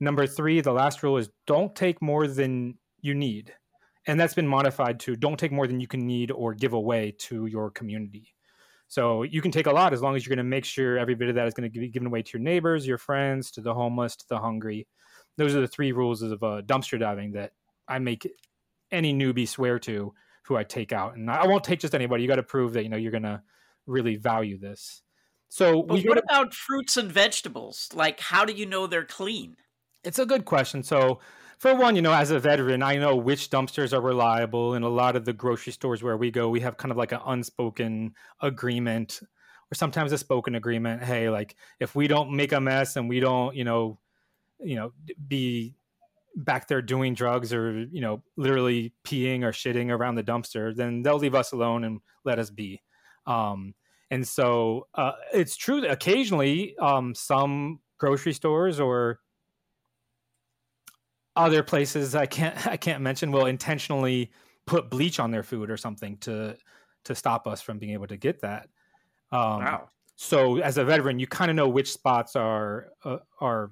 Number 0.00 0.26
three, 0.26 0.60
the 0.60 0.72
last 0.72 1.02
rule 1.02 1.18
is 1.18 1.28
don't 1.46 1.74
take 1.74 2.00
more 2.00 2.26
than 2.26 2.78
you 3.00 3.14
need. 3.14 3.52
And 4.06 4.18
that's 4.18 4.34
been 4.34 4.48
modified 4.48 5.00
to 5.00 5.16
don't 5.16 5.38
take 5.38 5.52
more 5.52 5.66
than 5.66 5.80
you 5.80 5.86
can 5.86 6.06
need 6.06 6.30
or 6.30 6.54
give 6.54 6.72
away 6.72 7.14
to 7.20 7.46
your 7.46 7.70
community. 7.70 8.34
So 8.88 9.22
you 9.22 9.40
can 9.40 9.52
take 9.52 9.66
a 9.66 9.72
lot 9.72 9.92
as 9.92 10.02
long 10.02 10.16
as 10.16 10.26
you're 10.26 10.34
going 10.34 10.44
to 10.44 10.50
make 10.50 10.64
sure 10.64 10.98
every 10.98 11.14
bit 11.14 11.28
of 11.28 11.36
that 11.36 11.46
is 11.46 11.54
going 11.54 11.70
to 11.70 11.80
be 11.80 11.88
given 11.88 12.08
away 12.08 12.22
to 12.22 12.30
your 12.34 12.42
neighbors, 12.42 12.86
your 12.86 12.98
friends, 12.98 13.50
to 13.52 13.60
the 13.60 13.72
homeless, 13.72 14.16
to 14.16 14.24
the 14.28 14.38
hungry. 14.38 14.86
Those 15.38 15.54
are 15.54 15.60
the 15.60 15.68
three 15.68 15.92
rules 15.92 16.20
of 16.20 16.42
uh, 16.42 16.62
dumpster 16.66 17.00
diving 17.00 17.32
that 17.32 17.52
I 17.88 18.00
make 18.00 18.28
any 18.90 19.14
newbie 19.14 19.48
swear 19.48 19.78
to 19.80 20.12
who 20.44 20.56
I 20.56 20.64
take 20.64 20.92
out. 20.92 21.16
And 21.16 21.30
I 21.30 21.46
won't 21.46 21.64
take 21.64 21.80
just 21.80 21.94
anybody. 21.94 22.22
You 22.22 22.28
got 22.28 22.36
to 22.36 22.42
prove 22.42 22.74
that 22.74 22.82
you 22.82 22.88
know 22.88 22.96
you're 22.96 23.12
going 23.12 23.22
to 23.22 23.42
really 23.86 24.16
value 24.16 24.58
this. 24.58 25.02
So 25.48 25.78
what 25.78 26.02
to- 26.02 26.22
about 26.28 26.54
fruits 26.54 26.96
and 26.96 27.10
vegetables? 27.10 27.88
Like, 27.94 28.20
how 28.20 28.44
do 28.44 28.52
you 28.52 28.66
know 28.66 28.86
they're 28.86 29.04
clean? 29.04 29.56
It's 30.04 30.18
a 30.18 30.26
good 30.26 30.44
question. 30.44 30.82
So, 30.82 31.20
for 31.62 31.76
one, 31.76 31.94
you 31.94 32.02
know, 32.02 32.12
as 32.12 32.32
a 32.32 32.40
veteran, 32.40 32.82
I 32.82 32.96
know 32.96 33.14
which 33.14 33.48
dumpsters 33.48 33.92
are 33.92 34.00
reliable. 34.00 34.74
In 34.74 34.82
a 34.82 34.88
lot 34.88 35.14
of 35.14 35.24
the 35.24 35.32
grocery 35.32 35.72
stores 35.72 36.02
where 36.02 36.16
we 36.16 36.32
go, 36.32 36.48
we 36.48 36.58
have 36.58 36.76
kind 36.76 36.90
of 36.90 36.98
like 36.98 37.12
an 37.12 37.20
unspoken 37.24 38.14
agreement 38.40 39.20
or 39.70 39.76
sometimes 39.76 40.10
a 40.10 40.18
spoken 40.18 40.56
agreement. 40.56 41.04
Hey, 41.04 41.30
like 41.30 41.54
if 41.78 41.94
we 41.94 42.08
don't 42.08 42.32
make 42.32 42.50
a 42.50 42.60
mess 42.60 42.96
and 42.96 43.08
we 43.08 43.20
don't, 43.20 43.54
you 43.54 43.62
know, 43.62 44.00
you 44.58 44.74
know, 44.74 44.92
be 45.28 45.76
back 46.34 46.66
there 46.66 46.82
doing 46.82 47.14
drugs 47.14 47.52
or, 47.52 47.86
you 47.92 48.00
know, 48.00 48.24
literally 48.36 48.92
peeing 49.06 49.44
or 49.44 49.52
shitting 49.52 49.92
around 49.92 50.16
the 50.16 50.24
dumpster, 50.24 50.74
then 50.74 51.02
they'll 51.02 51.16
leave 51.16 51.36
us 51.36 51.52
alone 51.52 51.84
and 51.84 52.00
let 52.24 52.40
us 52.40 52.50
be. 52.50 52.82
Um, 53.28 53.74
and 54.10 54.26
so 54.26 54.88
uh, 54.96 55.12
it's 55.32 55.54
true 55.54 55.80
that 55.82 55.92
occasionally 55.92 56.76
um, 56.78 57.14
some 57.14 57.78
grocery 57.98 58.32
stores 58.32 58.80
or 58.80 59.20
other 61.36 61.62
places 61.62 62.14
I 62.14 62.26
can't 62.26 62.66
I 62.66 62.76
can't 62.76 63.02
mention 63.02 63.32
will 63.32 63.46
intentionally 63.46 64.30
put 64.66 64.90
bleach 64.90 65.18
on 65.18 65.30
their 65.30 65.42
food 65.42 65.70
or 65.70 65.76
something 65.76 66.16
to 66.18 66.56
to 67.04 67.14
stop 67.14 67.46
us 67.46 67.60
from 67.60 67.78
being 67.78 67.92
able 67.92 68.06
to 68.06 68.16
get 68.16 68.40
that. 68.42 68.68
Um, 69.30 69.60
Wow. 69.60 69.88
So 70.16 70.58
as 70.58 70.78
a 70.78 70.84
veteran, 70.84 71.18
you 71.18 71.26
kind 71.26 71.50
of 71.50 71.56
know 71.56 71.68
which 71.68 71.92
spots 71.92 72.36
are 72.36 72.92
uh, 73.04 73.18
are 73.40 73.70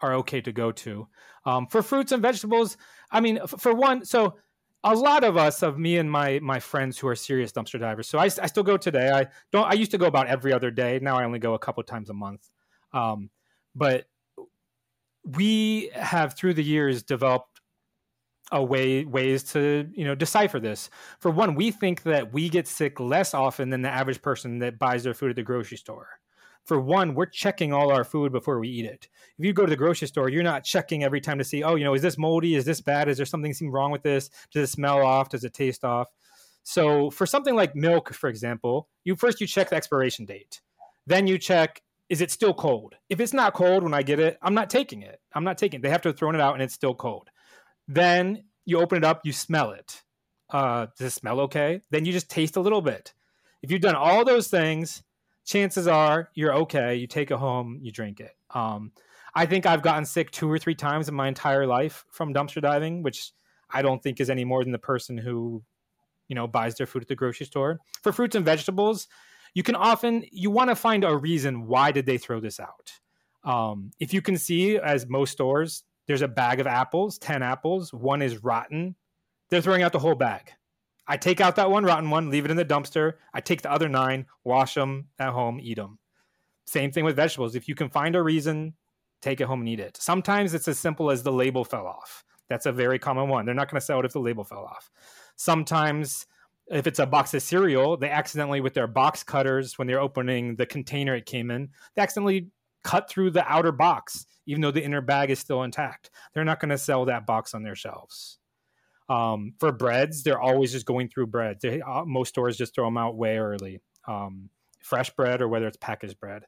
are 0.00 0.14
okay 0.14 0.40
to 0.40 0.52
go 0.52 0.72
to. 0.72 1.06
Um, 1.44 1.66
for 1.66 1.82
fruits 1.82 2.12
and 2.12 2.22
vegetables, 2.22 2.76
I 3.10 3.20
mean, 3.20 3.38
f- 3.42 3.54
for 3.58 3.74
one, 3.74 4.04
so 4.04 4.36
a 4.82 4.94
lot 4.94 5.24
of 5.24 5.36
us, 5.36 5.62
of 5.62 5.78
me 5.78 5.98
and 5.98 6.10
my 6.10 6.38
my 6.40 6.60
friends 6.60 6.98
who 6.98 7.08
are 7.08 7.16
serious 7.16 7.52
dumpster 7.52 7.78
divers. 7.78 8.08
So 8.08 8.18
I, 8.18 8.24
I 8.24 8.46
still 8.46 8.62
go 8.62 8.76
today. 8.76 9.10
I 9.10 9.26
don't. 9.52 9.66
I 9.66 9.74
used 9.74 9.90
to 9.90 9.98
go 9.98 10.06
about 10.06 10.26
every 10.26 10.52
other 10.52 10.70
day. 10.70 11.00
Now 11.02 11.18
I 11.18 11.24
only 11.24 11.38
go 11.38 11.54
a 11.54 11.58
couple 11.58 11.82
times 11.82 12.10
a 12.10 12.14
month. 12.14 12.48
Um, 12.92 13.30
but 13.74 14.06
we 15.24 15.90
have 15.94 16.36
through 16.36 16.54
the 16.54 16.64
years 16.64 17.02
developed 17.02 17.54
a 18.52 18.62
way 18.62 19.04
ways 19.04 19.42
to 19.42 19.88
you 19.94 20.04
know 20.04 20.14
decipher 20.14 20.60
this. 20.60 20.90
For 21.18 21.30
one 21.30 21.54
we 21.54 21.70
think 21.70 22.02
that 22.02 22.32
we 22.32 22.48
get 22.48 22.68
sick 22.68 23.00
less 23.00 23.34
often 23.34 23.70
than 23.70 23.82
the 23.82 23.88
average 23.88 24.20
person 24.20 24.58
that 24.58 24.78
buys 24.78 25.02
their 25.02 25.14
food 25.14 25.30
at 25.30 25.36
the 25.36 25.42
grocery 25.42 25.78
store. 25.78 26.08
For 26.64 26.78
one 26.78 27.14
we're 27.14 27.26
checking 27.26 27.72
all 27.72 27.90
our 27.90 28.04
food 28.04 28.32
before 28.32 28.58
we 28.60 28.68
eat 28.68 28.84
it. 28.84 29.08
If 29.38 29.44
you 29.44 29.52
go 29.52 29.64
to 29.64 29.70
the 29.70 29.76
grocery 29.76 30.08
store 30.08 30.28
you're 30.28 30.42
not 30.42 30.64
checking 30.64 31.02
every 31.02 31.20
time 31.20 31.38
to 31.38 31.44
see 31.44 31.62
oh 31.62 31.74
you 31.76 31.84
know 31.84 31.94
is 31.94 32.02
this 32.02 32.18
moldy? 32.18 32.54
Is 32.54 32.66
this 32.66 32.80
bad? 32.80 33.08
Is 33.08 33.16
there 33.16 33.26
something 33.26 33.54
seem 33.54 33.70
wrong 33.70 33.90
with 33.90 34.02
this? 34.02 34.28
Does 34.52 34.68
it 34.68 34.72
smell 34.72 35.04
off? 35.04 35.30
Does 35.30 35.44
it 35.44 35.54
taste 35.54 35.84
off? 35.84 36.08
So 36.64 37.10
for 37.10 37.26
something 37.26 37.54
like 37.54 37.74
milk 37.74 38.12
for 38.12 38.28
example 38.28 38.88
you 39.04 39.16
first 39.16 39.40
you 39.40 39.46
check 39.46 39.70
the 39.70 39.76
expiration 39.76 40.26
date. 40.26 40.60
Then 41.06 41.26
you 41.26 41.38
check 41.38 41.82
is 42.08 42.20
it 42.20 42.30
still 42.30 42.54
cold? 42.54 42.94
If 43.08 43.20
it's 43.20 43.32
not 43.32 43.54
cold 43.54 43.82
when 43.82 43.94
I 43.94 44.02
get 44.02 44.20
it, 44.20 44.38
I'm 44.42 44.54
not 44.54 44.70
taking 44.70 45.02
it. 45.02 45.20
I'm 45.34 45.44
not 45.44 45.58
taking 45.58 45.80
it. 45.80 45.82
They 45.82 45.90
have 45.90 46.02
to 46.02 46.10
have 46.10 46.18
thrown 46.18 46.34
it 46.34 46.40
out 46.40 46.54
and 46.54 46.62
it's 46.62 46.74
still 46.74 46.94
cold. 46.94 47.28
Then 47.88 48.44
you 48.64 48.80
open 48.80 48.98
it 48.98 49.04
up, 49.04 49.22
you 49.24 49.32
smell 49.32 49.72
it. 49.72 50.02
Uh, 50.50 50.86
does 50.98 51.08
it 51.08 51.16
smell 51.16 51.40
okay? 51.40 51.80
Then 51.90 52.04
you 52.04 52.12
just 52.12 52.30
taste 52.30 52.56
a 52.56 52.60
little 52.60 52.82
bit. 52.82 53.14
If 53.62 53.70
you've 53.70 53.80
done 53.80 53.94
all 53.94 54.24
those 54.24 54.48
things, 54.48 55.02
chances 55.44 55.88
are 55.88 56.28
you're 56.34 56.54
okay. 56.54 56.96
You 56.96 57.06
take 57.06 57.30
it 57.30 57.38
home, 57.38 57.78
you 57.82 57.90
drink 57.90 58.20
it. 58.20 58.32
Um, 58.50 58.92
I 59.34 59.46
think 59.46 59.66
I've 59.66 59.82
gotten 59.82 60.04
sick 60.04 60.30
two 60.30 60.50
or 60.50 60.58
three 60.58 60.74
times 60.74 61.08
in 61.08 61.14
my 61.14 61.28
entire 61.28 61.66
life 61.66 62.04
from 62.10 62.32
dumpster 62.32 62.62
diving, 62.62 63.02
which 63.02 63.32
I 63.70 63.82
don't 63.82 64.02
think 64.02 64.20
is 64.20 64.30
any 64.30 64.44
more 64.44 64.62
than 64.62 64.72
the 64.72 64.78
person 64.78 65.18
who, 65.18 65.64
you 66.28 66.36
know, 66.36 66.46
buys 66.46 66.76
their 66.76 66.86
food 66.86 67.02
at 67.02 67.08
the 67.08 67.16
grocery 67.16 67.46
store. 67.46 67.80
For 68.02 68.12
fruits 68.12 68.36
and 68.36 68.44
vegetables, 68.44 69.08
you 69.54 69.62
can 69.62 69.74
often 69.74 70.24
you 70.30 70.50
want 70.50 70.70
to 70.70 70.76
find 70.76 71.04
a 71.04 71.16
reason 71.16 71.66
why 71.66 71.92
did 71.92 72.06
they 72.06 72.18
throw 72.18 72.40
this 72.40 72.60
out. 72.60 72.92
Um, 73.44 73.90
if 73.98 74.12
you 74.12 74.22
can 74.22 74.36
see 74.36 74.78
as 74.78 75.08
most 75.08 75.32
stores 75.32 75.84
there's 76.06 76.22
a 76.22 76.28
bag 76.28 76.60
of 76.60 76.66
apples 76.66 77.18
10 77.18 77.42
apples. 77.42 77.92
One 77.92 78.20
is 78.20 78.42
rotten. 78.42 78.94
They're 79.50 79.62
throwing 79.62 79.82
out 79.82 79.92
the 79.92 79.98
whole 79.98 80.14
bag. 80.14 80.52
I 81.06 81.16
take 81.16 81.40
out 81.40 81.56
that 81.56 81.70
one 81.70 81.84
rotten 81.84 82.10
one 82.10 82.30
leave 82.30 82.44
it 82.44 82.50
in 82.50 82.56
the 82.56 82.64
dumpster. 82.64 83.14
I 83.32 83.40
take 83.40 83.62
the 83.62 83.72
other 83.72 83.88
nine 83.88 84.26
wash 84.44 84.74
them 84.74 85.08
at 85.18 85.30
home 85.30 85.58
eat 85.62 85.76
them 85.76 85.98
same 86.66 86.90
thing 86.90 87.04
with 87.04 87.16
vegetables. 87.16 87.54
If 87.54 87.68
you 87.68 87.74
can 87.74 87.88
find 87.88 88.16
a 88.16 88.22
reason 88.22 88.74
take 89.24 89.40
it 89.40 89.46
home 89.46 89.60
and 89.60 89.68
eat 89.68 89.80
it. 89.80 89.96
Sometimes 89.96 90.52
it's 90.52 90.68
as 90.68 90.78
simple 90.78 91.10
as 91.10 91.22
the 91.22 91.32
label 91.32 91.64
fell 91.64 91.86
off. 91.86 92.24
That's 92.48 92.66
a 92.66 92.72
very 92.72 92.98
common 92.98 93.28
one. 93.28 93.46
They're 93.46 93.54
not 93.54 93.70
going 93.70 93.80
to 93.80 93.84
sell 93.84 93.98
it 94.00 94.04
if 94.04 94.12
the 94.12 94.20
label 94.20 94.44
fell 94.44 94.64
off. 94.64 94.90
Sometimes 95.36 96.26
if 96.70 96.86
it's 96.86 96.98
a 96.98 97.06
box 97.06 97.34
of 97.34 97.42
cereal, 97.42 97.96
they 97.96 98.10
accidentally, 98.10 98.60
with 98.60 98.74
their 98.74 98.86
box 98.86 99.22
cutters, 99.22 99.78
when 99.78 99.86
they're 99.86 100.00
opening 100.00 100.56
the 100.56 100.66
container 100.66 101.14
it 101.14 101.26
came 101.26 101.50
in, 101.50 101.68
they 101.94 102.02
accidentally 102.02 102.48
cut 102.82 103.08
through 103.08 103.30
the 103.30 103.46
outer 103.50 103.72
box, 103.72 104.26
even 104.46 104.62
though 104.62 104.70
the 104.70 104.82
inner 104.82 105.00
bag 105.00 105.30
is 105.30 105.38
still 105.38 105.62
intact. 105.62 106.10
They're 106.32 106.44
not 106.44 106.60
going 106.60 106.70
to 106.70 106.78
sell 106.78 107.04
that 107.06 107.26
box 107.26 107.54
on 107.54 107.62
their 107.62 107.74
shelves. 107.74 108.38
Um, 109.08 109.54
for 109.58 109.72
breads, 109.72 110.22
they're 110.22 110.40
always 110.40 110.72
just 110.72 110.86
going 110.86 111.08
through 111.08 111.26
bread. 111.26 111.58
They, 111.60 111.82
uh, 111.82 112.04
most 112.04 112.30
stores 112.30 112.56
just 112.56 112.74
throw 112.74 112.86
them 112.86 112.96
out 112.96 113.16
way 113.16 113.36
early. 113.36 113.80
Um, 114.08 114.48
fresh 114.82 115.10
bread 115.10 115.42
or 115.42 115.48
whether 115.48 115.66
it's 115.66 115.76
packaged 115.76 116.18
bread. 116.18 116.44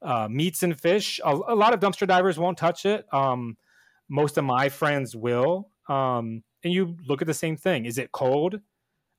Uh, 0.00 0.28
meats 0.30 0.62
and 0.62 0.78
fish, 0.78 1.20
a, 1.24 1.30
a, 1.30 1.56
lot 1.56 1.74
of 1.74 1.80
dumpster 1.80 2.06
divers 2.06 2.38
won't 2.38 2.56
touch 2.56 2.86
it. 2.86 3.04
Um, 3.12 3.56
most 4.08 4.38
of 4.38 4.44
my 4.44 4.68
friends 4.68 5.16
will. 5.16 5.70
Um, 5.88 6.44
and 6.62 6.72
you 6.72 6.96
look 7.06 7.20
at 7.20 7.26
the 7.26 7.34
same 7.34 7.56
thing. 7.56 7.84
Is 7.84 7.98
it 7.98 8.12
cold? 8.12 8.60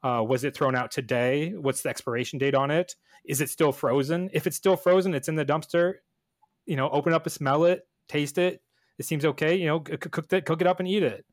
Uh, 0.03 0.23
was 0.25 0.43
it 0.43 0.55
thrown 0.55 0.75
out 0.75 0.91
today? 0.91 1.51
What's 1.51 1.81
the 1.81 1.89
expiration 1.89 2.39
date 2.39 2.55
on 2.55 2.71
it? 2.71 2.95
Is 3.25 3.41
it 3.41 3.49
still 3.49 3.71
frozen? 3.71 4.29
If 4.33 4.47
it's 4.47 4.55
still 4.55 4.77
frozen, 4.77 5.13
it's 5.13 5.27
in 5.27 5.35
the 5.35 5.45
dumpster. 5.45 5.95
You 6.65 6.75
know, 6.75 6.89
open 6.89 7.13
up 7.13 7.25
and 7.25 7.33
smell 7.33 7.65
it, 7.65 7.87
taste 8.07 8.37
it. 8.37 8.61
It 8.97 9.05
seems 9.05 9.25
okay. 9.25 9.55
You 9.55 9.67
know, 9.67 9.79
cook 9.79 10.31
it, 10.31 10.45
cook 10.45 10.61
it 10.61 10.67
up 10.67 10.79
and 10.79 10.87
eat 10.87 11.03
it. 11.03 11.25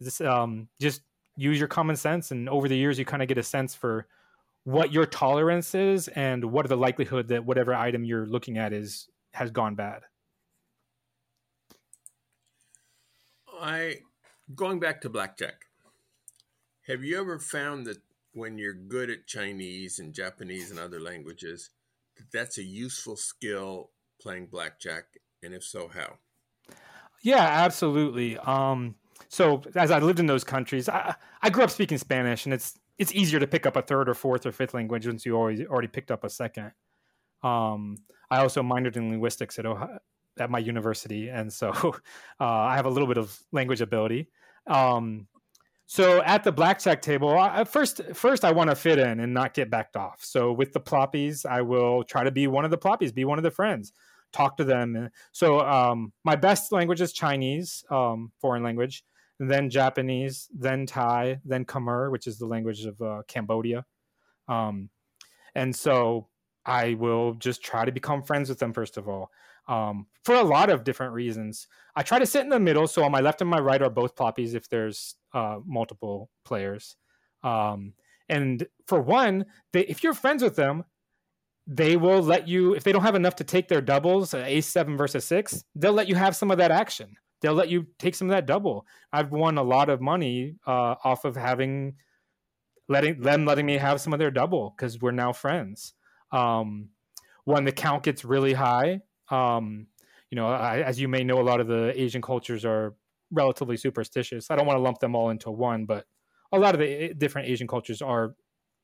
This, 0.00 0.20
um, 0.20 0.68
just 0.80 1.02
use 1.36 1.58
your 1.58 1.68
common 1.68 1.96
sense, 1.96 2.30
and 2.30 2.48
over 2.48 2.68
the 2.68 2.76
years, 2.76 2.98
you 2.98 3.04
kind 3.04 3.22
of 3.22 3.28
get 3.28 3.38
a 3.38 3.42
sense 3.42 3.74
for 3.74 4.06
what 4.64 4.92
your 4.92 5.06
tolerance 5.06 5.74
is 5.74 6.08
and 6.08 6.44
what 6.44 6.64
are 6.64 6.68
the 6.68 6.76
likelihood 6.76 7.28
that 7.28 7.44
whatever 7.44 7.74
item 7.74 8.04
you're 8.04 8.26
looking 8.26 8.58
at 8.58 8.72
is 8.72 9.08
has 9.32 9.50
gone 9.50 9.74
bad. 9.74 10.02
I 13.60 13.98
going 14.54 14.80
back 14.80 15.00
to 15.02 15.10
blackjack. 15.10 15.66
Have 16.86 17.02
you 17.02 17.18
ever 17.18 17.38
found 17.38 17.86
that 17.86 17.98
when 18.34 18.58
you're 18.58 18.74
good 18.74 19.08
at 19.08 19.26
Chinese 19.26 19.98
and 19.98 20.12
Japanese 20.12 20.70
and 20.70 20.78
other 20.78 21.00
languages, 21.00 21.70
that 22.16 22.30
that's 22.30 22.58
a 22.58 22.62
useful 22.62 23.16
skill 23.16 23.90
playing 24.20 24.46
blackjack? 24.46 25.04
And 25.42 25.54
if 25.54 25.64
so, 25.64 25.88
how? 25.88 26.18
Yeah, 27.22 27.40
absolutely. 27.40 28.36
Um, 28.36 28.96
so 29.28 29.62
as 29.74 29.90
I 29.90 29.98
lived 29.98 30.20
in 30.20 30.26
those 30.26 30.44
countries, 30.44 30.90
I, 30.90 31.14
I 31.40 31.48
grew 31.48 31.64
up 31.64 31.70
speaking 31.70 31.96
Spanish, 31.96 32.44
and 32.44 32.52
it's 32.52 32.78
it's 32.98 33.14
easier 33.14 33.40
to 33.40 33.46
pick 33.46 33.64
up 33.64 33.76
a 33.76 33.82
third 33.82 34.08
or 34.08 34.14
fourth 34.14 34.44
or 34.44 34.52
fifth 34.52 34.74
language 34.74 35.06
once 35.06 35.24
you 35.24 35.36
always 35.36 35.62
already 35.62 35.88
picked 35.88 36.10
up 36.10 36.22
a 36.22 36.28
second. 36.28 36.72
Um, 37.42 37.96
I 38.30 38.40
also 38.40 38.62
minored 38.62 38.96
in 38.96 39.08
linguistics 39.08 39.58
at 39.58 39.64
Ohio, 39.64 39.98
at 40.38 40.50
my 40.50 40.58
university, 40.58 41.30
and 41.30 41.50
so 41.50 41.70
uh, 42.40 42.44
I 42.44 42.76
have 42.76 42.84
a 42.84 42.90
little 42.90 43.08
bit 43.08 43.16
of 43.16 43.38
language 43.52 43.80
ability. 43.80 44.28
Um, 44.66 45.28
so 45.86 46.22
at 46.22 46.44
the 46.44 46.52
blackjack 46.52 47.02
table, 47.02 47.36
I, 47.38 47.64
first 47.64 48.00
first 48.14 48.44
I 48.44 48.52
want 48.52 48.70
to 48.70 48.76
fit 48.76 48.98
in 48.98 49.20
and 49.20 49.34
not 49.34 49.54
get 49.54 49.70
backed 49.70 49.96
off. 49.96 50.24
So 50.24 50.52
with 50.52 50.72
the 50.72 50.80
ploppies, 50.80 51.44
I 51.44 51.60
will 51.60 52.04
try 52.04 52.24
to 52.24 52.30
be 52.30 52.46
one 52.46 52.64
of 52.64 52.70
the 52.70 52.78
ploppies, 52.78 53.14
be 53.14 53.24
one 53.24 53.38
of 53.38 53.44
the 53.44 53.50
friends, 53.50 53.92
talk 54.32 54.56
to 54.56 54.64
them. 54.64 55.10
So 55.32 55.60
um, 55.60 56.12
my 56.24 56.36
best 56.36 56.72
language 56.72 57.00
is 57.00 57.12
Chinese, 57.12 57.84
um, 57.90 58.32
foreign 58.40 58.62
language, 58.62 59.04
then 59.38 59.68
Japanese, 59.68 60.48
then 60.54 60.86
Thai, 60.86 61.40
then 61.44 61.64
Khmer, 61.64 62.10
which 62.10 62.26
is 62.26 62.38
the 62.38 62.46
language 62.46 62.86
of 62.86 63.00
uh, 63.02 63.22
Cambodia. 63.28 63.84
Um, 64.48 64.88
and 65.54 65.74
so 65.74 66.28
I 66.66 66.94
will 66.94 67.34
just 67.34 67.62
try 67.62 67.84
to 67.84 67.92
become 67.92 68.22
friends 68.22 68.48
with 68.48 68.58
them 68.58 68.72
first 68.72 68.96
of 68.96 69.08
all 69.08 69.30
um, 69.68 70.06
for 70.24 70.34
a 70.34 70.42
lot 70.42 70.70
of 70.70 70.84
different 70.84 71.12
reasons. 71.12 71.68
I 71.96 72.02
try 72.02 72.18
to 72.18 72.26
sit 72.26 72.42
in 72.42 72.48
the 72.48 72.60
middle, 72.60 72.86
so 72.86 73.04
on 73.04 73.12
my 73.12 73.20
left 73.20 73.40
and 73.40 73.50
my 73.50 73.60
right 73.60 73.82
are 73.82 73.90
both 73.90 74.16
ploppies 74.16 74.54
if 74.54 74.68
there's 74.68 75.14
uh, 75.32 75.58
multiple 75.64 76.30
players. 76.44 76.96
Um, 77.42 77.94
and 78.28 78.66
for 78.86 79.00
one, 79.00 79.46
they, 79.72 79.84
if 79.86 80.02
you're 80.02 80.14
friends 80.14 80.42
with 80.42 80.56
them, 80.56 80.84
they 81.66 81.96
will 81.96 82.22
let 82.22 82.46
you 82.46 82.74
if 82.74 82.84
they 82.84 82.92
don't 82.92 83.02
have 83.02 83.14
enough 83.14 83.36
to 83.36 83.44
take 83.44 83.68
their 83.68 83.80
doubles, 83.80 84.34
uh, 84.34 84.44
ace 84.46 84.66
seven 84.66 84.96
versus 84.96 85.24
six, 85.24 85.64
they'll 85.74 85.92
let 85.92 86.08
you 86.08 86.14
have 86.14 86.36
some 86.36 86.50
of 86.50 86.58
that 86.58 86.70
action. 86.70 87.16
They'll 87.40 87.54
let 87.54 87.68
you 87.68 87.86
take 87.98 88.14
some 88.14 88.28
of 88.28 88.34
that 88.34 88.46
double. 88.46 88.86
I've 89.12 89.30
won 89.30 89.58
a 89.58 89.62
lot 89.62 89.88
of 89.88 90.00
money 90.00 90.56
uh, 90.66 90.96
off 91.04 91.24
of 91.24 91.36
having 91.36 91.96
letting 92.88 93.20
them 93.20 93.46
letting 93.46 93.64
me 93.64 93.78
have 93.78 94.00
some 94.00 94.12
of 94.12 94.18
their 94.18 94.30
double 94.30 94.74
because 94.76 95.00
we're 95.00 95.10
now 95.10 95.32
friends. 95.32 95.94
Um, 96.34 96.90
when 97.44 97.64
the 97.64 97.72
count 97.72 98.02
gets 98.02 98.24
really 98.24 98.52
high, 98.54 99.00
um, 99.30 99.86
you 100.30 100.36
know, 100.36 100.48
I, 100.48 100.80
as 100.80 101.00
you 101.00 101.08
may 101.08 101.22
know, 101.22 101.40
a 101.40 101.42
lot 101.42 101.60
of 101.60 101.68
the 101.68 101.92
Asian 102.00 102.22
cultures 102.22 102.64
are 102.64 102.94
relatively 103.30 103.76
superstitious. 103.76 104.50
I 104.50 104.56
don't 104.56 104.66
want 104.66 104.78
to 104.78 104.82
lump 104.82 104.98
them 104.98 105.14
all 105.14 105.30
into 105.30 105.50
one, 105.50 105.84
but 105.84 106.06
a 106.52 106.58
lot 106.58 106.74
of 106.74 106.80
the 106.80 106.86
eh, 106.86 107.12
different 107.16 107.48
Asian 107.48 107.66
cultures 107.66 108.02
are 108.02 108.34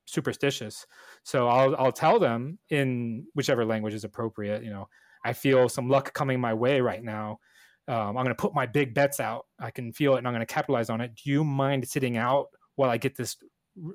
superstitious. 0.07 0.87
So 1.25 1.49
I'll 1.49 1.77
I'll 1.77 1.93
tell 1.93 2.19
them 2.19 2.59
in 2.69 3.27
whichever 3.35 3.65
language 3.65 3.95
is 3.95 4.05
appropriate. 4.05 4.63
You 4.63 4.71
know, 4.71 4.89
I 5.25 5.33
feel 5.33 5.69
some 5.69 5.89
luck 5.89 6.13
coming 6.13 6.41
my 6.41 6.55
way 6.55 6.81
right 6.81 7.03
now. 7.03 7.39
Um, 7.89 8.17
I'm 8.17 8.25
going 8.25 8.29
to 8.29 8.35
put 8.35 8.55
my 8.55 8.67
big 8.67 8.95
bets 8.95 9.19
out. 9.19 9.47
I 9.59 9.71
can 9.71 9.93
feel 9.93 10.15
it, 10.15 10.19
and 10.19 10.27
I'm 10.29 10.35
going 10.35 10.47
to 10.47 10.55
capitalize 10.55 10.91
on 10.91 11.01
it. 11.01 11.13
Do 11.17 11.31
you 11.31 11.43
mind 11.43 11.89
sitting 11.89 12.17
out 12.17 12.47
while 12.77 12.91
I 12.91 12.97
get 12.97 13.17
this 13.17 13.37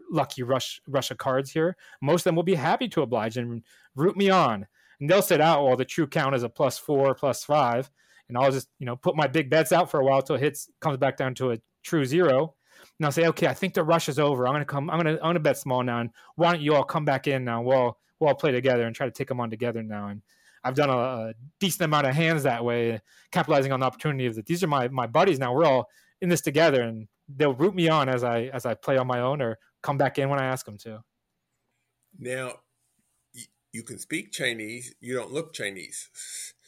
lucky 0.09 0.43
rush 0.43 0.82
rush 0.88 1.11
of 1.11 1.17
cards 1.17 1.51
here? 1.51 1.76
Most 2.01 2.21
of 2.21 2.26
them 2.26 2.36
will 2.36 2.43
be 2.43 2.55
happy 2.55 2.88
to 2.89 3.01
oblige 3.01 3.38
and 3.38 3.63
root 3.95 4.17
me 4.17 4.30
on, 4.30 4.65
and 4.99 5.09
they'll 5.09 5.21
sit 5.21 5.41
out 5.41 5.63
while 5.63 5.78
the 5.78 5.86
true 5.86 6.07
count 6.07 6.36
is 6.36 6.43
a 6.43 6.49
plus 6.49 6.78
four, 6.78 7.13
plus 7.15 7.43
five, 7.43 7.89
and 8.28 8.38
I'll 8.38 8.51
just 8.51 8.69
you 8.80 8.86
know 8.86 8.95
put 8.95 9.15
my 9.15 9.28
big 9.28 9.49
bets 9.49 9.71
out 9.71 9.89
for 9.89 9.99
a 9.99 10.05
while 10.05 10.21
till 10.21 10.36
it 10.36 10.41
hits 10.41 10.69
comes 10.82 10.97
back 10.97 11.17
down 11.17 11.36
to 11.36 11.51
a 11.51 11.57
true 11.84 12.05
zero, 12.05 12.55
and 12.99 13.05
I'll 13.05 13.11
say, 13.11 13.28
okay, 13.28 13.47
I 13.47 13.53
think 13.53 13.73
the 13.73 13.84
rush 13.84 14.09
is 14.09 14.19
over. 14.19 14.47
I'm 14.47 14.53
gonna 14.53 14.65
come. 14.65 14.89
I'm 14.89 14.97
gonna. 14.97 15.13
I'm 15.13 15.30
gonna 15.30 15.39
bet 15.39 15.57
small 15.57 15.84
now. 15.84 15.99
And 15.99 16.09
why 16.36 16.51
don't 16.51 16.61
you 16.61 16.76
all 16.76 16.84
come 16.84 17.05
back 17.05 17.28
in 17.28 17.43
now? 17.43 17.61
We'll 17.61 17.97
we'll 18.19 18.30
all 18.30 18.36
play 18.36 18.51
together 18.51 18.86
and 18.86 18.95
try 18.95 19.05
to 19.05 19.11
take 19.11 19.28
them 19.28 19.39
on 19.39 19.49
together 19.49 19.84
now. 19.84 20.07
And 20.07 20.21
I've 20.63 20.76
done 20.76 20.89
a, 20.89 20.93
a 20.93 21.34
decent 21.59 21.84
amount 21.84 22.07
of 22.07 22.15
hands 22.15 22.43
that 22.43 22.63
way, 22.63 23.01
capitalizing 23.32 23.71
on 23.71 23.82
the 23.82 23.86
opportunity 23.86 24.26
of 24.26 24.36
that. 24.36 24.45
These 24.45 24.63
are 24.63 24.67
my 24.67 24.88
my 24.88 25.07
buddies 25.07 25.39
now. 25.39 25.53
We're 25.53 25.65
all 25.65 25.89
in 26.21 26.30
this 26.30 26.41
together, 26.41 26.82
and 26.82 27.07
they'll 27.28 27.53
root 27.53 27.76
me 27.76 27.89
on 27.89 28.09
as 28.09 28.23
I 28.23 28.43
as 28.53 28.65
I 28.65 28.73
play 28.73 28.97
on 28.97 29.07
my 29.07 29.19
own 29.19 29.41
or 29.41 29.57
come 29.82 29.97
back 29.97 30.17
in 30.17 30.30
when 30.30 30.39
I 30.39 30.45
ask 30.45 30.65
them 30.65 30.78
to. 30.80 31.01
Now, 32.17 32.53
y- 33.36 33.43
you 33.71 33.84
can 33.84 33.99
speak 33.99 34.32
Chinese. 34.32 34.95
You 34.99 35.15
don't 35.15 35.32
look 35.32 35.53
Chinese. 35.53 36.09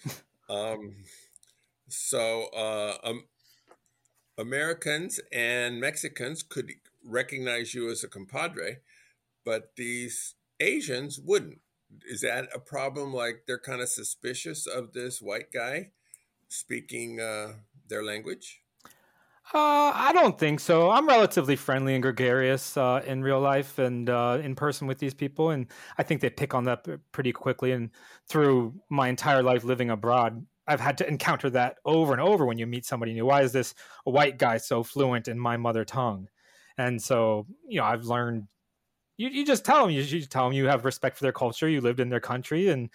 um, 0.50 0.96
so, 1.88 2.48
uh, 2.56 2.98
um, 3.04 3.24
Americans 4.38 5.20
and 5.32 5.80
Mexicans 5.80 6.44
could 6.44 6.72
recognize 7.04 7.74
you 7.74 7.90
as 7.90 8.04
a 8.04 8.08
compadre, 8.08 8.80
but 9.46 9.76
these 9.78 10.36
Asians 10.60 11.20
wouldn't. 11.20 11.62
Is 12.06 12.22
that 12.22 12.50
a 12.54 12.60
problem? 12.60 13.14
Like 13.14 13.44
they're 13.48 13.58
kind 13.58 13.82
of 13.82 13.90
suspicious 13.90 14.68
of 14.68 14.94
this 14.94 15.22
white 15.22 15.52
guy 15.52 15.92
speaking 16.50 17.20
uh, 17.20 17.54
their 17.88 18.04
language? 18.04 18.62
Uh, 19.54 19.92
I 19.96 20.12
don't 20.14 20.38
think 20.38 20.60
so. 20.60 20.90
I'm 20.90 21.08
relatively 21.08 21.56
friendly 21.56 21.94
and 21.94 22.04
gregarious 22.04 22.76
uh, 22.76 23.02
in 23.06 23.22
real 23.24 23.40
life 23.40 23.80
and 23.80 24.10
uh, 24.10 24.40
in 24.44 24.56
person 24.56 24.88
with 24.88 25.00
these 25.00 25.14
people, 25.14 25.52
and 25.52 25.68
I 25.98 26.04
think 26.04 26.20
they 26.20 26.30
pick 26.30 26.54
on 26.54 26.66
that 26.66 26.86
pretty 27.14 27.32
quickly. 27.32 27.72
And 27.72 27.90
through 28.28 28.74
my 28.90 29.08
entire 29.08 29.42
life 29.42 29.64
living 29.64 29.90
abroad, 29.90 30.46
I've 30.68 30.82
had 30.82 30.98
to 30.98 31.08
encounter 31.08 31.50
that 31.52 31.78
over 31.86 32.12
and 32.12 32.22
over 32.22 32.46
when 32.46 32.58
you 32.58 32.68
meet 32.68 32.86
somebody 32.86 33.14
new. 33.14 33.26
Why 33.26 33.42
is 33.42 33.54
this 33.54 33.74
white 34.04 34.38
guy 34.38 34.58
so 34.58 34.84
fluent 34.84 35.30
in 35.30 35.40
my 35.40 35.56
mother 35.56 35.86
tongue? 35.86 36.28
And 36.78 37.02
so, 37.02 37.48
you 37.70 37.80
know, 37.80 37.86
I've 37.86 38.04
learned. 38.04 38.48
You, 39.18 39.30
you 39.30 39.46
just 39.46 39.66
tell 39.66 39.82
them 39.82 39.90
you, 39.90 40.02
you 40.02 40.22
tell 40.26 40.46
them 40.46 40.54
you 40.54 40.68
have 40.68 40.86
respect 40.86 41.18
for 41.18 41.24
their 41.24 41.32
culture. 41.32 41.68
You 41.68 41.82
lived 41.82 42.00
in 42.00 42.10
their 42.10 42.20
country, 42.20 42.70
and 42.70 42.90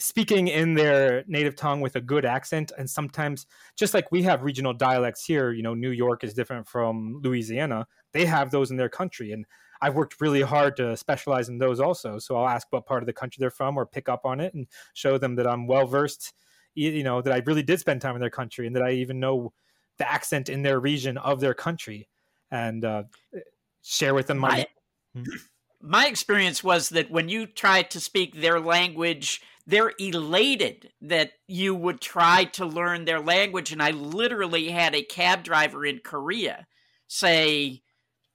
speaking 0.00 0.46
in 0.48 0.74
their 0.74 1.24
native 1.26 1.56
tongue 1.56 1.80
with 1.80 1.96
a 1.96 2.00
good 2.00 2.24
accent 2.24 2.70
and 2.78 2.88
sometimes 2.88 3.46
just 3.76 3.94
like 3.94 4.10
we 4.12 4.22
have 4.22 4.42
regional 4.44 4.72
dialects 4.72 5.24
here 5.24 5.50
you 5.50 5.62
know 5.62 5.74
new 5.74 5.90
york 5.90 6.22
is 6.22 6.34
different 6.34 6.66
from 6.66 7.20
louisiana 7.22 7.86
they 8.12 8.24
have 8.24 8.50
those 8.50 8.70
in 8.70 8.76
their 8.76 8.88
country 8.88 9.32
and 9.32 9.44
i've 9.82 9.96
worked 9.96 10.20
really 10.20 10.40
hard 10.40 10.76
to 10.76 10.96
specialize 10.96 11.48
in 11.48 11.58
those 11.58 11.80
also 11.80 12.18
so 12.18 12.36
i'll 12.36 12.48
ask 12.48 12.68
what 12.70 12.86
part 12.86 13.02
of 13.02 13.06
the 13.06 13.12
country 13.12 13.38
they're 13.40 13.50
from 13.50 13.76
or 13.76 13.84
pick 13.84 14.08
up 14.08 14.24
on 14.24 14.38
it 14.38 14.54
and 14.54 14.68
show 14.94 15.18
them 15.18 15.34
that 15.34 15.48
i'm 15.48 15.66
well 15.66 15.86
versed 15.86 16.32
you 16.74 17.02
know 17.02 17.20
that 17.20 17.32
i 17.32 17.42
really 17.46 17.62
did 17.62 17.80
spend 17.80 18.00
time 18.00 18.14
in 18.14 18.20
their 18.20 18.30
country 18.30 18.66
and 18.66 18.76
that 18.76 18.82
i 18.84 18.92
even 18.92 19.18
know 19.18 19.52
the 19.98 20.08
accent 20.08 20.48
in 20.48 20.62
their 20.62 20.78
region 20.78 21.18
of 21.18 21.40
their 21.40 21.54
country 21.54 22.08
and 22.52 22.84
uh, 22.84 23.02
share 23.82 24.14
with 24.14 24.28
them 24.28 24.38
my, 24.38 24.64
my, 25.14 25.24
my 25.80 26.06
experience 26.06 26.62
was 26.64 26.88
that 26.90 27.10
when 27.10 27.28
you 27.28 27.46
try 27.46 27.82
to 27.82 28.00
speak 28.00 28.40
their 28.40 28.60
language 28.60 29.40
they're 29.68 29.92
elated 29.98 30.90
that 31.02 31.32
you 31.46 31.74
would 31.74 32.00
try 32.00 32.44
to 32.44 32.64
learn 32.64 33.04
their 33.04 33.20
language. 33.20 33.70
And 33.70 33.82
I 33.82 33.90
literally 33.90 34.70
had 34.70 34.94
a 34.94 35.02
cab 35.02 35.44
driver 35.44 35.84
in 35.84 36.00
Korea 36.02 36.66
say, 37.06 37.82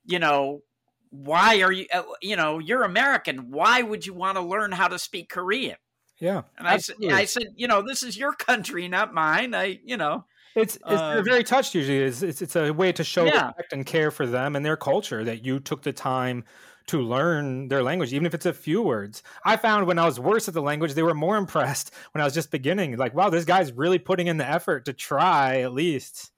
you 0.06 0.20
know, 0.20 0.62
why 1.10 1.64
are 1.64 1.72
you, 1.72 1.88
uh, 1.92 2.04
you 2.22 2.36
know, 2.36 2.60
you're 2.60 2.84
American. 2.84 3.50
Why 3.50 3.82
would 3.82 4.06
you 4.06 4.14
want 4.14 4.38
to 4.38 4.44
learn 4.44 4.72
how 4.72 4.88
to 4.88 5.00
speak 5.00 5.28
Korean? 5.30 5.78
Yeah. 6.20 6.44
And 6.56 6.68
I 6.68 6.78
said, 6.78 6.98
I 7.12 7.26
said, 7.26 7.48
you 7.56 7.68
know, 7.68 7.82
this 7.82 8.04
is 8.04 8.16
your 8.16 8.34
country, 8.34 8.88
not 8.88 9.12
mine. 9.12 9.56
I, 9.56 9.80
you 9.84 9.98
know, 9.98 10.26
it's, 10.56 10.78
it's 10.88 11.02
Um, 11.02 11.16
they're 11.16 11.24
very 11.24 11.44
touched 11.44 11.74
usually. 11.74 11.98
It's, 11.98 12.22
it's 12.22 12.42
it's 12.44 12.56
a 12.56 12.72
way 12.72 12.92
to 12.92 13.04
show 13.04 13.26
Yeah. 13.26 13.48
respect 13.48 13.74
and 13.74 13.86
care 13.88 14.12
for 14.12 14.28
them 14.28 14.56
and 14.56 14.64
their 14.64 14.78
culture 14.78 15.24
that 15.24 15.44
you 15.44 15.60
took 15.60 15.82
the 15.82 15.94
time 15.94 16.44
to 16.88 17.02
learn 17.02 17.68
their 17.68 17.84
language, 17.84 18.14
even 18.14 18.26
if 18.26 18.34
it's 18.34 18.46
a 18.46 18.54
few 18.54 18.82
words. 18.82 19.24
I 19.46 19.58
found 19.58 19.88
when 19.88 20.00
I 20.00 20.06
was 20.06 20.20
worse 20.20 20.48
at 20.48 20.54
the 20.54 20.62
language, 20.62 20.94
they 20.94 21.04
were 21.04 21.14
more 21.14 21.38
impressed 21.38 21.94
when 22.12 22.22
I 22.22 22.26
was 22.26 22.34
just 22.34 22.52
beginning. 22.52 22.98
Like, 22.98 23.14
wow, 23.14 23.30
this 23.30 23.46
guy's 23.46 23.72
really 23.72 24.00
putting 24.00 24.28
in 24.28 24.38
the 24.38 24.50
effort 24.50 24.86
to 24.86 24.94
try 24.94 25.62
at 25.62 25.74
least 25.74 26.32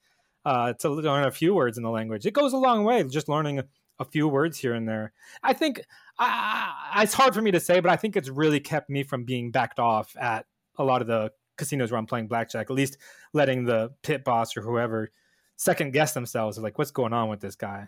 uh, 0.46 0.74
to 0.74 0.90
learn 0.90 1.26
a 1.26 1.32
few 1.32 1.54
words 1.56 1.78
in 1.78 1.84
the 1.84 1.90
language. 1.90 2.26
It 2.26 2.34
goes 2.34 2.54
a 2.54 2.58
long 2.58 2.84
way 2.84 3.04
just 3.04 3.30
learning 3.30 3.60
a, 3.60 3.66
few 4.12 4.28
words 4.28 4.58
here 4.58 4.74
and 4.74 4.88
there. 4.88 5.14
I 5.42 5.54
think 5.54 5.82
it's 6.98 7.14
hard 7.14 7.34
for 7.34 7.42
me 7.42 7.52
to 7.52 7.62
say, 7.62 7.80
but 7.80 7.90
I 7.90 7.96
think 7.96 8.18
it's 8.18 8.28
really 8.28 8.60
kept 8.60 8.90
me 8.90 9.04
from 9.04 9.24
being 9.24 9.52
backed 9.52 9.80
off 9.80 10.18
at 10.20 10.46
a 10.78 10.84
lot 10.84 11.02
of 11.02 11.08
the 11.08 11.32
casinos 11.56 11.92
where 11.92 11.98
I'm 11.98 12.06
playing 12.06 12.28
blackjack. 12.28 12.70
At 12.70 12.76
least 12.76 12.98
letting 13.32 13.64
the 13.64 13.94
pit 14.04 14.26
boss 14.26 14.58
or 14.58 14.62
whoever 14.62 15.12
second 15.56 15.94
guess 15.94 16.14
themselves, 16.14 16.58
like, 16.58 16.78
what's 16.78 16.92
going 16.92 17.14
on 17.14 17.30
with 17.30 17.40
this 17.40 17.56
guy? 17.56 17.88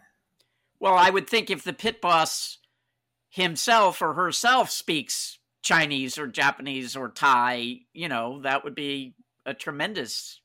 Well, 0.79 0.95
I 0.95 1.09
would 1.09 1.29
think 1.29 1.49
if 1.49 1.63
the 1.63 1.73
pit 1.73 2.01
boss 2.01 2.59
himself 3.29 4.01
or 4.01 4.13
herself 4.13 4.69
speaks 4.71 5.39
Chinese 5.63 6.17
or 6.17 6.27
Japanese 6.27 6.95
or 6.95 7.09
Thai, 7.09 7.81
you 7.93 8.09
know, 8.09 8.41
that 8.41 8.63
would 8.63 8.75
be 8.75 9.15
a 9.45 9.53
tremendous 9.53 10.41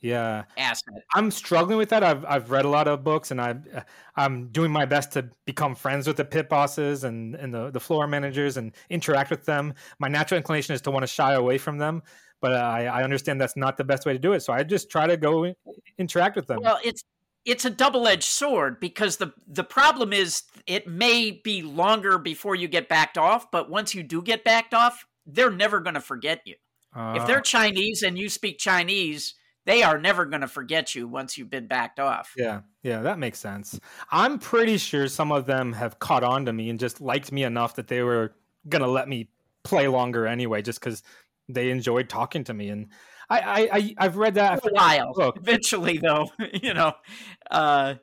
Yeah, 0.00 0.44
asset. 0.56 1.04
I'm 1.14 1.30
struggling 1.30 1.78
with 1.78 1.90
that. 1.90 2.02
I've 2.04 2.24
I've 2.26 2.50
read 2.50 2.64
a 2.64 2.68
lot 2.68 2.88
of 2.88 3.04
books, 3.04 3.30
and 3.30 3.40
I 3.40 3.56
uh, 3.74 3.82
I'm 4.16 4.48
doing 4.48 4.72
my 4.72 4.86
best 4.86 5.12
to 5.12 5.30
become 5.46 5.74
friends 5.76 6.06
with 6.08 6.16
the 6.16 6.24
pit 6.24 6.48
bosses 6.48 7.04
and 7.04 7.36
and 7.36 7.54
the 7.54 7.70
the 7.70 7.80
floor 7.80 8.06
managers 8.08 8.56
and 8.56 8.74
interact 8.90 9.30
with 9.30 9.44
them. 9.46 9.74
My 10.00 10.08
natural 10.08 10.38
inclination 10.38 10.74
is 10.74 10.82
to 10.82 10.90
want 10.90 11.04
to 11.04 11.06
shy 11.06 11.34
away 11.34 11.58
from 11.58 11.78
them, 11.78 12.02
but 12.40 12.52
I 12.54 12.86
I 12.86 13.04
understand 13.04 13.40
that's 13.40 13.56
not 13.56 13.76
the 13.76 13.84
best 13.84 14.06
way 14.06 14.12
to 14.12 14.18
do 14.18 14.32
it. 14.32 14.40
So 14.40 14.52
I 14.52 14.64
just 14.64 14.90
try 14.90 15.06
to 15.06 15.16
go 15.16 15.54
interact 15.98 16.36
with 16.36 16.48
them. 16.48 16.60
Well, 16.62 16.78
it's 16.84 17.04
it's 17.44 17.64
a 17.64 17.70
double-edged 17.70 18.22
sword 18.22 18.78
because 18.80 19.16
the 19.16 19.32
the 19.46 19.64
problem 19.64 20.12
is 20.12 20.42
it 20.66 20.86
may 20.86 21.30
be 21.30 21.62
longer 21.62 22.18
before 22.18 22.54
you 22.54 22.68
get 22.68 22.88
backed 22.88 23.18
off, 23.18 23.50
but 23.50 23.70
once 23.70 23.94
you 23.94 24.02
do 24.02 24.22
get 24.22 24.44
backed 24.44 24.74
off, 24.74 25.06
they're 25.26 25.50
never 25.50 25.80
going 25.80 25.94
to 25.94 26.00
forget 26.00 26.40
you. 26.44 26.54
if 26.94 27.22
Uh, 27.22 27.26
they're 27.26 27.40
Chinese 27.40 28.02
and 28.02 28.18
you 28.18 28.28
speak 28.28 28.58
Chinese, 28.58 29.34
they 29.64 29.82
are 29.82 29.98
never 29.98 30.24
going 30.24 30.40
to 30.40 30.48
forget 30.48 30.94
you 30.94 31.08
once 31.08 31.36
you've 31.36 31.50
been 31.50 31.66
backed 31.66 32.00
off. 32.00 32.32
Yeah, 32.36 32.60
yeah, 32.82 33.00
that 33.02 33.18
makes 33.18 33.38
sense. 33.38 33.78
I'm 34.10 34.38
pretty 34.38 34.76
sure 34.76 35.08
some 35.08 35.32
of 35.32 35.46
them 35.46 35.72
have 35.72 35.98
caught 35.98 36.24
on 36.24 36.46
to 36.46 36.52
me 36.52 36.70
and 36.70 36.78
just 36.78 37.00
liked 37.00 37.32
me 37.32 37.44
enough 37.44 37.76
that 37.76 37.88
they 37.88 38.02
were 38.02 38.34
gonna 38.68 38.88
let 38.88 39.08
me 39.08 39.30
play 39.64 39.88
longer 39.88 40.26
anyway, 40.26 40.62
just 40.62 40.80
because 40.80 41.02
they 41.48 41.70
enjoyed 41.70 42.08
talking 42.08 42.44
to 42.44 42.54
me. 42.54 42.68
And 42.68 42.88
I, 43.32 43.38
I, 43.38 43.68
I 43.72 43.94
I've 43.98 44.16
read 44.16 44.34
that 44.34 44.62
For 44.62 44.70
a 44.70 44.72
while. 44.72 45.12
Look. 45.16 45.36
Eventually, 45.36 45.98
though, 45.98 46.30
you 46.62 46.74
know, 46.74 46.92
uh, 47.50 47.94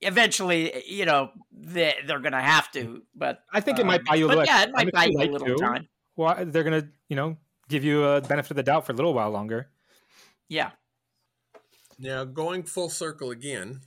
eventually, 0.00 0.82
you 0.86 1.04
know, 1.04 1.30
they, 1.52 1.94
they're 2.06 2.20
going 2.20 2.32
to 2.32 2.40
have 2.40 2.70
to. 2.72 3.02
But 3.14 3.42
I 3.52 3.60
think 3.60 3.78
it 3.78 3.86
might 3.86 4.00
um, 4.00 4.06
buy 4.08 4.14
you 4.16 4.26
a 4.26 4.28
little. 4.28 4.44
yeah, 4.44 4.62
it 4.62 4.72
might 4.72 4.92
buy 4.92 5.04
if 5.04 5.10
you 5.10 5.18
a 5.18 5.32
little 5.32 5.46
to, 5.46 5.56
time. 5.56 5.88
Well, 6.16 6.44
they're 6.46 6.64
gonna, 6.64 6.88
you 7.08 7.16
know, 7.16 7.36
give 7.68 7.84
you 7.84 8.04
a 8.04 8.20
benefit 8.20 8.52
of 8.52 8.56
the 8.56 8.62
doubt 8.62 8.86
for 8.86 8.92
a 8.92 8.94
little 8.94 9.14
while 9.14 9.30
longer. 9.30 9.70
Yeah. 10.48 10.70
Now, 11.98 12.24
going 12.24 12.62
full 12.64 12.88
circle 12.88 13.30
again, 13.30 13.82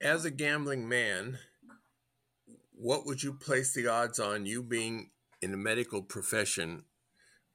as 0.00 0.24
a 0.24 0.30
gambling 0.30 0.88
man, 0.88 1.38
what 2.74 3.06
would 3.06 3.22
you 3.22 3.32
place 3.32 3.72
the 3.72 3.86
odds 3.86 4.18
on 4.18 4.44
you 4.44 4.62
being 4.62 5.10
in 5.40 5.50
the 5.52 5.56
medical 5.56 6.02
profession, 6.02 6.84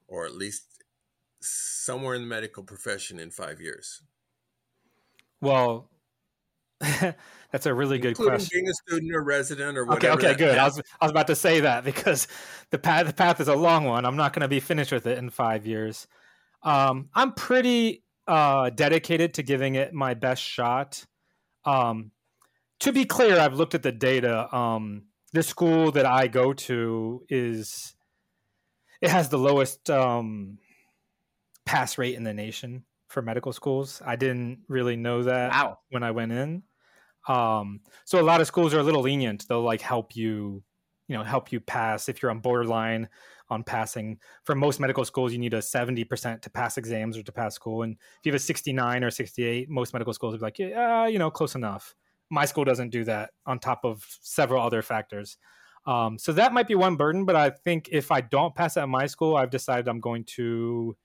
or 0.08 0.26
at 0.26 0.34
least 0.34 0.71
somewhere 1.42 2.14
in 2.14 2.22
the 2.22 2.28
medical 2.28 2.62
profession 2.62 3.18
in 3.18 3.30
five 3.30 3.60
years? 3.60 4.02
Well, 5.40 5.90
that's 6.80 7.66
a 7.66 7.74
really 7.74 7.98
good 7.98 8.10
including 8.10 8.32
question. 8.34 8.50
being 8.60 8.68
a 8.68 8.74
student 8.74 9.14
or 9.14 9.22
resident 9.22 9.78
or 9.78 9.82
Okay, 9.92 10.10
whatever. 10.10 10.12
okay, 10.18 10.26
that 10.28 10.38
good. 10.38 10.58
I 10.58 10.64
was 10.64 10.80
I 11.00 11.04
was 11.04 11.10
about 11.10 11.26
to 11.28 11.36
say 11.36 11.60
that 11.60 11.84
because 11.84 12.26
the 12.70 12.78
path 12.78 13.06
the 13.06 13.12
path 13.12 13.40
is 13.40 13.48
a 13.48 13.54
long 13.54 13.84
one. 13.84 14.04
I'm 14.04 14.16
not 14.16 14.32
going 14.32 14.42
to 14.42 14.48
be 14.48 14.60
finished 14.60 14.92
with 14.92 15.06
it 15.06 15.18
in 15.18 15.30
five 15.30 15.66
years. 15.66 16.06
Um, 16.62 17.08
I'm 17.14 17.32
pretty 17.32 18.04
uh, 18.26 18.70
dedicated 18.70 19.34
to 19.34 19.42
giving 19.42 19.74
it 19.74 19.92
my 19.92 20.14
best 20.14 20.42
shot. 20.42 21.04
Um, 21.64 22.12
to 22.80 22.92
be 22.92 23.04
clear, 23.04 23.38
I've 23.38 23.54
looked 23.54 23.74
at 23.74 23.82
the 23.82 23.92
data. 23.92 24.54
Um, 24.54 25.06
the 25.32 25.42
school 25.42 25.90
that 25.92 26.06
I 26.06 26.26
go 26.28 26.52
to 26.52 27.24
is 27.28 27.94
it 29.00 29.10
has 29.10 29.28
the 29.28 29.38
lowest 29.38 29.88
um, 29.90 30.58
pass 31.64 31.98
rate 31.98 32.14
in 32.14 32.24
the 32.24 32.34
nation 32.34 32.84
for 33.08 33.22
medical 33.22 33.52
schools. 33.52 34.02
I 34.04 34.16
didn't 34.16 34.64
really 34.68 34.96
know 34.96 35.22
that 35.24 35.50
Wow. 35.52 35.78
when 35.90 36.02
I 36.02 36.10
went 36.10 36.32
in. 36.32 36.62
Um, 37.28 37.80
so 38.04 38.20
a 38.20 38.22
lot 38.22 38.40
of 38.40 38.46
schools 38.46 38.74
are 38.74 38.80
a 38.80 38.82
little 38.82 39.02
lenient. 39.02 39.46
They'll 39.48 39.62
like 39.62 39.80
help 39.80 40.16
you, 40.16 40.64
you 41.08 41.16
know, 41.16 41.22
help 41.22 41.52
you 41.52 41.60
pass 41.60 42.08
if 42.08 42.20
you're 42.22 42.30
on 42.30 42.40
borderline 42.40 43.08
on 43.48 43.62
passing. 43.62 44.18
For 44.44 44.54
most 44.54 44.80
medical 44.80 45.04
schools, 45.04 45.32
you 45.32 45.38
need 45.38 45.54
a 45.54 45.62
70% 45.62 46.42
to 46.42 46.50
pass 46.50 46.78
exams 46.78 47.16
or 47.16 47.22
to 47.22 47.32
pass 47.32 47.54
school. 47.54 47.82
And 47.82 47.94
if 47.94 48.20
you 48.24 48.32
have 48.32 48.36
a 48.36 48.42
69 48.42 49.04
or 49.04 49.10
68, 49.10 49.68
most 49.68 49.92
medical 49.92 50.12
schools 50.14 50.34
be 50.34 50.40
like, 50.40 50.58
yeah, 50.58 51.06
you 51.06 51.18
know, 51.18 51.30
close 51.30 51.54
enough. 51.54 51.94
My 52.30 52.44
school 52.46 52.64
doesn't 52.64 52.90
do 52.90 53.04
that 53.04 53.30
on 53.46 53.58
top 53.58 53.84
of 53.84 54.06
several 54.22 54.62
other 54.62 54.80
factors. 54.82 55.36
Um, 55.84 56.18
so 56.18 56.32
that 56.32 56.52
might 56.52 56.68
be 56.68 56.74
one 56.76 56.96
burden, 56.96 57.24
but 57.24 57.36
I 57.36 57.50
think 57.50 57.88
if 57.90 58.10
I 58.10 58.20
don't 58.20 58.54
pass 58.54 58.76
at 58.76 58.88
my 58.88 59.06
school, 59.06 59.36
I've 59.36 59.50
decided 59.50 59.88
I'm 59.88 60.00
going 60.00 60.24
to 60.36 60.96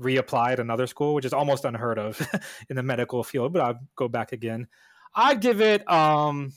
reapply 0.00 0.52
at 0.52 0.60
another 0.60 0.86
school, 0.86 1.14
which 1.14 1.24
is 1.24 1.32
almost 1.32 1.64
unheard 1.64 1.98
of 1.98 2.20
in 2.70 2.76
the 2.76 2.82
medical 2.82 3.22
field, 3.24 3.52
but 3.52 3.62
I'll 3.62 3.80
go 3.96 4.08
back 4.08 4.32
again. 4.32 4.68
I'd 5.14 5.40
give 5.40 5.60
it 5.60 5.88
um 5.90 6.52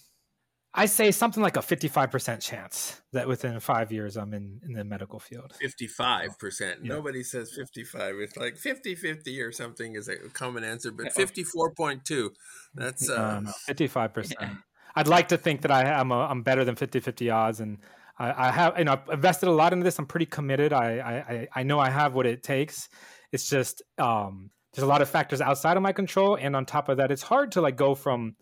I 0.73 0.85
say 0.85 1.11
something 1.11 1.43
like 1.43 1.57
a 1.57 1.59
55% 1.59 2.39
chance 2.41 3.01
that 3.11 3.27
within 3.27 3.59
5 3.59 3.91
years 3.91 4.15
I'm 4.15 4.33
in 4.33 4.61
in 4.65 4.73
the 4.73 4.85
medical 4.85 5.19
field. 5.19 5.51
55%. 5.61 6.61
Yeah. 6.61 6.75
Nobody 6.83 7.23
says 7.23 7.51
55. 7.53 8.15
It's 8.19 8.37
like 8.37 8.57
50 8.57 8.95
50 8.95 9.41
or 9.41 9.51
something 9.51 9.95
is 9.95 10.07
a 10.07 10.17
common 10.29 10.63
answer, 10.63 10.91
but 10.91 11.07
54.2. 11.13 12.29
That's 12.73 13.09
uh, 13.09 13.13
Uh, 13.15 13.39
no, 13.41 13.51
55%. 13.67 14.57
I'd 14.95 15.07
like 15.07 15.29
to 15.29 15.37
think 15.37 15.61
that 15.61 15.71
I 15.71 15.83
am 15.99 16.11
a, 16.11 16.19
I'm 16.19 16.41
better 16.41 16.63
than 16.65 16.75
50-50 16.75 17.33
odds 17.33 17.59
and 17.59 17.77
I, 18.19 18.47
I 18.47 18.51
have 18.51 18.77
you 18.77 18.83
know 18.85 18.93
I've 18.93 19.09
invested 19.09 19.47
a 19.49 19.51
lot 19.51 19.73
into 19.73 19.83
this. 19.83 19.97
I'm 19.99 20.05
pretty 20.05 20.25
committed. 20.25 20.73
I, 20.73 20.97
I 20.99 21.13
I- 21.33 21.47
I 21.55 21.63
know 21.63 21.79
I 21.79 21.89
have 21.89 22.13
what 22.13 22.25
it 22.25 22.43
takes. 22.43 22.87
It's 23.31 23.49
just 23.49 23.81
um 23.97 24.51
there's 24.73 24.83
a 24.83 24.87
lot 24.87 25.01
of 25.01 25.09
factors 25.09 25.41
outside 25.41 25.77
of 25.77 25.83
my 25.83 25.91
control 25.91 26.35
and 26.35 26.55
on 26.55 26.65
top 26.65 26.87
of 26.89 26.97
that 26.97 27.11
it's 27.11 27.21
hard 27.21 27.51
to 27.51 27.61
like 27.61 27.75
go 27.75 27.93
from 27.93 28.35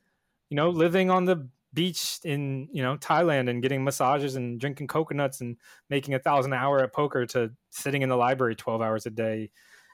you 0.50 0.56
know 0.56 0.70
living 0.70 1.10
on 1.10 1.26
the 1.26 1.48
beach 1.74 2.20
in 2.24 2.68
you 2.72 2.82
know 2.82 2.98
Thailand 2.98 3.50
and 3.50 3.62
getting 3.62 3.84
massages 3.84 4.36
and 4.36 4.60
drinking 4.60 4.88
coconuts 4.88 5.42
and 5.42 5.58
making 5.90 6.14
a 6.14 6.20
thousand 6.20 6.54
an 6.54 6.60
hour 6.60 6.84
at 6.84 6.94
poker 6.94 7.26
to 7.28 7.52
sitting 7.70 8.02
in 8.02 8.10
the 8.10 8.18
library 8.18 8.56
12 8.56 8.82
hours 8.82 9.06
a 9.06 9.12
day 9.12 9.52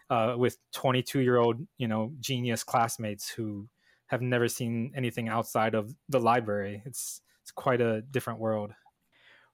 uh, 0.09 0.35
with 0.37 0.57
22 0.73 1.19
year 1.19 1.37
old 1.37 1.65
you 1.77 1.87
know 1.87 2.13
genius 2.19 2.63
classmates 2.63 3.29
who 3.29 3.67
have 4.07 4.21
never 4.21 4.47
seen 4.47 4.91
anything 4.95 5.27
outside 5.29 5.75
of 5.75 5.93
the 6.09 6.19
library. 6.19 6.81
It's 6.85 7.21
it's 7.41 7.51
quite 7.51 7.81
a 7.81 8.01
different 8.01 8.39
world 8.39 8.71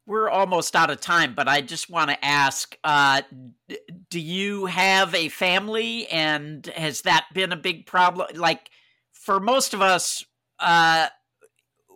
We're 0.05 0.29
almost 0.29 0.75
out 0.75 0.89
of 0.89 0.99
time, 0.99 1.35
but 1.35 1.47
I 1.47 1.61
just 1.61 1.89
want 1.89 2.09
to 2.09 2.25
ask 2.25 2.75
uh, 2.83 3.21
do 4.09 4.19
you 4.19 4.65
have 4.65 5.13
a 5.13 5.29
family 5.29 6.07
and 6.07 6.65
has 6.67 7.01
that 7.01 7.27
been 7.33 7.51
a 7.51 7.57
big 7.57 7.85
problem? 7.85 8.27
Like, 8.35 8.69
for 9.13 9.39
most 9.39 9.73
of 9.73 9.81
us, 9.81 10.25
uh, 10.59 11.07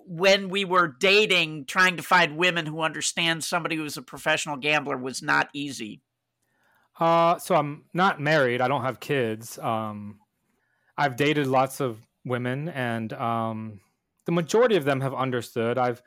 when 0.08 0.50
we 0.50 0.66
were 0.66 0.88
dating, 0.88 1.66
trying 1.66 1.98
to 1.98 2.04
find 2.04 2.38
women 2.38 2.66
who 2.66 2.82
understand 2.82 3.44
somebody 3.44 3.76
who's 3.76 3.98
a 3.98 4.02
professional 4.02 4.58
gambler 4.58 4.98
was 4.98 5.22
not 5.22 5.50
easy. 5.54 6.02
Uh, 7.00 7.38
so 7.40 7.56
I'm 7.56 7.86
not 7.94 8.22
married. 8.22 8.62
I 8.62 8.68
don't 8.68 8.84
have 8.84 9.00
kids. 9.00 9.58
Um, 9.60 10.20
I've 10.98 11.16
dated 11.16 11.48
lots 11.48 11.82
of 11.82 12.06
women, 12.24 12.70
and 12.70 13.12
um, 13.14 13.80
the 14.26 14.32
majority 14.32 14.76
of 14.76 14.86
them 14.86 15.02
have 15.02 15.14
understood. 15.14 15.78
I've 15.78 16.02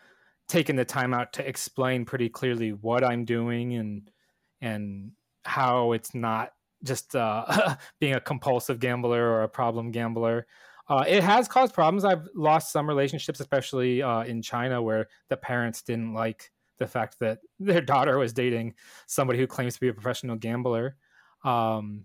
taken 0.48 0.76
the 0.76 0.84
time 0.84 1.14
out 1.14 1.32
to 1.34 1.46
explain 1.46 2.04
pretty 2.04 2.28
clearly 2.28 2.72
what 2.72 3.04
I'm 3.04 3.24
doing 3.24 3.74
and 3.74 4.10
and 4.60 5.12
how 5.44 5.92
it's 5.92 6.14
not 6.14 6.52
just 6.84 7.14
uh, 7.14 7.76
being 8.00 8.14
a 8.14 8.20
compulsive 8.20 8.80
gambler 8.80 9.22
or 9.22 9.42
a 9.42 9.48
problem 9.48 9.90
gambler. 9.90 10.46
Uh, 10.88 11.04
it 11.06 11.22
has 11.22 11.48
caused 11.48 11.74
problems. 11.74 12.04
I've 12.04 12.26
lost 12.34 12.72
some 12.72 12.88
relationships, 12.88 13.40
especially 13.40 14.02
uh, 14.02 14.22
in 14.22 14.40
China, 14.40 14.80
where 14.80 15.08
the 15.28 15.36
parents 15.36 15.82
didn't 15.82 16.14
like 16.14 16.50
the 16.78 16.86
fact 16.86 17.18
that 17.20 17.40
their 17.60 17.80
daughter 17.80 18.18
was 18.18 18.32
dating 18.32 18.74
somebody 19.06 19.38
who 19.38 19.46
claims 19.46 19.74
to 19.74 19.80
be 19.80 19.88
a 19.88 19.94
professional 19.94 20.36
gambler. 20.36 20.96
Um, 21.44 22.04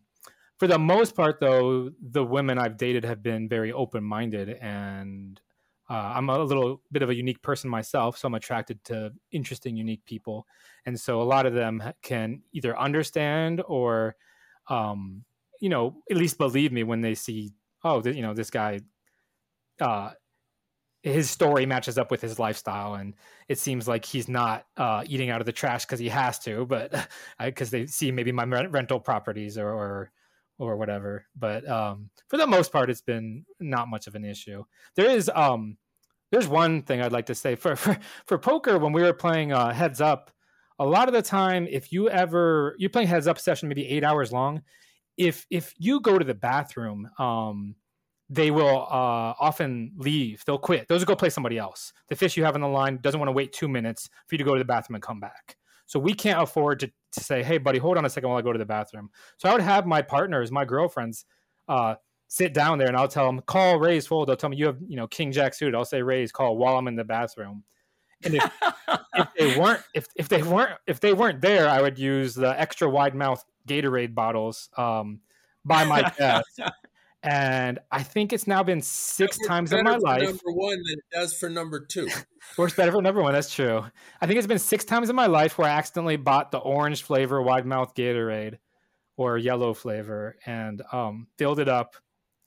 for 0.57 0.67
the 0.67 0.79
most 0.79 1.15
part, 1.15 1.39
though, 1.39 1.91
the 2.01 2.23
women 2.23 2.57
I've 2.57 2.77
dated 2.77 3.05
have 3.05 3.23
been 3.23 3.49
very 3.49 3.71
open 3.71 4.03
minded, 4.03 4.49
and 4.49 5.39
uh, 5.93 6.13
I'm 6.15 6.27
a 6.27 6.43
little 6.43 6.81
bit 6.91 7.03
of 7.03 7.11
a 7.11 7.15
unique 7.15 7.43
person 7.43 7.69
myself, 7.69 8.17
so 8.17 8.27
I'm 8.27 8.33
attracted 8.33 8.83
to 8.85 9.13
interesting, 9.31 9.77
unique 9.77 10.03
people. 10.05 10.47
And 10.87 10.99
so 10.99 11.21
a 11.21 11.23
lot 11.23 11.45
of 11.45 11.53
them 11.53 11.83
can 12.01 12.41
either 12.51 12.75
understand 12.75 13.61
or, 13.67 14.15
um, 14.69 15.23
you 15.61 15.69
know, 15.69 16.01
at 16.09 16.17
least 16.17 16.39
believe 16.39 16.71
me 16.71 16.83
when 16.83 17.01
they 17.01 17.13
see, 17.13 17.51
oh, 17.83 18.01
th- 18.01 18.15
you 18.15 18.23
know, 18.23 18.33
this 18.33 18.49
guy, 18.49 18.79
uh, 19.79 20.09
his 21.03 21.29
story 21.29 21.67
matches 21.67 21.99
up 21.99 22.09
with 22.09 22.21
his 22.21 22.39
lifestyle. 22.39 22.95
And 22.95 23.13
it 23.47 23.59
seems 23.59 23.87
like 23.87 24.03
he's 24.03 24.27
not 24.27 24.65
uh, 24.75 25.03
eating 25.05 25.29
out 25.29 25.41
of 25.41 25.45
the 25.45 25.51
trash 25.51 25.85
because 25.85 25.99
he 25.99 26.09
has 26.09 26.39
to 26.39 26.65
but 26.65 27.07
because 27.39 27.69
they 27.69 27.85
see 27.85 28.11
maybe 28.11 28.31
my 28.31 28.45
rent- 28.45 28.71
rental 28.71 28.99
properties 28.99 29.59
or, 29.59 29.69
or 29.69 30.11
or 30.57 30.75
whatever. 30.75 31.25
But 31.35 31.67
um, 31.69 32.09
for 32.29 32.37
the 32.37 32.47
most 32.47 32.71
part 32.71 32.89
it's 32.89 33.01
been 33.01 33.45
not 33.59 33.89
much 33.89 34.07
of 34.07 34.15
an 34.15 34.25
issue. 34.25 34.63
There 34.95 35.09
is 35.09 35.29
um 35.35 35.77
there's 36.33 36.47
one 36.47 36.81
thing 36.81 37.01
i'd 37.01 37.11
like 37.11 37.27
to 37.27 37.35
say 37.35 37.55
for 37.55 37.75
for, 37.75 37.97
for 38.25 38.37
poker 38.37 38.77
when 38.77 38.91
we 38.91 39.01
were 39.01 39.13
playing 39.13 39.53
uh, 39.53 39.71
heads 39.71 40.01
up 40.01 40.31
a 40.79 40.85
lot 40.85 41.07
of 41.07 41.13
the 41.13 41.21
time 41.21 41.67
if 41.69 41.93
you 41.93 42.09
ever 42.09 42.75
you're 42.79 42.89
playing 42.89 43.07
heads 43.07 43.27
up 43.27 43.39
session 43.39 43.69
maybe 43.69 43.87
eight 43.87 44.03
hours 44.03 44.33
long 44.33 44.61
if 45.15 45.45
if 45.49 45.73
you 45.77 45.99
go 45.99 46.17
to 46.17 46.25
the 46.25 46.33
bathroom 46.33 47.07
um 47.19 47.75
they 48.29 48.49
will 48.49 48.87
uh, 48.89 49.33
often 49.39 49.91
leave. 49.97 50.43
They'll 50.45 50.57
quit. 50.57 50.87
Those 50.87 51.01
will 51.01 51.07
go 51.07 51.15
play 51.15 51.29
somebody 51.29 51.59
else. 51.59 51.93
The 52.07 52.15
fish 52.15 52.35
you 52.35 52.43
have 52.43 52.55
on 52.55 52.61
the 52.61 52.67
line 52.67 52.97
doesn't 53.01 53.19
want 53.19 53.27
to 53.27 53.33
wait 53.33 53.53
two 53.53 53.67
minutes 53.67 54.09
for 54.25 54.33
you 54.33 54.37
to 54.39 54.43
go 54.43 54.55
to 54.55 54.59
the 54.59 54.65
bathroom 54.65 54.95
and 54.95 55.03
come 55.03 55.19
back. 55.19 55.57
So 55.85 55.99
we 55.99 56.13
can't 56.13 56.41
afford 56.41 56.79
to, 56.79 56.87
to 56.87 57.19
say, 57.19 57.43
hey, 57.43 57.59
buddy, 57.59 57.77
hold 57.77 57.97
on 57.97 58.05
a 58.05 58.09
second 58.09 58.29
while 58.29 58.39
I 58.39 58.41
go 58.41 58.53
to 58.53 58.57
the 58.57 58.65
bathroom. 58.65 59.09
So 59.37 59.49
I 59.49 59.53
would 59.53 59.61
have 59.61 59.85
my 59.85 60.01
partners, 60.01 60.51
my 60.51 60.65
girlfriends, 60.65 61.25
uh, 61.67 61.95
sit 62.33 62.51
down 62.51 62.79
there 62.79 62.87
and 62.87 62.97
I'll 62.97 63.07
tell 63.07 63.27
them, 63.27 63.41
call 63.41 63.77
raise 63.77 64.07
fold. 64.07 64.27
They'll 64.27 64.35
tell 64.35 64.49
me 64.49 64.57
you 64.57 64.65
have, 64.65 64.77
you 64.87 64.95
know, 64.95 65.05
king 65.05 65.31
jack 65.31 65.53
suited. 65.53 65.75
I'll 65.75 65.85
say 65.85 66.01
raise 66.01 66.31
call 66.31 66.57
while 66.57 66.79
I'm 66.79 66.87
in 66.87 66.95
the 66.95 67.03
bathroom. 67.03 67.63
And 68.23 68.33
if, 68.33 68.51
if 69.13 69.27
they 69.37 69.59
weren't, 69.59 69.83
if, 69.93 70.07
if 70.15 70.29
they 70.29 70.41
weren't, 70.41 70.71
if 70.87 70.99
they 70.99 71.13
weren't 71.13 71.41
there, 71.41 71.69
I 71.69 71.79
would 71.79 71.99
use 71.99 72.33
the 72.33 72.59
extra 72.59 72.89
wide 72.89 73.13
mouth 73.13 73.45
Gatorade 73.67 74.15
bottles 74.15 74.69
um, 74.77 75.19
by 75.63 75.83
my 75.83 76.01
desk. 76.17 76.57
and 77.21 77.77
I 77.91 78.01
think 78.01 78.33
it's 78.33 78.47
now 78.47 78.63
been 78.63 78.81
six 78.81 79.37
times 79.45 79.71
in 79.71 79.83
my 79.83 79.93
for 79.93 79.99
life. 79.99 80.23
Number 80.23 80.53
one 80.53 80.77
than 80.77 80.97
it 80.97 81.15
does 81.15 81.35
for 81.35 81.51
number 81.51 81.81
two. 81.81 82.07
Works 82.57 82.73
better 82.73 82.91
for 82.91 83.01
number 83.03 83.21
one. 83.21 83.33
That's 83.33 83.53
true. 83.53 83.85
I 84.21 84.25
think 84.25 84.39
it's 84.39 84.47
been 84.47 84.57
six 84.57 84.85
times 84.85 85.11
in 85.11 85.15
my 85.15 85.27
life 85.27 85.59
where 85.59 85.69
I 85.69 85.73
accidentally 85.73 86.17
bought 86.17 86.49
the 86.49 86.57
orange 86.57 87.03
flavor 87.03 87.43
wide 87.43 87.67
mouth 87.67 87.93
Gatorade 87.93 88.57
or 89.17 89.37
yellow 89.37 89.75
flavor 89.75 90.35
and 90.47 90.81
um, 90.91 91.27
filled 91.37 91.59
it 91.59 91.69
up, 91.69 91.95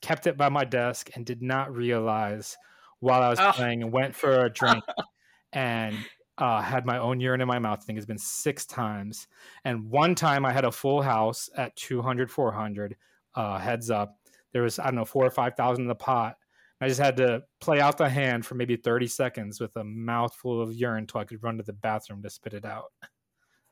kept 0.02 0.26
it 0.26 0.36
by 0.36 0.48
my 0.48 0.64
desk, 0.64 1.10
and 1.14 1.24
did 1.26 1.42
not 1.42 1.74
realize 1.74 2.56
while 3.00 3.22
I 3.22 3.28
was 3.30 3.38
Oh. 3.40 3.52
playing 3.52 3.82
and 3.82 3.92
went 3.92 4.14
for 4.14 4.46
a 4.46 4.50
drink 4.52 4.82
and 5.52 5.96
uh, 6.38 6.60
had 6.60 6.84
my 6.86 6.98
own 6.98 7.20
urine 7.20 7.40
in 7.40 7.48
my 7.48 7.58
mouth. 7.58 7.78
I 7.80 7.84
think 7.84 7.96
it's 7.98 8.06
been 8.06 8.18
six 8.18 8.66
times. 8.66 9.26
And 9.64 9.90
one 9.90 10.14
time 10.14 10.44
I 10.44 10.52
had 10.52 10.64
a 10.64 10.72
full 10.72 11.02
house 11.02 11.48
at 11.56 11.74
200, 11.76 12.30
400, 12.30 12.96
uh, 13.34 13.58
heads 13.58 13.90
up. 13.90 14.18
There 14.52 14.62
was, 14.62 14.78
I 14.78 14.84
don't 14.84 14.96
know, 14.96 15.04
four 15.04 15.24
or 15.26 15.30
5,000 15.30 15.82
in 15.82 15.88
the 15.88 15.94
pot. 15.94 16.36
I 16.80 16.88
just 16.88 17.00
had 17.00 17.16
to 17.18 17.42
play 17.60 17.80
out 17.80 17.96
the 17.96 18.08
hand 18.08 18.44
for 18.44 18.54
maybe 18.54 18.76
30 18.76 19.06
seconds 19.06 19.60
with 19.60 19.74
a 19.76 19.84
mouthful 19.84 20.60
of 20.60 20.74
urine 20.74 21.00
until 21.04 21.20
I 21.20 21.24
could 21.24 21.42
run 21.42 21.56
to 21.56 21.62
the 21.62 21.72
bathroom 21.72 22.22
to 22.22 22.30
spit 22.30 22.52
it 22.54 22.64
out. 22.66 22.92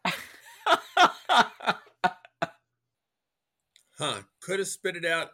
Huh. 3.96 4.22
Could 4.42 4.58
have 4.58 4.68
spit 4.68 4.96
it 4.96 5.04
out 5.04 5.28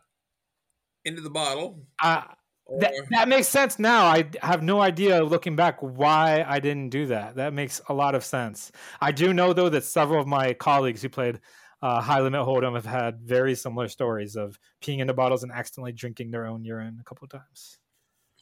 into 1.05 1.23
the 1.23 1.31
bottle. 1.31 1.87
Uh, 2.03 2.23
Or, 2.67 2.79
that, 2.79 2.95
that 3.11 3.29
makes 3.29 3.49
sense 3.49 3.81
now. 3.81 4.05
I 4.05 4.31
have 4.43 4.63
no 4.63 4.81
idea 4.81 5.25
looking 5.25 5.57
back 5.57 5.79
why 5.81 6.45
I 6.47 6.61
didn't 6.61 6.91
do 6.91 7.07
that. 7.07 7.35
That 7.35 7.53
makes 7.53 7.81
a 7.89 7.93
lot 7.93 8.15
of 8.15 8.25
sense. 8.25 8.71
I 9.01 9.11
do 9.11 9.33
know, 9.33 9.53
though, 9.53 9.71
that 9.71 9.83
several 9.83 10.21
of 10.21 10.29
my 10.29 10.55
colleagues 10.55 11.03
who 11.03 11.09
played 11.09 11.41
uh, 11.83 12.01
high 12.01 12.21
limit 12.21 12.43
hold'em 12.43 12.75
have 12.75 12.87
had 12.87 13.23
very 13.23 13.57
similar 13.57 13.89
stories 13.89 14.37
of 14.37 14.57
peeing 14.81 15.01
into 15.01 15.15
bottles 15.15 15.43
and 15.43 15.51
accidentally 15.51 15.93
drinking 15.93 16.31
their 16.31 16.47
own 16.47 16.65
urine 16.65 16.99
a 17.01 17.05
couple 17.05 17.25
of 17.25 17.31
times. 17.31 17.79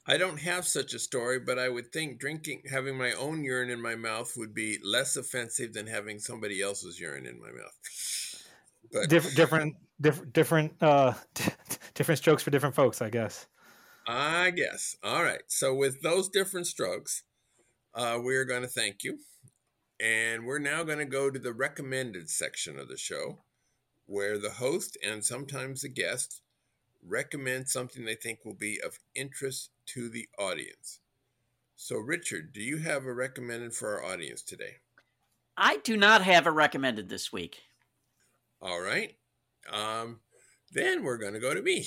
I 0.06 0.18
don't 0.18 0.40
have 0.40 0.66
such 0.66 0.92
a 0.92 0.98
story, 0.98 1.38
but 1.38 1.58
I 1.58 1.70
would 1.70 1.92
think 1.92 2.18
drinking, 2.18 2.64
having 2.70 2.98
my 2.98 3.12
own 3.12 3.44
urine 3.44 3.70
in 3.70 3.80
my 3.80 3.94
mouth 3.94 4.36
would 4.36 4.52
be 4.52 4.78
less 4.84 5.16
offensive 5.16 5.72
than 5.72 5.86
having 5.86 6.18
somebody 6.18 6.60
else's 6.60 7.00
urine 7.00 7.26
in 7.26 7.40
my 7.40 7.50
mouth. 7.50 8.37
But 8.92 9.08
Different, 9.08 9.36
different, 9.36 9.76
different, 10.00 10.32
different, 10.32 10.72
uh, 10.82 11.14
different 11.94 12.18
strokes 12.18 12.42
for 12.42 12.50
different 12.50 12.74
folks, 12.74 13.02
I 13.02 13.10
guess. 13.10 13.46
I 14.06 14.50
guess. 14.50 14.96
All 15.02 15.22
right. 15.22 15.42
So 15.48 15.74
with 15.74 16.00
those 16.00 16.28
different 16.28 16.66
strokes, 16.66 17.24
uh, 17.94 18.18
we're 18.22 18.44
going 18.44 18.62
to 18.62 18.68
thank 18.68 19.04
you. 19.04 19.18
And 20.00 20.46
we're 20.46 20.60
now 20.60 20.84
going 20.84 20.98
to 20.98 21.04
go 21.04 21.30
to 21.30 21.38
the 21.38 21.52
recommended 21.52 22.30
section 22.30 22.78
of 22.78 22.88
the 22.88 22.96
show 22.96 23.40
where 24.06 24.38
the 24.38 24.52
host 24.52 24.96
and 25.04 25.24
sometimes 25.24 25.82
the 25.82 25.88
guest 25.88 26.40
recommend 27.06 27.68
something 27.68 28.04
they 28.04 28.14
think 28.14 28.44
will 28.44 28.54
be 28.54 28.80
of 28.84 28.98
interest 29.14 29.70
to 29.86 30.08
the 30.08 30.28
audience. 30.38 31.00
So, 31.76 31.96
Richard, 31.96 32.52
do 32.52 32.60
you 32.60 32.78
have 32.78 33.04
a 33.04 33.12
recommended 33.12 33.74
for 33.74 33.98
our 33.98 34.12
audience 34.12 34.42
today? 34.42 34.76
I 35.56 35.78
do 35.78 35.96
not 35.96 36.22
have 36.22 36.46
a 36.46 36.50
recommended 36.50 37.08
this 37.08 37.32
week. 37.32 37.67
All 38.60 38.80
right. 38.80 39.16
Um, 39.72 40.20
then 40.72 41.04
we're 41.04 41.18
going 41.18 41.34
to 41.34 41.40
go 41.40 41.54
to 41.54 41.62
me. 41.62 41.86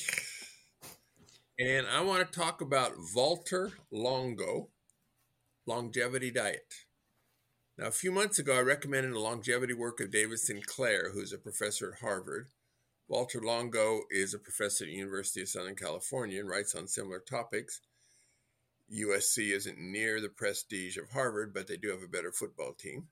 And 1.60 1.86
I 1.86 2.02
want 2.02 2.26
to 2.26 2.40
talk 2.40 2.62
about 2.62 2.94
Walter 3.14 3.72
Longo 3.92 4.70
longevity 5.68 6.32
diet. 6.32 6.74
Now, 7.78 7.88
a 7.88 7.92
few 7.92 8.12
months 8.12 8.40
ago, 8.40 8.58
I 8.58 8.62
recommended 8.62 9.14
the 9.14 9.20
longevity 9.20 9.74
work 9.74 10.00
of 10.00 10.12
David 10.12 10.40
Sinclair, 10.40 11.12
who's 11.12 11.34
a 11.34 11.38
professor 11.38 11.94
at 11.94 12.00
Harvard. 12.00 12.48
Walter 13.08 13.42
Longo 13.42 14.02
is 14.10 14.34
a 14.34 14.40
professor 14.40 14.86
at 14.86 14.88
the 14.88 14.96
University 14.96 15.42
of 15.42 15.50
Southern 15.50 15.76
California 15.76 16.40
and 16.40 16.50
writes 16.50 16.74
on 16.76 16.88
similar 16.88 17.20
topics. 17.20 17.82
USC 18.92 19.52
isn't 19.52 19.78
near 19.78 20.20
the 20.20 20.30
prestige 20.30 20.98
of 20.98 21.12
Harvard, 21.12 21.54
but 21.54 21.68
they 21.68 21.78
do 21.78 21.90
have 21.90 22.04
a 22.04 22.08
better 22.08 22.32
football 22.32 22.74
team. 22.74 23.08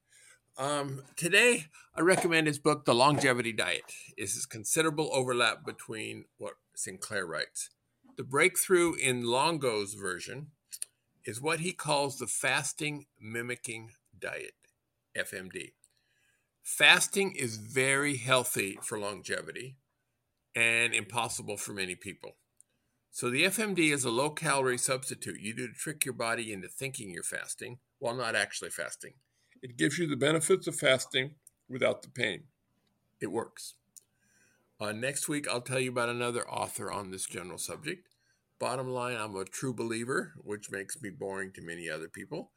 Um, 0.59 1.03
today, 1.15 1.67
I 1.95 2.01
recommend 2.01 2.47
his 2.47 2.59
book, 2.59 2.83
The 2.83 2.93
Longevity 2.93 3.53
Diet. 3.53 3.93
This 4.17 4.35
is 4.35 4.45
considerable 4.45 5.09
overlap 5.13 5.65
between 5.65 6.25
what 6.37 6.55
Sinclair 6.75 7.25
writes. 7.25 7.69
The 8.17 8.25
breakthrough 8.25 8.95
in 8.95 9.23
Longo's 9.23 9.93
version 9.93 10.47
is 11.23 11.39
what 11.39 11.61
he 11.61 11.71
calls 11.71 12.17
the 12.17 12.27
fasting 12.27 13.05
mimicking 13.17 13.91
diet, 14.19 14.51
FMD. 15.17 15.71
Fasting 16.61 17.35
is 17.37 17.55
very 17.55 18.17
healthy 18.17 18.77
for 18.81 18.99
longevity 18.99 19.77
and 20.53 20.93
impossible 20.93 21.55
for 21.55 21.71
many 21.71 21.95
people. 21.95 22.35
So, 23.11 23.29
the 23.29 23.45
FMD 23.45 23.93
is 23.93 24.03
a 24.03 24.11
low 24.11 24.31
calorie 24.31 24.77
substitute 24.77 25.39
you 25.39 25.55
do 25.55 25.67
to 25.67 25.73
trick 25.73 26.03
your 26.03 26.13
body 26.13 26.51
into 26.51 26.67
thinking 26.67 27.11
you're 27.11 27.23
fasting 27.23 27.79
while 27.99 28.13
not 28.13 28.35
actually 28.35 28.71
fasting. 28.71 29.13
It 29.61 29.77
gives 29.77 29.97
you 29.97 30.07
the 30.07 30.15
benefits 30.15 30.67
of 30.67 30.75
fasting 30.75 31.35
without 31.67 32.01
the 32.01 32.09
pain. 32.09 32.43
It 33.21 33.31
works. 33.31 33.75
Uh, 34.79 34.93
next 34.93 35.27
week, 35.27 35.47
I'll 35.47 35.61
tell 35.61 35.79
you 35.79 35.91
about 35.91 36.09
another 36.09 36.49
author 36.49 36.91
on 36.91 37.11
this 37.11 37.25
general 37.25 37.57
subject. 37.57 38.07
Bottom 38.59 38.89
line, 38.89 39.17
I'm 39.17 39.35
a 39.35 39.43
true 39.43 39.73
believer, 39.73 40.33
which 40.37 40.71
makes 40.71 41.01
me 41.01 41.09
boring 41.09 41.51
to 41.53 41.61
many 41.61 41.89
other 41.89 42.07
people. 42.07 42.51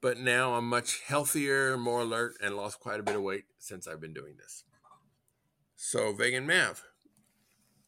But 0.00 0.18
now 0.18 0.54
I'm 0.54 0.68
much 0.68 1.00
healthier, 1.06 1.76
more 1.76 2.02
alert, 2.02 2.34
and 2.40 2.56
lost 2.56 2.78
quite 2.78 3.00
a 3.00 3.02
bit 3.02 3.16
of 3.16 3.22
weight 3.22 3.44
since 3.58 3.88
I've 3.88 4.00
been 4.00 4.12
doing 4.12 4.34
this. 4.36 4.64
So, 5.76 6.12
Vegan 6.12 6.46
Mav, 6.46 6.84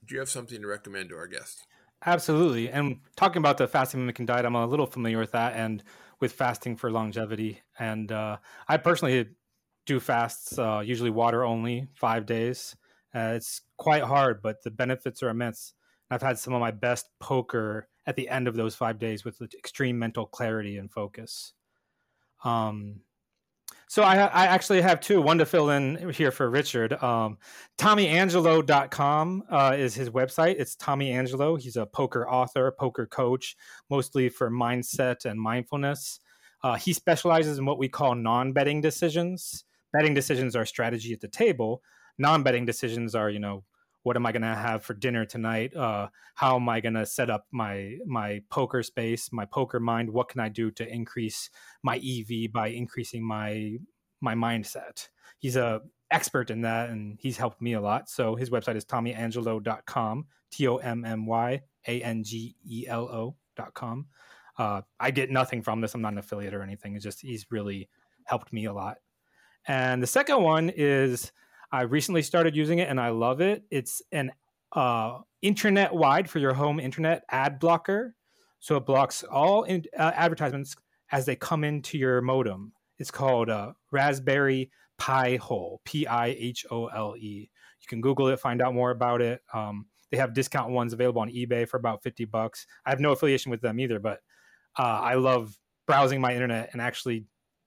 do 0.04 0.14
you 0.14 0.20
have 0.20 0.30
something 0.30 0.60
to 0.60 0.66
recommend 0.66 1.10
to 1.10 1.16
our 1.16 1.26
guests? 1.26 1.64
Absolutely. 2.04 2.68
And 2.70 3.00
talking 3.16 3.38
about 3.38 3.58
the 3.58 3.68
fasting 3.68 4.00
mimicking 4.00 4.26
diet, 4.26 4.44
I'm 4.44 4.54
a 4.54 4.66
little 4.66 4.86
familiar 4.86 5.18
with 5.18 5.32
that 5.32 5.54
and 5.54 5.82
with 6.20 6.32
fasting 6.32 6.76
for 6.76 6.90
longevity. 6.90 7.62
And 7.78 8.10
uh, 8.10 8.38
I 8.68 8.76
personally 8.76 9.28
do 9.84 10.00
fasts, 10.00 10.58
uh, 10.58 10.82
usually 10.84 11.10
water 11.10 11.44
only, 11.44 11.88
five 11.94 12.26
days. 12.26 12.76
Uh, 13.14 13.32
it's 13.36 13.62
quite 13.76 14.02
hard, 14.02 14.42
but 14.42 14.62
the 14.62 14.70
benefits 14.70 15.22
are 15.22 15.30
immense. 15.30 15.74
I've 16.10 16.22
had 16.22 16.38
some 16.38 16.52
of 16.52 16.60
my 16.60 16.70
best 16.70 17.08
poker 17.20 17.88
at 18.06 18.16
the 18.16 18.28
end 18.28 18.46
of 18.46 18.54
those 18.54 18.74
five 18.74 18.98
days 18.98 19.24
with 19.24 19.40
extreme 19.42 19.98
mental 19.98 20.26
clarity 20.26 20.78
and 20.78 20.90
focus. 20.90 21.52
Um, 22.44 23.00
so 23.88 24.02
I, 24.02 24.16
I 24.16 24.46
actually 24.46 24.82
have 24.82 25.00
two. 25.00 25.22
One 25.22 25.38
to 25.38 25.46
fill 25.46 25.70
in 25.70 26.10
here 26.10 26.32
for 26.32 26.50
Richard. 26.50 26.92
Um, 27.02 27.38
TommyAngelo.com 27.78 29.44
uh, 29.48 29.76
is 29.78 29.94
his 29.94 30.10
website. 30.10 30.56
It's 30.58 30.74
Tommy 30.74 31.12
Angelo. 31.12 31.56
He's 31.56 31.76
a 31.76 31.86
poker 31.86 32.28
author, 32.28 32.74
poker 32.76 33.06
coach, 33.06 33.56
mostly 33.88 34.28
for 34.28 34.50
mindset 34.50 35.24
and 35.24 35.40
mindfulness. 35.40 36.18
Uh, 36.64 36.74
he 36.74 36.92
specializes 36.92 37.58
in 37.58 37.66
what 37.66 37.78
we 37.78 37.88
call 37.88 38.14
non-betting 38.14 38.80
decisions. 38.80 39.64
Betting 39.92 40.14
decisions 40.14 40.56
are 40.56 40.66
strategy 40.66 41.12
at 41.12 41.20
the 41.20 41.28
table. 41.28 41.82
Non-betting 42.18 42.66
decisions 42.66 43.14
are, 43.14 43.30
you 43.30 43.38
know, 43.38 43.62
what 44.06 44.14
am 44.14 44.24
I 44.24 44.30
going 44.30 44.42
to 44.42 44.54
have 44.54 44.84
for 44.84 44.94
dinner 44.94 45.24
tonight? 45.24 45.74
Uh, 45.74 46.06
how 46.36 46.54
am 46.54 46.68
I 46.68 46.78
going 46.78 46.94
to 46.94 47.04
set 47.04 47.28
up 47.28 47.48
my 47.50 47.98
my 48.06 48.40
poker 48.50 48.84
space, 48.84 49.32
my 49.32 49.46
poker 49.46 49.80
mind? 49.80 50.10
What 50.10 50.28
can 50.28 50.38
I 50.38 50.48
do 50.48 50.70
to 50.70 50.86
increase 50.88 51.50
my 51.82 51.96
EV 51.96 52.52
by 52.52 52.68
increasing 52.68 53.26
my 53.26 53.78
my 54.20 54.36
mindset? 54.36 55.08
He's 55.40 55.56
a 55.56 55.80
expert 56.12 56.52
in 56.52 56.60
that, 56.60 56.90
and 56.90 57.18
he's 57.20 57.36
helped 57.36 57.60
me 57.60 57.72
a 57.72 57.80
lot. 57.80 58.08
So 58.08 58.36
his 58.36 58.48
website 58.48 58.76
is 58.76 58.84
tommyangelo.com, 58.84 60.26
T 60.52 60.68
O 60.68 60.76
M 60.76 61.04
M 61.04 61.26
Y 61.26 61.62
A 61.88 62.00
N 62.00 62.22
G 62.22 62.54
E 62.64 62.86
L 62.86 63.08
O.com. 63.08 64.06
Uh, 64.56 64.82
I 65.00 65.10
get 65.10 65.32
nothing 65.32 65.62
from 65.62 65.80
this. 65.80 65.94
I'm 65.94 66.02
not 66.02 66.12
an 66.12 66.18
affiliate 66.18 66.54
or 66.54 66.62
anything. 66.62 66.94
It's 66.94 67.02
just 67.02 67.22
he's 67.22 67.46
really 67.50 67.88
helped 68.22 68.52
me 68.52 68.66
a 68.66 68.72
lot. 68.72 68.98
And 69.66 70.00
the 70.00 70.06
second 70.06 70.42
one 70.44 70.70
is 70.76 71.32
I 71.72 71.82
recently 71.82 72.22
started 72.22 72.56
using 72.56 72.78
it 72.78 72.88
and 72.88 73.00
I 73.00 73.10
love 73.10 73.40
it. 73.40 73.64
It's 73.70 74.02
an 74.12 74.32
uh, 74.72 75.18
internet 75.42 75.94
wide 75.94 76.28
for 76.28 76.38
your 76.38 76.54
home 76.54 76.80
internet 76.80 77.24
ad 77.30 77.58
blocker. 77.58 78.14
So 78.60 78.76
it 78.76 78.86
blocks 78.86 79.22
all 79.24 79.64
in, 79.64 79.84
uh, 79.98 80.12
advertisements 80.14 80.76
as 81.12 81.26
they 81.26 81.36
come 81.36 81.64
into 81.64 81.98
your 81.98 82.20
modem. 82.20 82.72
It's 82.98 83.10
called 83.10 83.50
uh, 83.50 83.72
Raspberry 83.92 84.70
Pi 84.98 85.36
Hole, 85.36 85.80
P 85.84 86.06
I 86.06 86.28
H 86.28 86.64
O 86.70 86.86
L 86.86 87.14
E. 87.16 87.50
You 87.80 87.86
can 87.88 88.00
Google 88.00 88.28
it, 88.28 88.40
find 88.40 88.62
out 88.62 88.74
more 88.74 88.90
about 88.90 89.20
it. 89.20 89.42
Um, 89.52 89.86
they 90.10 90.16
have 90.16 90.34
discount 90.34 90.70
ones 90.70 90.92
available 90.92 91.20
on 91.20 91.30
eBay 91.30 91.68
for 91.68 91.76
about 91.76 92.02
50 92.02 92.24
bucks. 92.26 92.66
I 92.84 92.90
have 92.90 93.00
no 93.00 93.12
affiliation 93.12 93.50
with 93.50 93.60
them 93.60 93.78
either, 93.78 93.98
but 93.98 94.20
uh, 94.78 95.00
I 95.02 95.14
love 95.14 95.56
browsing 95.86 96.20
my 96.20 96.32
internet 96.32 96.70
and 96.72 96.80
actually 96.80 97.24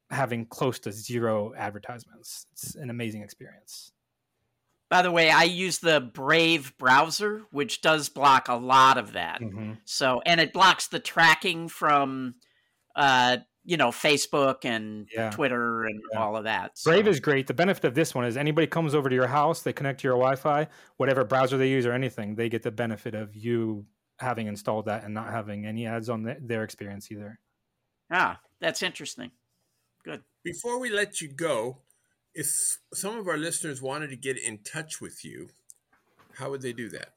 having 0.09 0.45
close 0.45 0.79
to 0.79 0.91
zero 0.91 1.53
advertisements. 1.55 2.47
It's 2.53 2.75
an 2.75 2.89
amazing 2.89 3.21
experience. 3.21 3.91
By 4.89 5.03
the 5.03 5.11
way, 5.11 5.29
I 5.29 5.43
use 5.43 5.77
the 5.77 5.99
Brave 6.01 6.75
browser, 6.79 7.43
which 7.51 7.81
does 7.81 8.09
block 8.09 8.47
a 8.47 8.55
lot 8.55 8.97
of 8.97 9.13
that. 9.13 9.39
Mm-hmm. 9.39 9.73
So, 9.85 10.21
and 10.25 10.41
it 10.41 10.51
blocks 10.51 10.87
the 10.87 10.99
tracking 10.99 11.67
from, 11.67 12.35
uh, 12.95 13.37
you 13.63 13.77
know, 13.77 13.89
Facebook 13.89 14.65
and 14.65 15.07
Yeah. 15.13 15.29
Twitter 15.29 15.83
and 15.85 16.01
Yeah. 16.11 16.19
all 16.19 16.35
of 16.35 16.45
that. 16.45 16.75
So, 16.79 16.89
Brave 16.89 17.07
is 17.07 17.19
great. 17.19 17.45
The 17.45 17.53
benefit 17.53 17.85
of 17.85 17.93
this 17.93 18.15
one 18.15 18.25
is 18.25 18.35
anybody 18.35 18.65
comes 18.65 18.95
over 18.95 19.09
to 19.09 19.15
your 19.15 19.27
house, 19.27 19.61
they 19.61 19.73
connect 19.73 19.99
to 19.99 20.07
your 20.07 20.15
Wi-Fi, 20.17 20.67
whatever 20.97 21.23
browser 21.23 21.57
they 21.59 21.69
use 21.69 21.85
or 21.85 21.91
anything, 21.93 22.33
they 22.33 22.49
get 22.49 22.63
the 22.63 22.71
benefit 22.71 23.13
of 23.13 23.35
you 23.35 23.85
having 24.17 24.47
installed 24.47 24.85
that 24.85 25.03
and 25.03 25.13
not 25.13 25.29
having 25.31 25.67
any 25.67 25.85
ads 25.85 26.09
on 26.09 26.23
th- 26.25 26.37
their 26.41 26.63
experience 26.63 27.11
either. 27.11 27.39
ah, 28.11 28.39
that's 28.59 28.81
interesting. 28.81 29.29
Before 30.43 30.79
we 30.79 30.89
let 30.89 31.21
you 31.21 31.31
go, 31.31 31.79
if 32.33 32.47
some 32.93 33.17
of 33.17 33.27
our 33.27 33.37
listeners 33.37 33.81
wanted 33.81 34.09
to 34.09 34.15
get 34.15 34.37
in 34.37 34.59
touch 34.63 35.01
with 35.01 35.25
you, 35.25 35.49
how 36.35 36.49
would 36.49 36.61
they 36.61 36.73
do 36.73 36.89
that? 36.89 37.09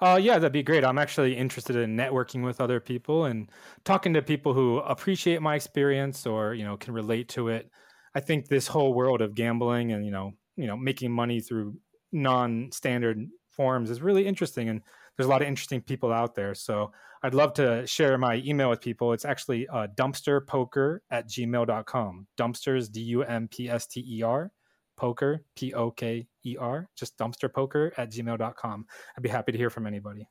Uh, 0.00 0.18
yeah, 0.20 0.34
that'd 0.34 0.52
be 0.52 0.62
great. 0.62 0.84
I'm 0.84 0.98
actually 0.98 1.36
interested 1.36 1.76
in 1.76 1.96
networking 1.96 2.44
with 2.44 2.60
other 2.60 2.80
people 2.80 3.24
and 3.24 3.50
talking 3.84 4.12
to 4.14 4.22
people 4.22 4.52
who 4.52 4.78
appreciate 4.78 5.40
my 5.40 5.54
experience 5.54 6.26
or 6.26 6.54
you 6.54 6.64
know 6.64 6.76
can 6.76 6.92
relate 6.92 7.28
to 7.30 7.48
it. 7.48 7.70
I 8.14 8.20
think 8.20 8.48
this 8.48 8.66
whole 8.66 8.94
world 8.94 9.22
of 9.22 9.34
gambling 9.34 9.92
and 9.92 10.04
you 10.04 10.10
know 10.10 10.32
you 10.56 10.66
know 10.66 10.76
making 10.76 11.12
money 11.12 11.40
through 11.40 11.76
non-standard 12.12 13.26
forms 13.48 13.90
is 13.90 14.02
really 14.02 14.26
interesting, 14.26 14.68
and 14.68 14.82
there's 15.16 15.26
a 15.26 15.30
lot 15.30 15.42
of 15.42 15.48
interesting 15.48 15.80
people 15.80 16.12
out 16.12 16.34
there. 16.34 16.54
So 16.54 16.92
I'd 17.22 17.34
love 17.34 17.54
to 17.54 17.86
share 17.86 18.16
my 18.18 18.42
email 18.44 18.70
with 18.70 18.80
people. 18.80 19.12
It's 19.12 19.24
actually 19.24 19.66
uh, 19.68 19.88
dumpsterpoker 19.96 20.98
at 21.10 21.28
gmail.com. 21.28 22.26
Dumpsters, 22.38 22.90
D 22.90 23.00
U 23.00 23.22
M 23.22 23.48
P 23.48 23.68
S 23.68 23.86
T 23.86 24.04
E 24.06 24.22
R, 24.22 24.52
poker, 24.96 25.44
P 25.56 25.72
O 25.74 25.90
K 25.90 26.26
E 26.44 26.56
R, 26.58 26.88
just 26.96 27.16
dumpsterpoker 27.18 27.92
at 27.96 28.12
gmail.com. 28.12 28.86
I'd 29.16 29.22
be 29.22 29.28
happy 29.28 29.52
to 29.52 29.58
hear 29.58 29.70
from 29.70 29.86
anybody. 29.86 30.28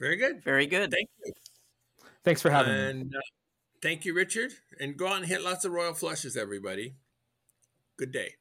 Very 0.00 0.16
good. 0.16 0.42
Very 0.42 0.66
good. 0.66 0.90
Thank 0.90 1.08
you. 1.24 1.32
Thanks 2.24 2.42
for 2.42 2.50
having 2.50 2.72
me. 2.72 3.10
uh, 3.14 3.20
thank 3.82 4.04
you, 4.04 4.14
Richard. 4.14 4.52
And 4.80 4.96
go 4.96 5.08
out 5.08 5.18
and 5.18 5.26
hit 5.26 5.42
lots 5.42 5.64
of 5.64 5.72
royal 5.72 5.94
flushes, 5.94 6.36
everybody. 6.36 6.96
Good 7.96 8.12
day. 8.12 8.34